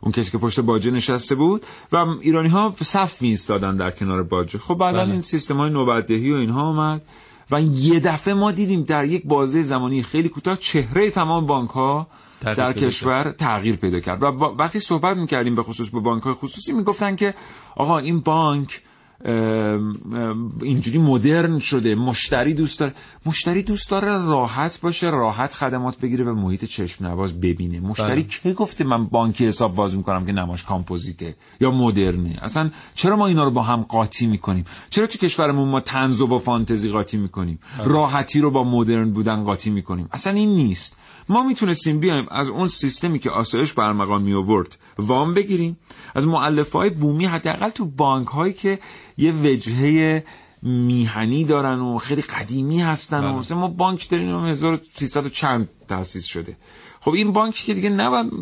اون 0.00 0.12
کسی 0.12 0.30
که 0.30 0.38
پشت 0.38 0.60
باجه 0.60 0.90
نشسته 0.90 1.34
بود 1.34 1.66
و 1.92 1.96
ایرانی 1.96 2.48
ها 2.48 2.74
صف 2.82 3.22
می 3.22 3.28
ایستادن 3.28 3.76
در 3.76 3.90
کنار 3.90 4.22
باجه. 4.22 4.58
خب 4.58 4.74
بعدا 4.74 5.04
بله. 5.04 5.12
این 5.12 5.22
سیستم 5.22 5.56
های 5.56 5.70
نوبتدهی 5.70 6.32
و 6.32 6.36
اینها 6.36 6.62
آمد 6.62 7.02
و 7.50 7.60
یه 7.60 8.00
دفعه 8.00 8.34
ما 8.34 8.52
دیدیم 8.52 8.82
در 8.82 9.04
یک 9.04 9.22
بازه 9.26 9.62
زمانی 9.62 10.02
خیلی 10.02 10.28
کوتاه 10.28 10.56
چهره 10.56 11.10
تمام 11.10 11.46
بانک 11.46 11.70
ها 11.70 12.06
در 12.44 12.72
کشور 12.72 13.34
تغییر 13.38 13.76
پیدا 13.76 14.00
کرد. 14.00 14.22
و 14.22 14.26
وقتی 14.58 14.80
صحبت 14.80 15.16
می‌کردیم 15.16 15.54
به 15.54 15.62
خصوص 15.62 15.90
به 15.90 16.00
بانک 16.00 16.22
های 16.22 16.34
خصوصی 16.34 16.72
می‌گفتن 16.72 17.16
که 17.16 17.34
آقا 17.76 17.98
این 17.98 18.20
بانک 18.20 18.82
اینجوری 20.62 20.98
مدرن 20.98 21.58
شده 21.58 21.94
مشتری 21.94 22.54
دوست 22.54 22.80
داره. 22.80 22.94
مشتری 23.26 23.62
دوست 23.62 23.90
داره 23.90 24.06
راحت 24.06 24.80
باشه 24.80 25.10
راحت 25.10 25.54
خدمات 25.54 25.98
بگیره 25.98 26.24
و 26.24 26.34
محیط 26.34 26.64
چشم 26.64 27.06
نواز 27.06 27.40
ببینه. 27.40 27.80
مشتری 27.80 28.22
بله. 28.22 28.26
که 28.42 28.52
گفته 28.52 28.84
من 28.84 29.06
بانکی 29.06 29.46
حساب 29.46 29.74
باز 29.74 29.96
می‌کنم 29.96 30.26
که 30.26 30.32
نماش 30.32 30.64
کامپوزیته 30.64 31.34
یا 31.60 31.70
مدرنه؟ 31.70 32.38
اصلا 32.42 32.70
چرا 32.94 33.16
ما 33.16 33.26
اینا 33.26 33.44
رو 33.44 33.50
با 33.50 33.62
هم 33.62 33.82
قاطی 33.82 34.26
می‌کنیم؟ 34.26 34.64
چرا 34.90 35.06
تو 35.06 35.18
کشورمون 35.18 35.68
ما 35.68 35.80
تنز 35.80 36.22
با 36.22 36.38
فانتزی 36.38 36.88
قاطی 36.88 37.16
می‌کنیم؟ 37.16 37.58
بله. 37.78 37.88
راحتی 37.88 38.40
رو 38.40 38.50
با 38.50 38.64
مدرن 38.64 39.10
بودن 39.10 39.44
قاطی 39.44 39.70
می‌کنیم. 39.70 40.08
اصلا 40.12 40.32
این 40.32 40.48
نیست. 40.48 40.96
ما 41.28 41.42
می‌تونستیم 41.42 42.00
بیایم 42.00 42.26
از 42.30 42.48
اون 42.48 42.68
سیستمی 42.68 43.18
که 43.18 43.30
آسایش 43.30 43.72
برمقام 43.72 44.22
می 44.22 44.34
آورد 44.34 44.76
وام 44.98 45.34
بگیریم. 45.34 45.78
از 46.14 46.26
معلف 46.26 46.72
های 46.72 46.90
بومی 46.90 47.26
حداقل 47.26 47.68
تو 47.68 47.84
بانک 47.84 48.28
هایی 48.28 48.52
که 48.52 48.78
یه 49.16 49.32
وجهه 49.32 50.24
میهنی 50.62 51.44
دارن 51.44 51.78
و 51.78 51.98
خیلی 51.98 52.22
قدیمی 52.22 52.80
هستن 52.80 53.18
و 53.18 53.22
بله. 53.22 53.38
مثلا 53.38 53.58
ما 53.58 53.68
بانک 53.68 54.08
داریم 54.08 54.44
1300 54.44 55.26
چند 55.28 55.68
تاسیس 55.88 56.24
شده. 56.24 56.56
خب 57.00 57.10
این 57.10 57.32
بانک 57.32 57.54
که 57.54 57.74
دیگه 57.74 57.90
نباید 57.90 58.32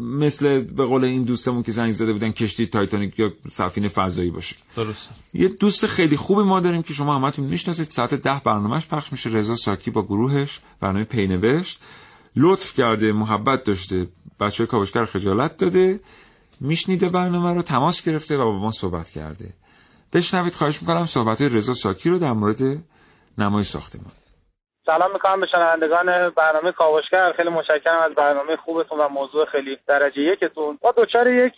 مثل 0.00 0.60
به 0.60 0.84
قول 0.84 1.04
این 1.04 1.22
دوستمون 1.24 1.62
که 1.62 1.72
زنگ 1.72 1.92
زده 1.92 2.12
بودن 2.12 2.32
کشتی 2.32 2.66
تایتانیک 2.66 3.18
یا 3.18 3.32
سفینه 3.50 3.88
فضایی 3.88 4.30
باشه. 4.30 4.56
درست 4.76 5.10
یه 5.34 5.48
دوست 5.48 5.86
خیلی 5.86 6.16
خوبی 6.16 6.42
ما 6.42 6.60
داریم 6.60 6.82
که 6.82 6.94
شما 6.94 7.16
همتون 7.16 7.44
می‌شناسید. 7.44 7.90
ساعت 7.90 8.14
ده 8.14 8.40
برنامهش 8.44 8.86
پخش 8.86 9.12
میشه. 9.12 9.30
رضا 9.30 9.54
ساکی 9.54 9.90
با 9.90 10.02
گروهش 10.02 10.60
برنامه 10.80 11.04
پینوشت 11.04 11.80
لطف 12.36 12.74
کرده 12.74 13.12
محبت 13.12 13.64
داشته. 13.64 14.08
بچه 14.40 14.66
کاوشگر 14.66 15.04
خجالت 15.04 15.56
داده 15.56 16.00
میشنیده 16.60 17.08
برنامه 17.08 17.54
رو 17.54 17.62
تماس 17.62 18.08
گرفته 18.08 18.36
و 18.36 18.44
با 18.44 18.58
ما 18.58 18.70
صحبت 18.70 19.10
کرده. 19.10 19.48
بشنوید 20.14 20.52
خواهش 20.52 20.82
می‌کنم 20.82 21.06
صحبت 21.06 21.42
رضا 21.42 21.72
ساکی 21.72 22.10
رو 22.10 22.18
در 22.18 22.32
مورد 22.32 22.60
نمای 23.38 23.62
ساختمان. 23.62 24.12
سلام 24.86 25.12
می‌کنم 25.12 25.40
به 25.40 25.46
شنوندگان 25.46 26.30
برنامه 26.30 26.72
کاوشگر. 26.72 27.32
خیلی 27.36 27.48
متشکرم 27.48 28.02
از 28.02 28.14
برنامه 28.14 28.56
خوبتون 28.56 29.00
و 29.00 29.08
موضوع 29.08 29.46
خیلی 29.46 29.78
درجه 29.88 30.20
یکتون. 30.20 30.78
ما 30.84 30.92
دوچار 30.92 31.26
یک 31.32 31.54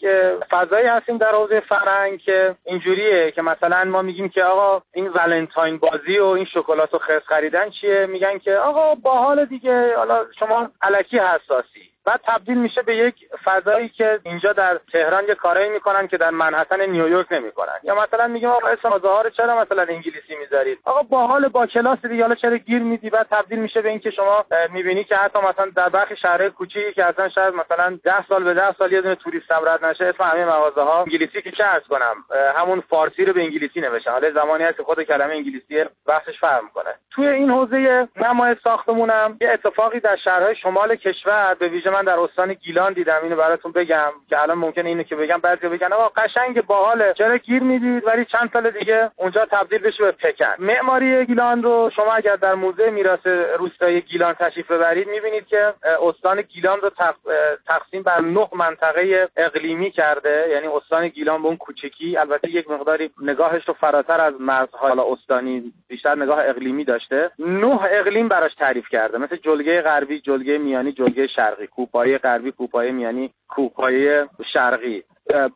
فضایی 0.50 0.86
هستیم 0.86 1.18
در 1.18 1.32
حوزه 1.34 1.60
فرهنگ 1.68 2.18
که 2.20 2.56
اینجوریه 2.64 3.32
که 3.34 3.42
مثلا 3.42 3.84
ما 3.84 4.02
میگیم 4.02 4.28
که 4.28 4.42
آقا 4.42 4.82
این 4.94 5.08
ولنتاین 5.08 5.78
بازی 5.78 6.18
و 6.18 6.24
این 6.24 6.44
شکلات 6.44 6.94
و 6.94 6.98
خرس 6.98 7.22
خریدن 7.28 7.70
چیه؟ 7.80 8.06
میگن 8.06 8.38
که 8.38 8.52
آقا 8.52 8.94
با 8.94 9.18
حال 9.18 9.44
دیگه. 9.44 9.96
حالا 9.96 10.26
شما 10.38 10.68
علکی 10.82 11.18
حساسی 11.18 11.89
بعد 12.06 12.20
تبدیل 12.24 12.58
میشه 12.58 12.82
به 12.82 12.96
یک 12.96 13.14
فضایی 13.44 13.88
که 13.88 14.20
اینجا 14.24 14.52
در 14.52 14.80
تهران 14.92 15.24
یه 15.28 15.34
کارایی 15.34 15.70
می‌کنن 15.70 16.08
که 16.08 16.16
در 16.16 16.30
منحتن 16.30 16.90
نیویورک 16.90 17.32
نمی‌کنن. 17.32 17.78
یا 17.82 17.94
مثلا 17.94 18.26
میگیم 18.26 18.48
آقا 18.48 18.68
اسم 18.68 18.98
ظاهر 18.98 19.30
چرا 19.30 19.60
مثلا 19.60 19.82
انگلیسی 19.82 20.36
می‌ذارید؟ 20.40 20.78
آقا 20.84 21.02
با 21.02 21.26
حال 21.26 21.48
با 21.48 21.66
کلاس 21.66 22.06
دیگه 22.06 22.22
حالا 22.22 22.34
چرا 22.34 22.56
گیر 22.56 22.82
میدی؟ 22.82 23.10
بعد 23.10 23.26
تبدیل 23.30 23.58
میشه 23.58 23.82
به 23.82 23.88
اینکه 23.88 24.10
شما 24.10 24.44
می‌بینی 24.70 25.04
که 25.04 25.16
حتی 25.16 25.38
مثلا 25.38 25.66
در 25.76 25.88
برخی 25.88 26.16
شهرهای 26.16 26.50
کوچیکی 26.50 26.92
که 26.92 27.04
اصلا 27.04 27.28
شاید 27.28 27.54
مثلا 27.54 27.98
10 28.04 28.26
سال 28.28 28.44
به 28.44 28.54
10 28.54 28.72
سال 28.72 28.92
یه 28.92 29.00
دونه 29.00 29.14
توریست 29.14 29.52
هم 29.52 29.68
رد 29.68 29.84
نشه 29.84 30.04
اسم 30.04 30.24
همه 30.24 30.44
مغازه 30.44 30.80
ها 30.80 31.02
انگلیسی 31.02 31.42
که 31.42 31.50
چه 31.50 31.64
ارز 31.64 31.82
کنم 31.82 32.14
همون 32.56 32.80
فارسی 32.80 33.24
رو 33.24 33.32
به 33.32 33.40
انگلیسی 33.40 33.80
نوشتن. 33.80 34.10
حالا 34.10 34.30
زمانی 34.30 34.64
هست 34.64 34.76
که 34.76 34.82
خود 34.82 35.02
کلمه 35.02 35.34
انگلیسی 35.34 35.84
بحثش 36.06 36.40
فرق 36.40 36.62
می‌کنه 36.62 36.94
توی 37.10 37.28
این 37.28 37.50
حوزه 37.50 38.08
نمای 38.16 38.56
ساختمونم 38.64 39.36
یه 39.40 39.50
اتفاقی 39.50 40.00
در 40.00 40.16
شهرهای 40.16 40.56
شمال 40.56 40.96
کشور 40.96 41.54
به 41.54 41.68
ویژه 41.68 41.89
من 41.90 42.02
در 42.02 42.20
استان 42.20 42.52
گیلان 42.52 42.92
دیدم 42.92 43.18
اینو 43.22 43.36
براتون 43.36 43.72
بگم 43.72 44.10
که 44.28 44.42
الان 44.42 44.58
ممکنه 44.58 44.88
اینو 44.88 45.02
که 45.02 45.16
بگم 45.16 45.38
بعضی 45.38 45.68
بگن 45.68 45.92
آقا 45.92 46.08
قشنگ 46.08 46.66
باحاله. 46.66 47.14
چرا 47.18 47.36
گیر 47.36 47.62
می‌دید 47.62 48.06
ولی 48.06 48.24
چند 48.24 48.50
سال 48.52 48.70
دیگه 48.70 49.10
اونجا 49.16 49.46
تبدیل 49.50 49.78
بشه 49.78 50.04
به 50.04 50.12
پکن. 50.12 50.54
معماری 50.58 51.26
گیلان 51.26 51.62
رو 51.62 51.90
شما 51.96 52.14
اگر 52.14 52.36
در 52.36 52.54
موزه 52.54 52.90
میراث 52.90 53.26
روستایی 53.58 54.00
گیلان 54.00 54.34
تشریف 54.34 54.70
ببرید 54.70 55.08
می‌بینید 55.08 55.46
که 55.46 55.74
استان 56.02 56.42
گیلان 56.42 56.80
رو 56.80 56.90
تقسیم 57.66 58.02
بر 58.02 58.20
نه 58.20 58.48
منطقه 58.52 59.28
اقلیمی 59.36 59.90
کرده. 59.90 60.46
یعنی 60.50 60.66
استان 60.66 61.08
گیلان 61.08 61.42
به 61.42 61.48
اون 61.48 61.56
کوچکی 61.56 62.16
البته 62.16 62.50
یک 62.50 62.70
مقداری 62.70 63.10
نگاهش 63.22 63.68
رو 63.68 63.74
فراتر 63.74 64.20
از 64.20 64.34
مرزهای 64.40 64.92
استانی 65.12 65.72
بیشتر 65.88 66.14
نگاه 66.14 66.38
اقلیمی 66.48 66.84
داشته. 66.84 67.30
نه 67.38 67.80
اقلیم 67.90 68.28
براش 68.28 68.54
تعریف 68.54 68.88
کرده. 68.88 69.18
مثل 69.18 69.36
جلگه 69.36 69.82
غربی 69.82 70.20
جلگه 70.20 70.58
میانی 70.58 70.92
جلگه 70.92 71.26
شرقی. 71.26 71.66
کوپای 71.80 72.18
غربی 72.18 72.52
کوپای 72.52 72.92
میانی 72.92 73.30
کوپای 73.48 74.26
شرقی. 74.52 75.02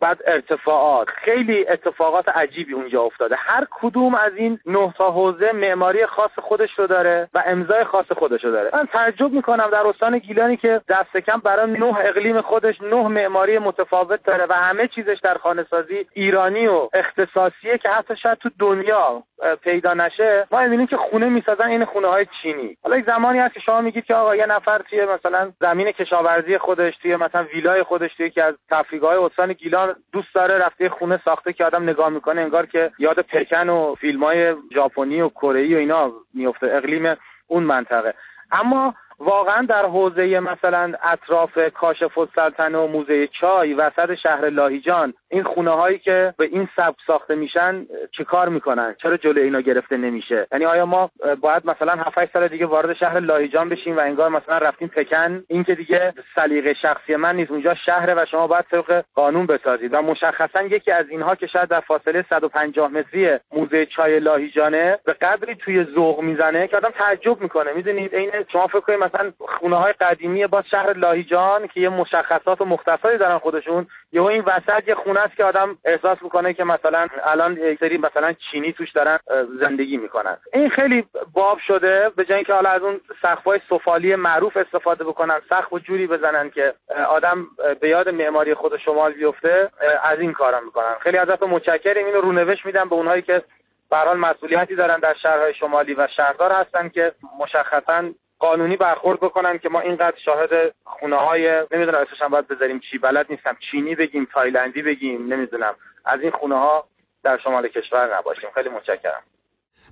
بعد 0.01 0.19
ارتفاعات. 0.27 1.09
خیلی 1.09 1.69
اتفاقات 1.69 2.29
عجیبی 2.29 2.73
اونجا 2.73 3.03
افتاده. 3.03 3.37
هر 3.39 3.67
کدوم 3.71 4.15
از 4.15 4.33
این 4.37 4.59
نه 4.67 4.95
تا 4.99 5.11
حوزه 5.11 5.53
معماری 5.53 6.07
خاص 6.07 6.31
خودش 6.39 6.71
رو 6.77 6.87
داره 6.87 7.29
و 7.35 7.43
امضای 7.47 7.85
خاص 7.85 8.13
خودش 8.13 8.45
رو 8.45 8.51
داره. 8.51 8.71
من 8.73 8.87
تعجب 8.87 9.33
می‌کنم 9.33 9.71
در 9.73 9.87
استان 9.87 10.19
گیلانی 10.19 10.57
که 10.57 10.81
دست 10.89 11.17
کم 11.17 11.39
برای 11.39 11.71
نه 11.71 11.99
اقلیم 11.99 12.41
خودش 12.41 12.83
نه 12.83 13.09
معماری 13.09 13.59
متفاوت 13.59 14.23
داره 14.23 14.47
و 14.49 14.53
همه 14.53 14.89
چیزش 14.89 15.17
در 15.23 15.35
خانه 15.35 15.67
سازی 15.71 16.07
ایرانی 16.13 16.67
و 16.67 16.89
اختصاصیه 16.93 17.79
که 17.79 17.89
حتی 17.89 18.17
شاید 18.17 18.39
تو 18.39 18.51
دنیا 18.59 19.23
پیدا 19.63 19.95
نشه. 19.95 20.47
ما 20.51 20.63
می‌بینیم 20.63 20.87
که 20.87 20.97
خونه 20.97 21.29
می‌سازن 21.29 21.67
این 21.67 21.85
خونه 21.85 22.09
های 22.09 22.27
چینی. 22.43 22.77
حالا 22.83 22.97
یک 22.97 23.07
زمانی 23.07 23.39
هست 23.39 23.55
که 23.55 23.61
شما 23.61 23.81
میگید 23.81 24.05
که 24.05 24.15
آقا 24.15 24.37
یه 24.37 24.47
نفر 24.47 24.79
توی 24.79 25.05
مثلا 25.05 25.53
زمین 25.61 25.93
کشاورزی 25.93 26.59
خودش 26.59 26.97
توی 27.03 27.17
مثلا 27.17 27.45
ویلای 27.55 27.83
خودش 27.83 28.15
توی 28.17 28.31
که 28.31 28.43
از 28.45 28.55
تفریحگاه 28.71 29.25
استان 29.25 29.54
گیلان 29.55 29.97
دوست 30.13 30.35
داره 30.35 30.59
رفته 30.59 30.89
خونه 30.89 31.21
ساخته 31.25 31.53
که 31.53 31.65
آدم 31.65 31.83
نگاه 31.83 32.09
می‌کنه 32.09 32.41
انگار 32.41 32.67
که 32.67 32.93
یاد 32.99 33.21
پکن 33.21 33.69
و 33.69 33.95
فیلم 33.95 34.25
های 34.25 34.55
ژاپنی 34.75 35.21
و 35.21 35.29
کره 35.29 35.75
و 35.75 35.79
اینا 35.79 36.13
میفته 36.35 36.67
اقلیم 36.67 37.17
اون 37.47 37.63
منطقه. 37.63 38.15
اما 38.53 38.95
واقعا 39.19 39.67
در 39.69 39.87
حوزه 39.87 40.41
مثلا 40.41 40.93
اطراف 41.03 41.59
کاشف 41.75 42.19
السلطنه 42.19 42.79
و 42.79 42.87
موزه 42.87 43.27
چای 43.27 43.75
وسط 43.75 44.15
شهر 44.15 44.51
لاهیجان 44.51 45.15
این 45.31 45.43
خونه 45.43 45.71
هایی 45.71 45.99
که 45.99 46.35
به 46.39 46.45
این 46.45 46.69
سبک 46.77 46.97
ساخته 47.07 47.35
میشن 47.35 47.87
چه 48.13 48.25
کار 48.25 48.49
می‌کنن؟ 48.49 48.95
چرا 49.03 49.17
جلو 49.17 49.41
اینا 49.41 49.61
گرفته 49.61 49.97
نمیشه؟ 49.97 50.47
یعنی 50.53 50.65
آیا 50.65 50.87
ما 50.87 51.11
باید 51.41 51.67
مثلا 51.67 51.93
7 51.93 52.33
سال 52.33 52.49
دیگه 52.49 52.67
وارد 52.67 52.97
شهر 52.97 53.21
لاهیجان 53.21 53.69
بشیم 53.69 53.97
و 53.97 54.01
انگار 54.01 54.29
مثلا 54.29 54.59
رفتیم 54.59 54.89
پکن؟ 54.89 55.45
این 55.49 55.65
که 55.65 55.75
دیگه 55.75 56.15
سلیقه 56.35 56.75
شخصی 56.75 57.17
من 57.17 57.37
نیست 57.37 57.51
اونجا 57.51 57.75
شهره 57.75 58.15
و 58.15 58.25
شما 58.31 58.47
باید 58.47 58.65
طبق 58.71 59.05
قانون 59.15 59.47
بسازید. 59.47 59.95
و 59.95 60.03
مشخصا 60.03 60.63
یکی 60.63 60.91
از 60.91 61.09
اینها 61.09 61.35
که 61.35 61.47
شاید 61.47 61.69
در 61.69 61.81
فاصله 61.81 62.25
150 62.31 62.91
متری 62.91 63.39
موزه 63.53 63.87
چای 63.87 64.21
لاهیجانه 64.21 64.99
به 65.05 65.13
قدری 65.13 65.55
توی 65.55 65.85
ذوق 65.85 66.21
می‌زنه 66.21 66.69
که 66.69 66.77
آدم 66.77 66.91
تعجب 66.91 67.41
می‌کنه. 67.41 67.73
می‌دونید 67.73 68.15
عین 68.15 68.31
شما 68.53 68.67
فکر 68.67 68.97
مثلا 69.05 69.33
خونه 69.39 69.77
های 69.77 69.93
قدیمی 69.93 70.47
با 70.47 70.63
شهر 70.63 70.93
لاهیجان 70.93 71.67
که 71.67 71.81
یه 71.81 71.89
مشخصات 71.89 72.61
و 72.61 72.65
مختصری 72.65 73.19
دارن 73.19 73.39
خودشون 73.39 73.87
یهو 74.13 74.25
این 74.25 74.43
وسط 74.47 74.89
یه 74.89 74.95
خونه 74.95 75.21
است 75.21 75.37
که 75.37 75.45
آدم 75.45 75.79
احساس 75.85 76.23
می‌کنه 76.23 76.55
که 76.55 76.65
مثلا 76.65 77.09
الان 77.25 77.57
یک 77.57 77.79
سری 77.79 77.99
مثلا 77.99 78.33
چینی 78.33 78.73
توش 78.73 78.93
دارن 78.93 79.19
زندگی 79.61 79.97
می‌کنن. 79.97 80.37
این 80.53 80.69
خیلی 80.69 81.05
باب 81.33 81.59
شده 81.67 82.11
به 82.17 82.25
جای 82.25 82.37
اینکه 82.37 82.53
حالا 82.55 82.71
از 82.71 82.83
اون 82.83 83.01
سقف‌های 83.23 83.61
سفالی 83.71 84.15
معروف 84.17 84.57
استفاده 84.57 85.05
بکنن 85.05 85.41
سقف 85.49 85.73
و 85.73 85.79
جوری 85.79 86.07
بزنن 86.07 86.51
که 86.51 86.75
آدم 87.09 87.47
به 87.81 87.89
یاد 87.89 88.09
معماری 88.09 88.55
خود 88.55 88.77
شمال 88.77 89.13
بیفته 89.13 89.71
از 90.03 90.21
این 90.21 90.33
کارا 90.33 90.61
می‌کنن. 90.61 90.95
خیلی 91.01 91.19
ازتون 91.19 91.51
متشکریم 91.51 92.07
اینو 92.07 92.21
رونوشت 92.21 92.67
میدم 92.67 92.89
به 92.89 92.95
اونهایی 92.95 93.23
که 93.23 93.43
به 93.91 94.15
مسئولیتی 94.15 94.75
دارن 94.75 94.99
در 95.01 95.15
شهرهای 95.15 95.55
شمالی 95.55 95.95
و 95.95 96.09
شهردار 96.17 96.53
هستن 96.53 96.89
که 96.89 97.13
مشخصا 97.41 98.03
قانونی 98.39 98.77
برخورد 98.77 99.21
بکنن 99.21 99.59
که 99.59 99.69
ما 99.69 99.81
اینقدر 99.81 100.17
شاهد 100.25 100.75
خونه 100.85 101.17
های 101.17 101.67
نمی‌دونم 101.73 101.99
اسمش 101.99 102.31
باید 102.31 102.49
بذاریم 102.49 102.81
چی 102.91 102.99
بلد 102.99 103.27
نیستم. 103.31 103.57
چینی 103.71 103.95
بگیم 103.95 104.29
تایلندی 104.35 104.83
بگیم 104.83 105.33
نمی‌دونم. 105.33 105.75
از 106.05 106.21
این 106.21 106.31
خونه 106.31 106.55
ها 106.55 106.85
در 107.25 107.39
شمال 107.45 107.69
کشور 107.69 108.19
نباشیم. 108.19 108.51
خیلی 108.55 108.69
متشکرم. 108.69 109.23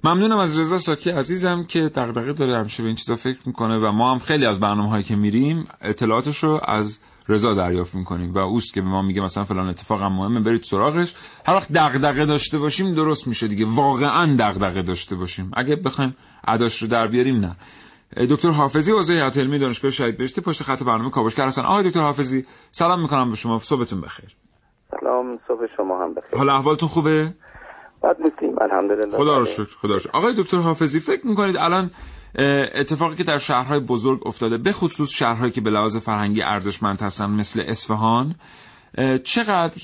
ممنونم 0.05 0.39
از 0.39 0.59
رضا 0.61 0.79
ساکی 0.79 1.11
عزیزم 1.11 1.67
که 1.69 1.81
دغدغه 1.97 2.33
داره 2.33 2.59
همیشه 2.59 2.83
به 2.83 2.87
این 2.87 2.97
چیزا 2.97 3.17
فکر 3.17 3.39
می‌کنه 3.47 3.79
و 3.79 3.93
ما 3.93 4.13
هم 4.13 4.19
خیلی 4.19 4.47
از 4.47 4.61
برنامه 4.61 4.91
هایی 4.91 5.05
که 5.05 5.17
میریم 5.17 5.69
اطلاعاتش 5.81 6.37
رو 6.37 6.61
از 6.65 7.01
رضا 7.29 7.55
دریافت 7.55 7.95
می‌کنیم 7.95 8.35
و 8.35 8.39
اوست 8.39 8.75
که 8.75 8.81
به 8.81 8.87
ما 8.87 9.03
میگه 9.03 9.23
مثلا 9.23 9.45
فلان 9.45 9.69
اتفاق 9.69 10.03
هم 10.03 10.13
مهمه 10.13 10.41
برید 10.41 10.63
سراغش. 10.63 11.15
هر 11.47 11.55
وقت 11.55 11.73
دغدغه 11.73 12.27
داشته 12.27 12.59
باشیم 12.59 12.95
درست 12.95 13.29
میشه 13.29 13.49
دیگه. 13.49 13.67
واقعا 13.69 14.37
دغدغه 14.39 14.83
داشته 14.83 15.17
باشیم. 15.17 15.51
اگه 15.57 15.77
بخوایم 15.77 16.17
اداش 16.49 16.83
رو 16.83 16.89
در 16.89 17.07
بیاریم 17.07 17.41
نه. 17.41 17.57
دکتر 18.17 18.51
حافظی 18.51 18.93
عضو 18.93 19.13
هیئت 19.13 19.39
علمی 19.39 19.59
دانشگاه 19.59 19.91
شهید 19.91 20.17
بهشتی 20.17 20.41
پشت 20.41 20.63
خط 20.63 20.83
برنامه 20.83 21.11
کاوشگر 21.11 21.45
هستن 21.45 21.63
آقای 21.63 21.89
دکتر 21.89 22.01
حافظی 22.01 22.47
سلام 22.71 23.03
می‌کنم 23.03 23.31
به 23.31 23.37
شما. 23.37 23.59
صبحتون 23.59 24.01
بخیر. 24.01 24.37
سلام 24.91 25.39
صبح 25.49 25.67
شما 25.77 26.05
هم 26.05 26.15
بخیر. 26.15 26.39
حالا 26.39 26.55
احوالتون 26.55 26.89
خوبه؟ 26.89 27.35
بد 28.03 28.17
نیستیم 28.21 28.59
الحمدلله. 28.61 29.17
خدا 29.17 29.39
رو 29.39 29.45
شکر 29.45 29.77
خدا 29.81 29.95
رو 29.95 29.99
شکر. 29.99 30.11
آقای 30.13 30.35
دکتر 30.39 30.57
حافظی 30.57 31.01
فکر 31.01 31.27
می‌کنید 31.27 31.57
الان 31.57 31.91
اتفاقی 32.75 33.17
که 33.17 33.25
در 33.25 33.39
شهرهای 33.39 33.81
بزرگ 33.81 34.27
افتاده 34.27 34.59
به 34.59 34.73
خصوص 34.73 35.11
شهرهایی 35.11 35.53
که 35.53 35.61
به 35.61 35.71
لحاظ 35.71 35.97
فرهنگی 35.97 36.43
ارزشمند 36.43 37.03
هستن 37.03 37.31
مثل 37.31 37.65
اصفهان 37.67 38.35
چقدر 39.25 39.83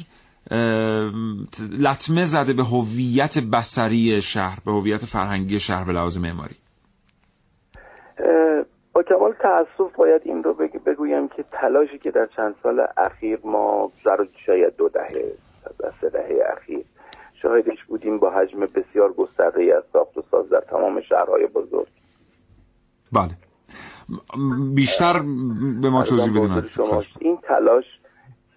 لطمه 1.78 2.24
زده 2.24 2.52
به 2.52 2.64
هویت 2.64 3.38
بصری 3.38 4.22
شهر 4.22 4.58
به 4.64 4.72
هویت 4.72 5.04
فرهنگی 5.04 5.60
شهر 5.60 5.84
به 5.84 5.92
لحاظ 5.92 6.18
معماری؟ 6.18 6.54
با 8.92 9.02
کمال 9.02 9.32
تاسف 9.32 9.96
باید 9.96 10.22
این 10.24 10.44
رو 10.44 10.54
بگویم 10.86 11.28
که 11.28 11.44
تلاشی 11.52 11.98
که 11.98 12.10
در 12.10 12.26
چند 12.36 12.54
سال 12.62 12.86
اخیر 12.96 13.38
ما 13.44 13.92
در 14.04 14.26
شاید 14.46 14.76
دو 14.76 14.88
دهه 14.88 15.32
از 15.64 15.92
سه 16.00 16.08
دهه 16.08 16.42
اخیر 16.56 16.84
شاهدش 17.42 17.84
بودیم 17.88 18.18
با 18.18 18.30
حجم 18.30 18.60
بسیار 18.60 19.12
گسترده 19.12 19.76
از 19.76 19.82
ساخت 19.92 20.18
و 20.18 20.22
ساز 20.30 20.48
در 20.48 20.60
تمام 20.60 21.00
شهرهای 21.00 21.46
بزرگ. 21.46 21.88
بله. 23.12 23.30
بیشتر 24.74 25.12
به 25.82 25.90
ما 25.90 26.04
توضیح 26.04 26.32
بدونید 26.32 26.70
این 27.20 27.38
تلاش 27.42 27.84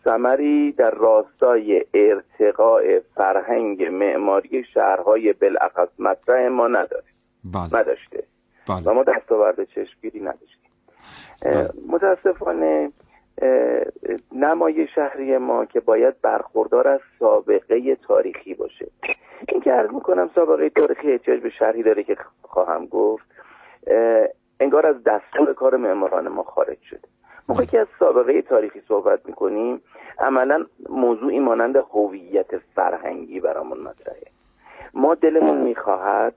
ثمری 0.03 0.71
در 0.71 0.91
راستای 0.91 1.85
ارتقاء 1.93 2.99
فرهنگ 3.15 3.83
معماری 3.83 4.63
شهرهای 4.73 5.33
بالاخص 5.33 5.89
مطرح 5.99 6.47
ما 6.47 6.67
نداره. 6.67 7.03
بله. 7.43 7.65
نداشته. 7.65 8.23
بله. 8.67 8.81
و 8.85 8.93
ما 8.93 9.03
دستاورد 9.03 9.63
چشمگیری 9.63 10.19
نداشتیم. 10.19 10.71
بله. 11.41 11.69
متاسفانه 11.87 12.91
نمای 14.31 14.87
شهری 14.95 15.37
ما 15.37 15.65
که 15.65 15.79
باید 15.79 16.21
برخوردار 16.21 16.87
از 16.87 16.99
سابقه 17.19 17.95
تاریخی 17.95 18.53
باشه. 18.53 18.87
این 19.47 19.61
که 19.61 19.71
عرض 19.71 19.89
می‌کنم 19.89 20.29
سابقه 20.35 20.69
تاریخی 20.69 21.11
احتیاج 21.11 21.41
به 21.41 21.49
شرحی 21.49 21.83
داره 21.83 22.03
که 22.03 22.17
خواهم 22.41 22.85
گفت 22.85 23.25
انگار 24.59 24.85
از 24.85 24.95
دستور 25.03 25.53
کار 25.53 25.77
معماران 25.77 26.27
ما 26.27 26.43
خارج 26.43 26.77
شده. 26.89 27.07
موقعی 27.49 27.65
که 27.65 27.79
از 27.79 27.87
سابقه 27.99 28.41
تاریخی 28.41 28.81
صحبت 28.87 29.25
می‌کنیم 29.25 29.81
عملا 30.19 30.65
موضوعی 30.89 31.39
مانند 31.39 31.75
هویت 31.75 32.57
فرهنگی 32.75 33.39
برامون 33.39 33.77
مطرحه. 33.77 34.27
ما 34.93 35.15
دلمون 35.15 35.57
می‌خواهد 35.57 36.33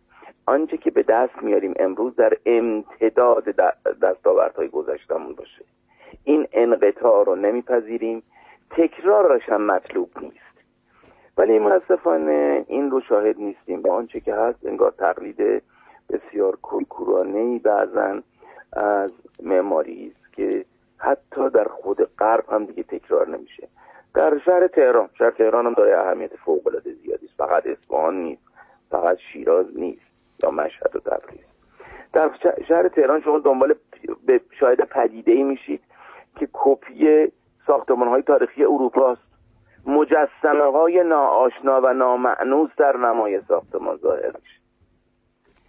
آنچه 0.47 0.77
که 0.77 0.91
به 0.91 1.03
دست 1.03 1.43
میاریم 1.43 1.75
امروز 1.77 2.17
در 2.17 2.33
امتداد 2.47 3.45
دستاوردهای 4.03 4.69
گذشتمون 4.69 5.35
باشه. 5.35 5.65
این 6.25 6.47
انقطاع 6.53 7.25
رو 7.25 7.37
نمیپذیریم. 7.37 8.23
تکرارش 8.71 9.49
هم 9.49 9.67
مطلوب 9.67 10.11
نیست. 10.21 10.55
ولی 11.37 11.59
متاسفانه 11.59 12.65
این 12.69 12.91
رو 12.91 13.01
شاهد 13.01 13.39
نیستیم. 13.39 13.83
با 13.83 13.95
آنچه 13.95 14.21
که 14.21 14.35
هست 14.35 14.67
انگار 14.67 14.91
تقلید 14.91 15.63
بسیار 16.11 16.57
کورکورانه 16.57 17.39
ای 17.39 17.59
بعضا 17.59 18.23
از 18.73 19.13
معماری 19.43 20.13
است 20.15 20.33
که 20.33 20.65
حتی 20.99 21.51
در 21.51 21.65
خود 21.65 22.17
غرب 22.19 22.45
هم 22.49 22.65
دیگه 22.65 22.83
تکرار 22.83 23.29
نمیشه. 23.29 23.69
در 24.15 24.39
شهر 24.39 24.67
تهران 24.67 25.09
شهر 25.19 25.31
تهران 25.31 25.67
هم 25.67 25.73
داره 25.73 25.99
اهمیت 25.99 26.37
فوق 26.37 26.67
العاده 26.67 26.93
زیادی 26.93 27.27
است. 27.27 27.37
فقط 27.39 27.67
اصفهان 27.67 28.23
نیست. 28.23 28.43
فقط 28.91 29.19
شیراز 29.33 29.67
نیست. 29.79 30.14
یا 30.45 30.51
مشهد 30.51 30.97
و 30.97 30.99
تبریز. 30.99 31.45
در 32.13 32.31
شهر 32.69 32.89
تهران 32.89 33.21
شما 33.21 33.39
دنبال 33.39 33.75
به 34.27 34.41
شاهد 34.61 34.81
پدیده 34.81 35.33
ای 35.33 35.43
میشید 35.43 35.81
که 36.37 36.49
کپی 36.53 37.33
ساختمان 37.67 38.09
های 38.09 38.23
تاریخی 38.23 38.65
اروپا 38.65 39.13
است 39.13 39.23
مجسمه 39.87 40.73
های 40.73 41.05
ناآشنا 41.05 41.81
و 41.81 41.93
نامعنوس 41.93 42.71
در 42.77 42.97
نمای 42.97 43.41
ساختمان 43.49 43.97
ظاهر 43.97 44.27
میشه. 44.27 44.61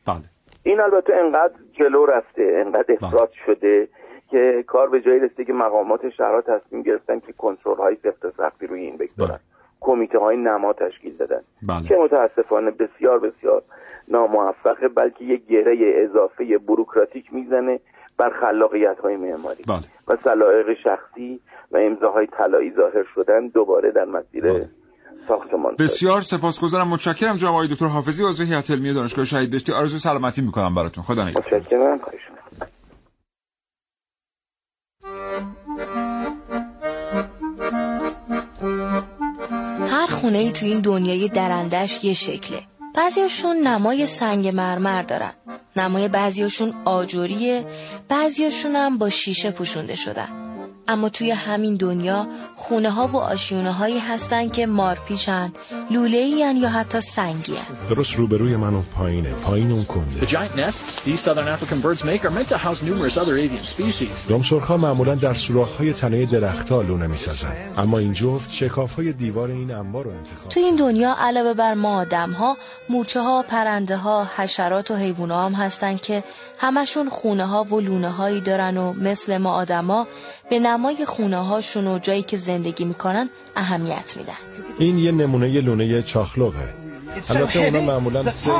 بله. 0.07 0.23
این 0.63 0.79
البته 0.79 1.15
انقدر 1.15 1.53
جلو 1.73 2.05
رفته 2.05 2.63
انقدر 2.65 2.93
افراد 2.93 3.31
شده 3.45 3.87
که 4.29 4.63
کار 4.67 4.89
به 4.89 5.01
جایی 5.01 5.19
رسیده 5.19 5.45
که 5.45 5.53
مقامات 5.53 6.09
شهرها 6.09 6.41
تصمیم 6.41 6.81
گرفتن 6.81 7.19
که 7.19 7.33
کنترل 7.33 7.77
های 7.77 7.97
سفت 8.03 8.37
سختی 8.37 8.67
روی 8.67 8.81
این 8.81 8.97
بگذارن. 8.97 9.39
کمیته 9.81 10.19
های 10.19 10.37
نما 10.37 10.73
تشکیل 10.73 11.17
دادن. 11.17 11.41
بله. 11.61 11.87
که 11.87 11.95
متاسفانه 11.95 12.71
بسیار 12.71 13.19
بسیار 13.19 13.63
ناموفقه 14.07 14.87
بلکه 14.87 15.25
یک 15.25 15.47
گره 15.47 15.93
اضافه 16.09 16.57
بروکراتیک 16.57 17.33
می‌زنه 17.33 17.79
بر 18.17 18.29
خلاقیت 18.41 18.99
های 19.03 19.15
معماری. 19.15 19.63
بله. 19.67 19.79
و 20.07 20.17
سلایق 20.23 20.77
شخصی 20.83 21.39
و 21.71 21.77
امضاهای 21.77 22.27
طلایی 22.27 22.71
ظاهر 22.75 23.05
شدن 23.15 23.47
دوباره 23.47 23.91
در 23.91 24.05
مسیر 24.05 24.43
بله. 24.43 24.69
ساختمان 25.27 25.75
بسیار 25.79 26.21
سپاسگزارم. 26.21 26.87
متشکرم 26.87 27.35
جناب 27.35 27.53
آقای 27.53 27.67
دکتر 27.67 27.85
حافظی 27.85 28.23
عضو 28.23 28.43
هیئت 28.43 28.71
علمی 28.71 28.93
دانشگاه 28.93 29.25
شهید 29.25 29.51
بهشتی 29.51 29.73
آرزوی 29.73 29.99
سلامتی 29.99 30.41
می‌کنم 30.41 30.75
براتون. 30.75 31.03
خدا 31.03 31.23
نگهدار. 31.23 31.59
متشکرم. 31.59 31.99
خونه 40.25 40.37
ای 40.37 40.51
تو 40.51 40.65
این 40.65 40.79
دنیای 40.79 41.29
درندش 41.29 42.03
یه 42.03 42.13
شکله. 42.13 42.59
بعضیاشون 42.95 43.57
نمای 43.57 44.05
سنگ 44.05 44.47
مرمر 44.47 45.01
دارن. 45.01 45.33
نمای 45.75 46.07
بعضیاشون 46.07 46.73
آجوریه. 46.85 47.65
بعضیاشون 48.09 48.75
هم 48.75 48.97
با 48.97 49.09
شیشه 49.09 49.51
پوشونده 49.51 49.95
شدن. 49.95 50.29
اما 50.87 51.09
توی 51.09 51.31
همین 51.31 51.75
دنیا 51.75 52.27
خونه 52.55 52.89
ها 52.89 53.07
و 53.07 53.15
آشیونه 53.17 53.71
هایی 53.71 53.99
هستن 53.99 54.49
که 54.49 54.65
مارپیچن 54.65 55.53
لوله 55.91 56.17
این 56.17 56.57
یا 56.57 56.69
حتی 56.69 57.01
سنگی 57.01 57.55
هن. 57.55 57.95
درست 57.95 58.15
روبروی 58.15 58.55
من 58.55 58.73
اون 58.73 58.83
پایینه. 58.83 59.29
پایین 59.29 59.71
اون 59.71 59.85
کنده. 59.85 60.25
دوم 64.27 64.77
معمولا 64.77 65.15
در 65.15 65.33
سوراخ 65.33 65.75
های 65.75 65.93
تنه 65.93 66.25
درختها 66.25 66.81
لونه 66.81 67.07
می‌سازن. 67.07 67.55
اما 67.77 67.97
این 67.97 68.13
جفت 68.13 68.51
شکاف 68.51 68.93
های 68.93 69.13
دیوار 69.13 69.49
این 69.49 69.71
انبار 69.71 70.05
رو 70.05 70.11
انتخاب 70.11 70.49
توی 70.49 70.63
این 70.63 70.75
دنیا 70.75 71.15
علاوه 71.19 71.53
بر 71.53 71.73
ما 71.73 71.97
آدم 71.97 72.31
ها 72.31 72.57
مورچه 72.89 73.21
ها 73.21 73.45
پرنده 73.47 73.97
ها 73.97 74.27
حشرات 74.37 74.91
و 74.91 74.95
حیوان 74.95 75.31
هم 75.31 75.53
هستن 75.53 75.97
که 75.97 76.23
همشون 76.57 77.09
خونه 77.09 77.45
ها 77.45 77.63
و 77.63 77.79
لونه 77.79 78.09
هایی 78.09 78.41
دارن 78.41 78.77
و 78.77 78.93
مثل 78.93 79.37
ما 79.37 79.51
آدما 79.51 80.07
به 80.49 80.59
نمای 80.59 81.05
خونه 81.05 81.37
هاشون 81.37 81.87
و 81.87 81.99
جایی 81.99 82.23
که 82.23 82.37
زندگی 82.37 82.85
می‌کنن 82.85 83.29
اهمیت 83.55 84.17
میدن. 84.17 84.33
این 84.79 84.97
یه 84.97 85.11
نمونه 85.11 85.61
لونه 85.61 86.03
چاخلوقه. 86.03 86.85
البته 87.29 87.59
اونا 87.59 87.81
معمولا 87.81 88.31
سه 88.31 88.51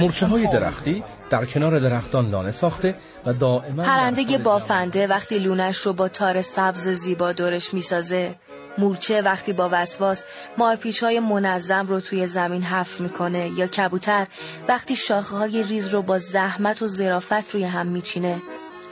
مرچه 0.00 0.26
های 0.26 0.46
درختی 0.46 1.02
در 1.30 1.44
کنار 1.44 1.78
درختان 1.78 2.30
لانه 2.30 2.50
ساخته 2.50 2.94
و 3.26 3.32
دائما 3.32 3.82
پرنده 3.82 4.38
بافنده 4.38 5.06
وقتی 5.06 5.38
لونش 5.38 5.78
رو 5.78 5.92
با 5.92 6.08
تار 6.08 6.42
سبز 6.42 6.88
زیبا 6.88 7.32
دورش 7.32 7.74
می‌سازه 7.74 8.34
مورچه 8.78 9.22
وقتی 9.22 9.52
با 9.52 9.68
وسواس 9.72 10.24
مارپیچ 10.58 11.02
های 11.02 11.20
منظم 11.20 11.86
رو 11.86 12.00
توی 12.00 12.26
زمین 12.26 12.62
حفر 12.62 13.02
می‌کنه 13.02 13.50
یا 13.56 13.66
کبوتر 13.66 14.26
وقتی 14.68 14.96
شاخه 14.96 15.36
های 15.36 15.62
ریز 15.62 15.88
رو 15.88 16.02
با 16.02 16.18
زحمت 16.18 16.82
و 16.82 16.86
زرافت 16.86 17.54
روی 17.54 17.64
هم 17.64 17.86
میچینه 17.86 18.42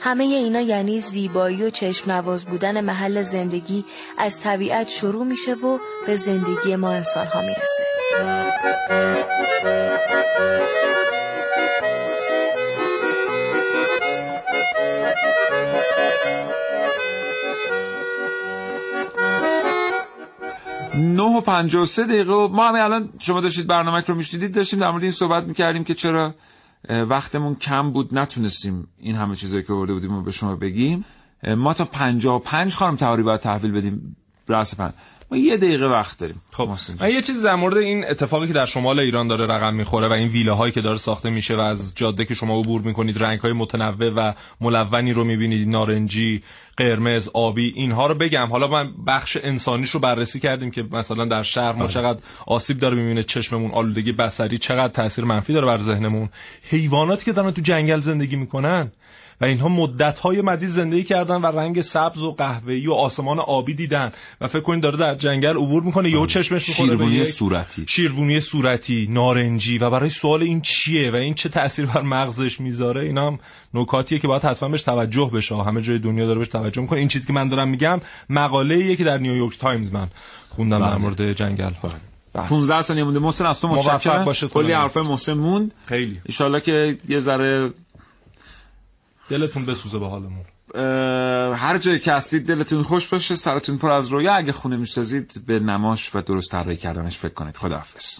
همه 0.03 0.23
اینا 0.23 0.61
یعنی 0.61 0.99
زیبایی 0.99 1.63
و 1.63 1.69
چشم 1.69 2.11
نواز 2.11 2.45
بودن 2.45 2.81
محل 2.81 3.21
زندگی 3.21 3.85
از 4.17 4.41
طبیعت 4.41 4.89
شروع 4.89 5.25
میشه 5.25 5.53
و 5.53 5.79
به 6.07 6.15
زندگی 6.15 6.75
ما 6.75 6.89
انسان 6.89 7.27
ها 7.27 7.41
می‌رسه. 7.41 7.83
نه 20.95 21.23
و 21.23 21.41
پنج 21.41 21.75
و 21.75 21.85
سه 21.85 22.03
دقیقه 22.03 22.47
ما 22.47 22.67
همه 22.67 22.83
الان 22.83 23.09
شما 23.19 23.41
داشتید 23.41 23.67
برنامه 23.67 24.03
رو 24.07 24.15
میشنیدید 24.15 24.55
داشتیم 24.55 24.79
در 24.79 24.91
مورد 24.91 25.03
این 25.03 25.11
صحبت 25.11 25.43
می‌کردیم 25.43 25.83
که 25.83 25.93
چرا 25.93 26.33
وقتمون 26.89 27.55
کم 27.55 27.91
بود 27.91 28.17
نتونستیم 28.17 28.87
این 28.97 29.15
همه 29.15 29.35
چیزایی 29.35 29.63
که 29.63 29.73
ورده 29.73 29.93
بودیم 29.93 30.15
رو 30.15 30.21
به 30.21 30.31
شما 30.31 30.55
بگیم. 30.55 31.05
ما 31.57 31.73
تا 31.73 31.85
پنجا 31.85 32.35
و 32.35 32.39
پنج 32.39 32.75
خانم 32.75 32.95
تهاری 32.95 33.23
باید 33.23 33.39
تحویل 33.39 33.71
بدیم. 33.71 34.15
رأس 34.47 34.75
پنج 34.75 34.93
ما 35.33 35.39
یه 35.39 35.57
دقیقه 35.57 35.85
وقت 35.85 36.17
داریم. 36.17 36.41
خب 36.51 36.69
من 36.99 37.09
یه 37.09 37.21
چیز 37.21 37.45
در 37.45 37.55
مورد 37.55 37.77
این 37.77 38.05
اتفاقی 38.09 38.47
که 38.47 38.53
در 38.53 38.65
شمال 38.65 38.99
ایران 38.99 39.27
داره 39.27 39.47
رقم 39.47 39.73
می‌خوره 39.73 40.07
و 40.07 40.11
این 40.11 40.27
ویلاهایی 40.27 40.71
که 40.71 40.81
داره 40.81 40.97
ساخته 40.97 41.29
میشه 41.29 41.55
و 41.55 41.59
از 41.59 41.95
جاده 41.95 42.25
که 42.25 42.35
شما 42.35 42.59
عبور 42.59 42.81
می‌کنید 42.81 43.23
رنگ 43.23 43.39
های 43.39 43.53
متنوع 43.53 44.09
و 44.09 44.33
ملونی 44.61 45.13
رو 45.13 45.23
می‌بینید 45.23 45.67
نارنجی 45.67 46.43
قرمز 46.77 47.29
آبی 47.33 47.73
اینها 47.75 48.07
رو 48.07 48.15
بگم. 48.15 48.47
حالا 48.51 48.67
من 48.67 48.91
بخش 49.07 49.37
انسانیش 49.43 49.89
رو 49.89 49.99
بررسی 49.99 50.39
کردیم 50.39 50.71
که 50.71 50.85
مثلا 50.91 51.25
در 51.25 51.43
شهر 51.43 51.73
ما 51.73 51.83
آره. 51.83 51.93
چقدر 51.93 52.19
آسیب 52.47 52.79
داره 52.79 52.95
می‌بینه 52.95 53.23
چشممون 53.23 53.71
آلودگی 53.71 54.11
بصری 54.11 54.57
چقدر 54.57 54.93
تاثیر 54.93 55.25
منفی 55.25 55.53
داره 55.53 55.65
بر 55.65 55.77
ذهنمون. 55.77 56.29
حیواناتی 56.63 57.25
که 57.25 57.31
دارن 57.31 57.51
تو 57.51 57.61
جنگل 57.61 57.99
زندگی 57.99 58.35
می‌کنن 58.35 58.91
و 59.43 59.45
اینها 59.45 59.67
مدت 59.67 60.19
های 60.19 60.41
مدید 60.41 60.69
زندگی 60.69 61.03
کردن 61.03 61.35
و 61.35 61.45
رنگ 61.45 61.81
سبز 61.81 62.21
و 62.21 62.31
قهوه‌ای 62.31 62.87
و 62.87 62.93
آسمان 62.93 63.39
آبی 63.39 63.73
دیدن. 63.73 64.11
و 64.41 64.47
فکر 64.47 64.61
کنید 64.61 64.83
داره 64.83 64.97
در 64.97 65.15
جنگل 65.15 65.57
عبور 65.57 65.83
می‌کنه 65.83 66.09
یهو 66.09 66.25
چشمش 66.25 66.69
می‌خوره 66.69 66.89
شیروانی 66.89 67.25
صورتی. 67.25 67.85
شیروانی 67.87 68.39
صورتی 68.39 69.07
نارنجی. 69.11 69.77
و 69.77 69.89
برای 69.89 70.09
سوال 70.09 70.43
این 70.43 70.61
چیه 70.61 71.11
و 71.11 71.15
این 71.15 71.33
چه 71.33 71.49
تاثیر 71.49 71.85
بر 71.85 72.01
مغزش 72.01 72.59
می‌ذاره 72.59 73.01
اینا 73.01 73.27
هم 73.27 73.39
نکاتیه 73.73 74.19
که 74.19 74.27
باید 74.27 74.43
حتما 74.43 74.69
بهش 74.69 74.81
توجه 74.81 75.31
بشه. 75.33 75.55
همه 75.55 75.81
جای 75.81 75.99
دنیا 75.99 76.25
داره 76.25 76.39
بهش 76.39 76.47
توجه 76.47 76.81
می‌کنه. 76.81 76.99
این 76.99 77.07
چیزی 77.07 77.27
که 77.27 77.33
من 77.33 77.49
دارم 77.49 77.67
میگم 77.67 77.99
مقاله 78.29 78.95
که 78.95 79.03
در 79.03 79.17
نیویورک 79.17 79.59
تایمز 79.59 79.91
من 79.91 80.07
خوندم 80.49 80.79
در 80.79 80.85
بله. 80.85 80.97
مورد 80.97 81.33
جنگل. 81.33 81.71
15 82.33 82.73
بله. 82.73 82.81
ثانیه 82.81 83.03
مونده. 83.03 83.19
محسن 83.19 83.45
از 83.45 83.61
تو 83.61 83.67
متشکرم. 83.67 84.33
کلی 84.33 84.71
حرفای 84.71 85.03
محسن 85.03 85.33
موند. 85.33 85.73
خیلی. 85.85 86.21
ان 86.39 86.59
که 86.59 86.97
یه 87.07 87.19
ذره 87.19 87.73
دلتون 89.29 89.65
بسوزه 89.65 89.99
به 89.99 90.07
حالمون. 90.07 90.45
هر 91.55 91.77
جایی 91.77 91.99
که 91.99 92.13
هستید 92.13 92.47
دلتون 92.47 92.83
خوش 92.83 93.07
باشه 93.07 93.35
سرتون 93.35 93.77
پر 93.77 93.91
از 93.91 94.07
رویا. 94.07 94.33
اگه 94.33 94.51
خونه 94.51 94.75
می‌سازید 94.75 95.45
به 95.47 95.59
نماش 95.59 96.15
و 96.15 96.21
درست 96.21 96.51
طراحی 96.51 96.77
کردنش 96.77 97.17
فکر 97.17 97.33
کنید. 97.33 97.57
خداحافظ. 97.57 98.19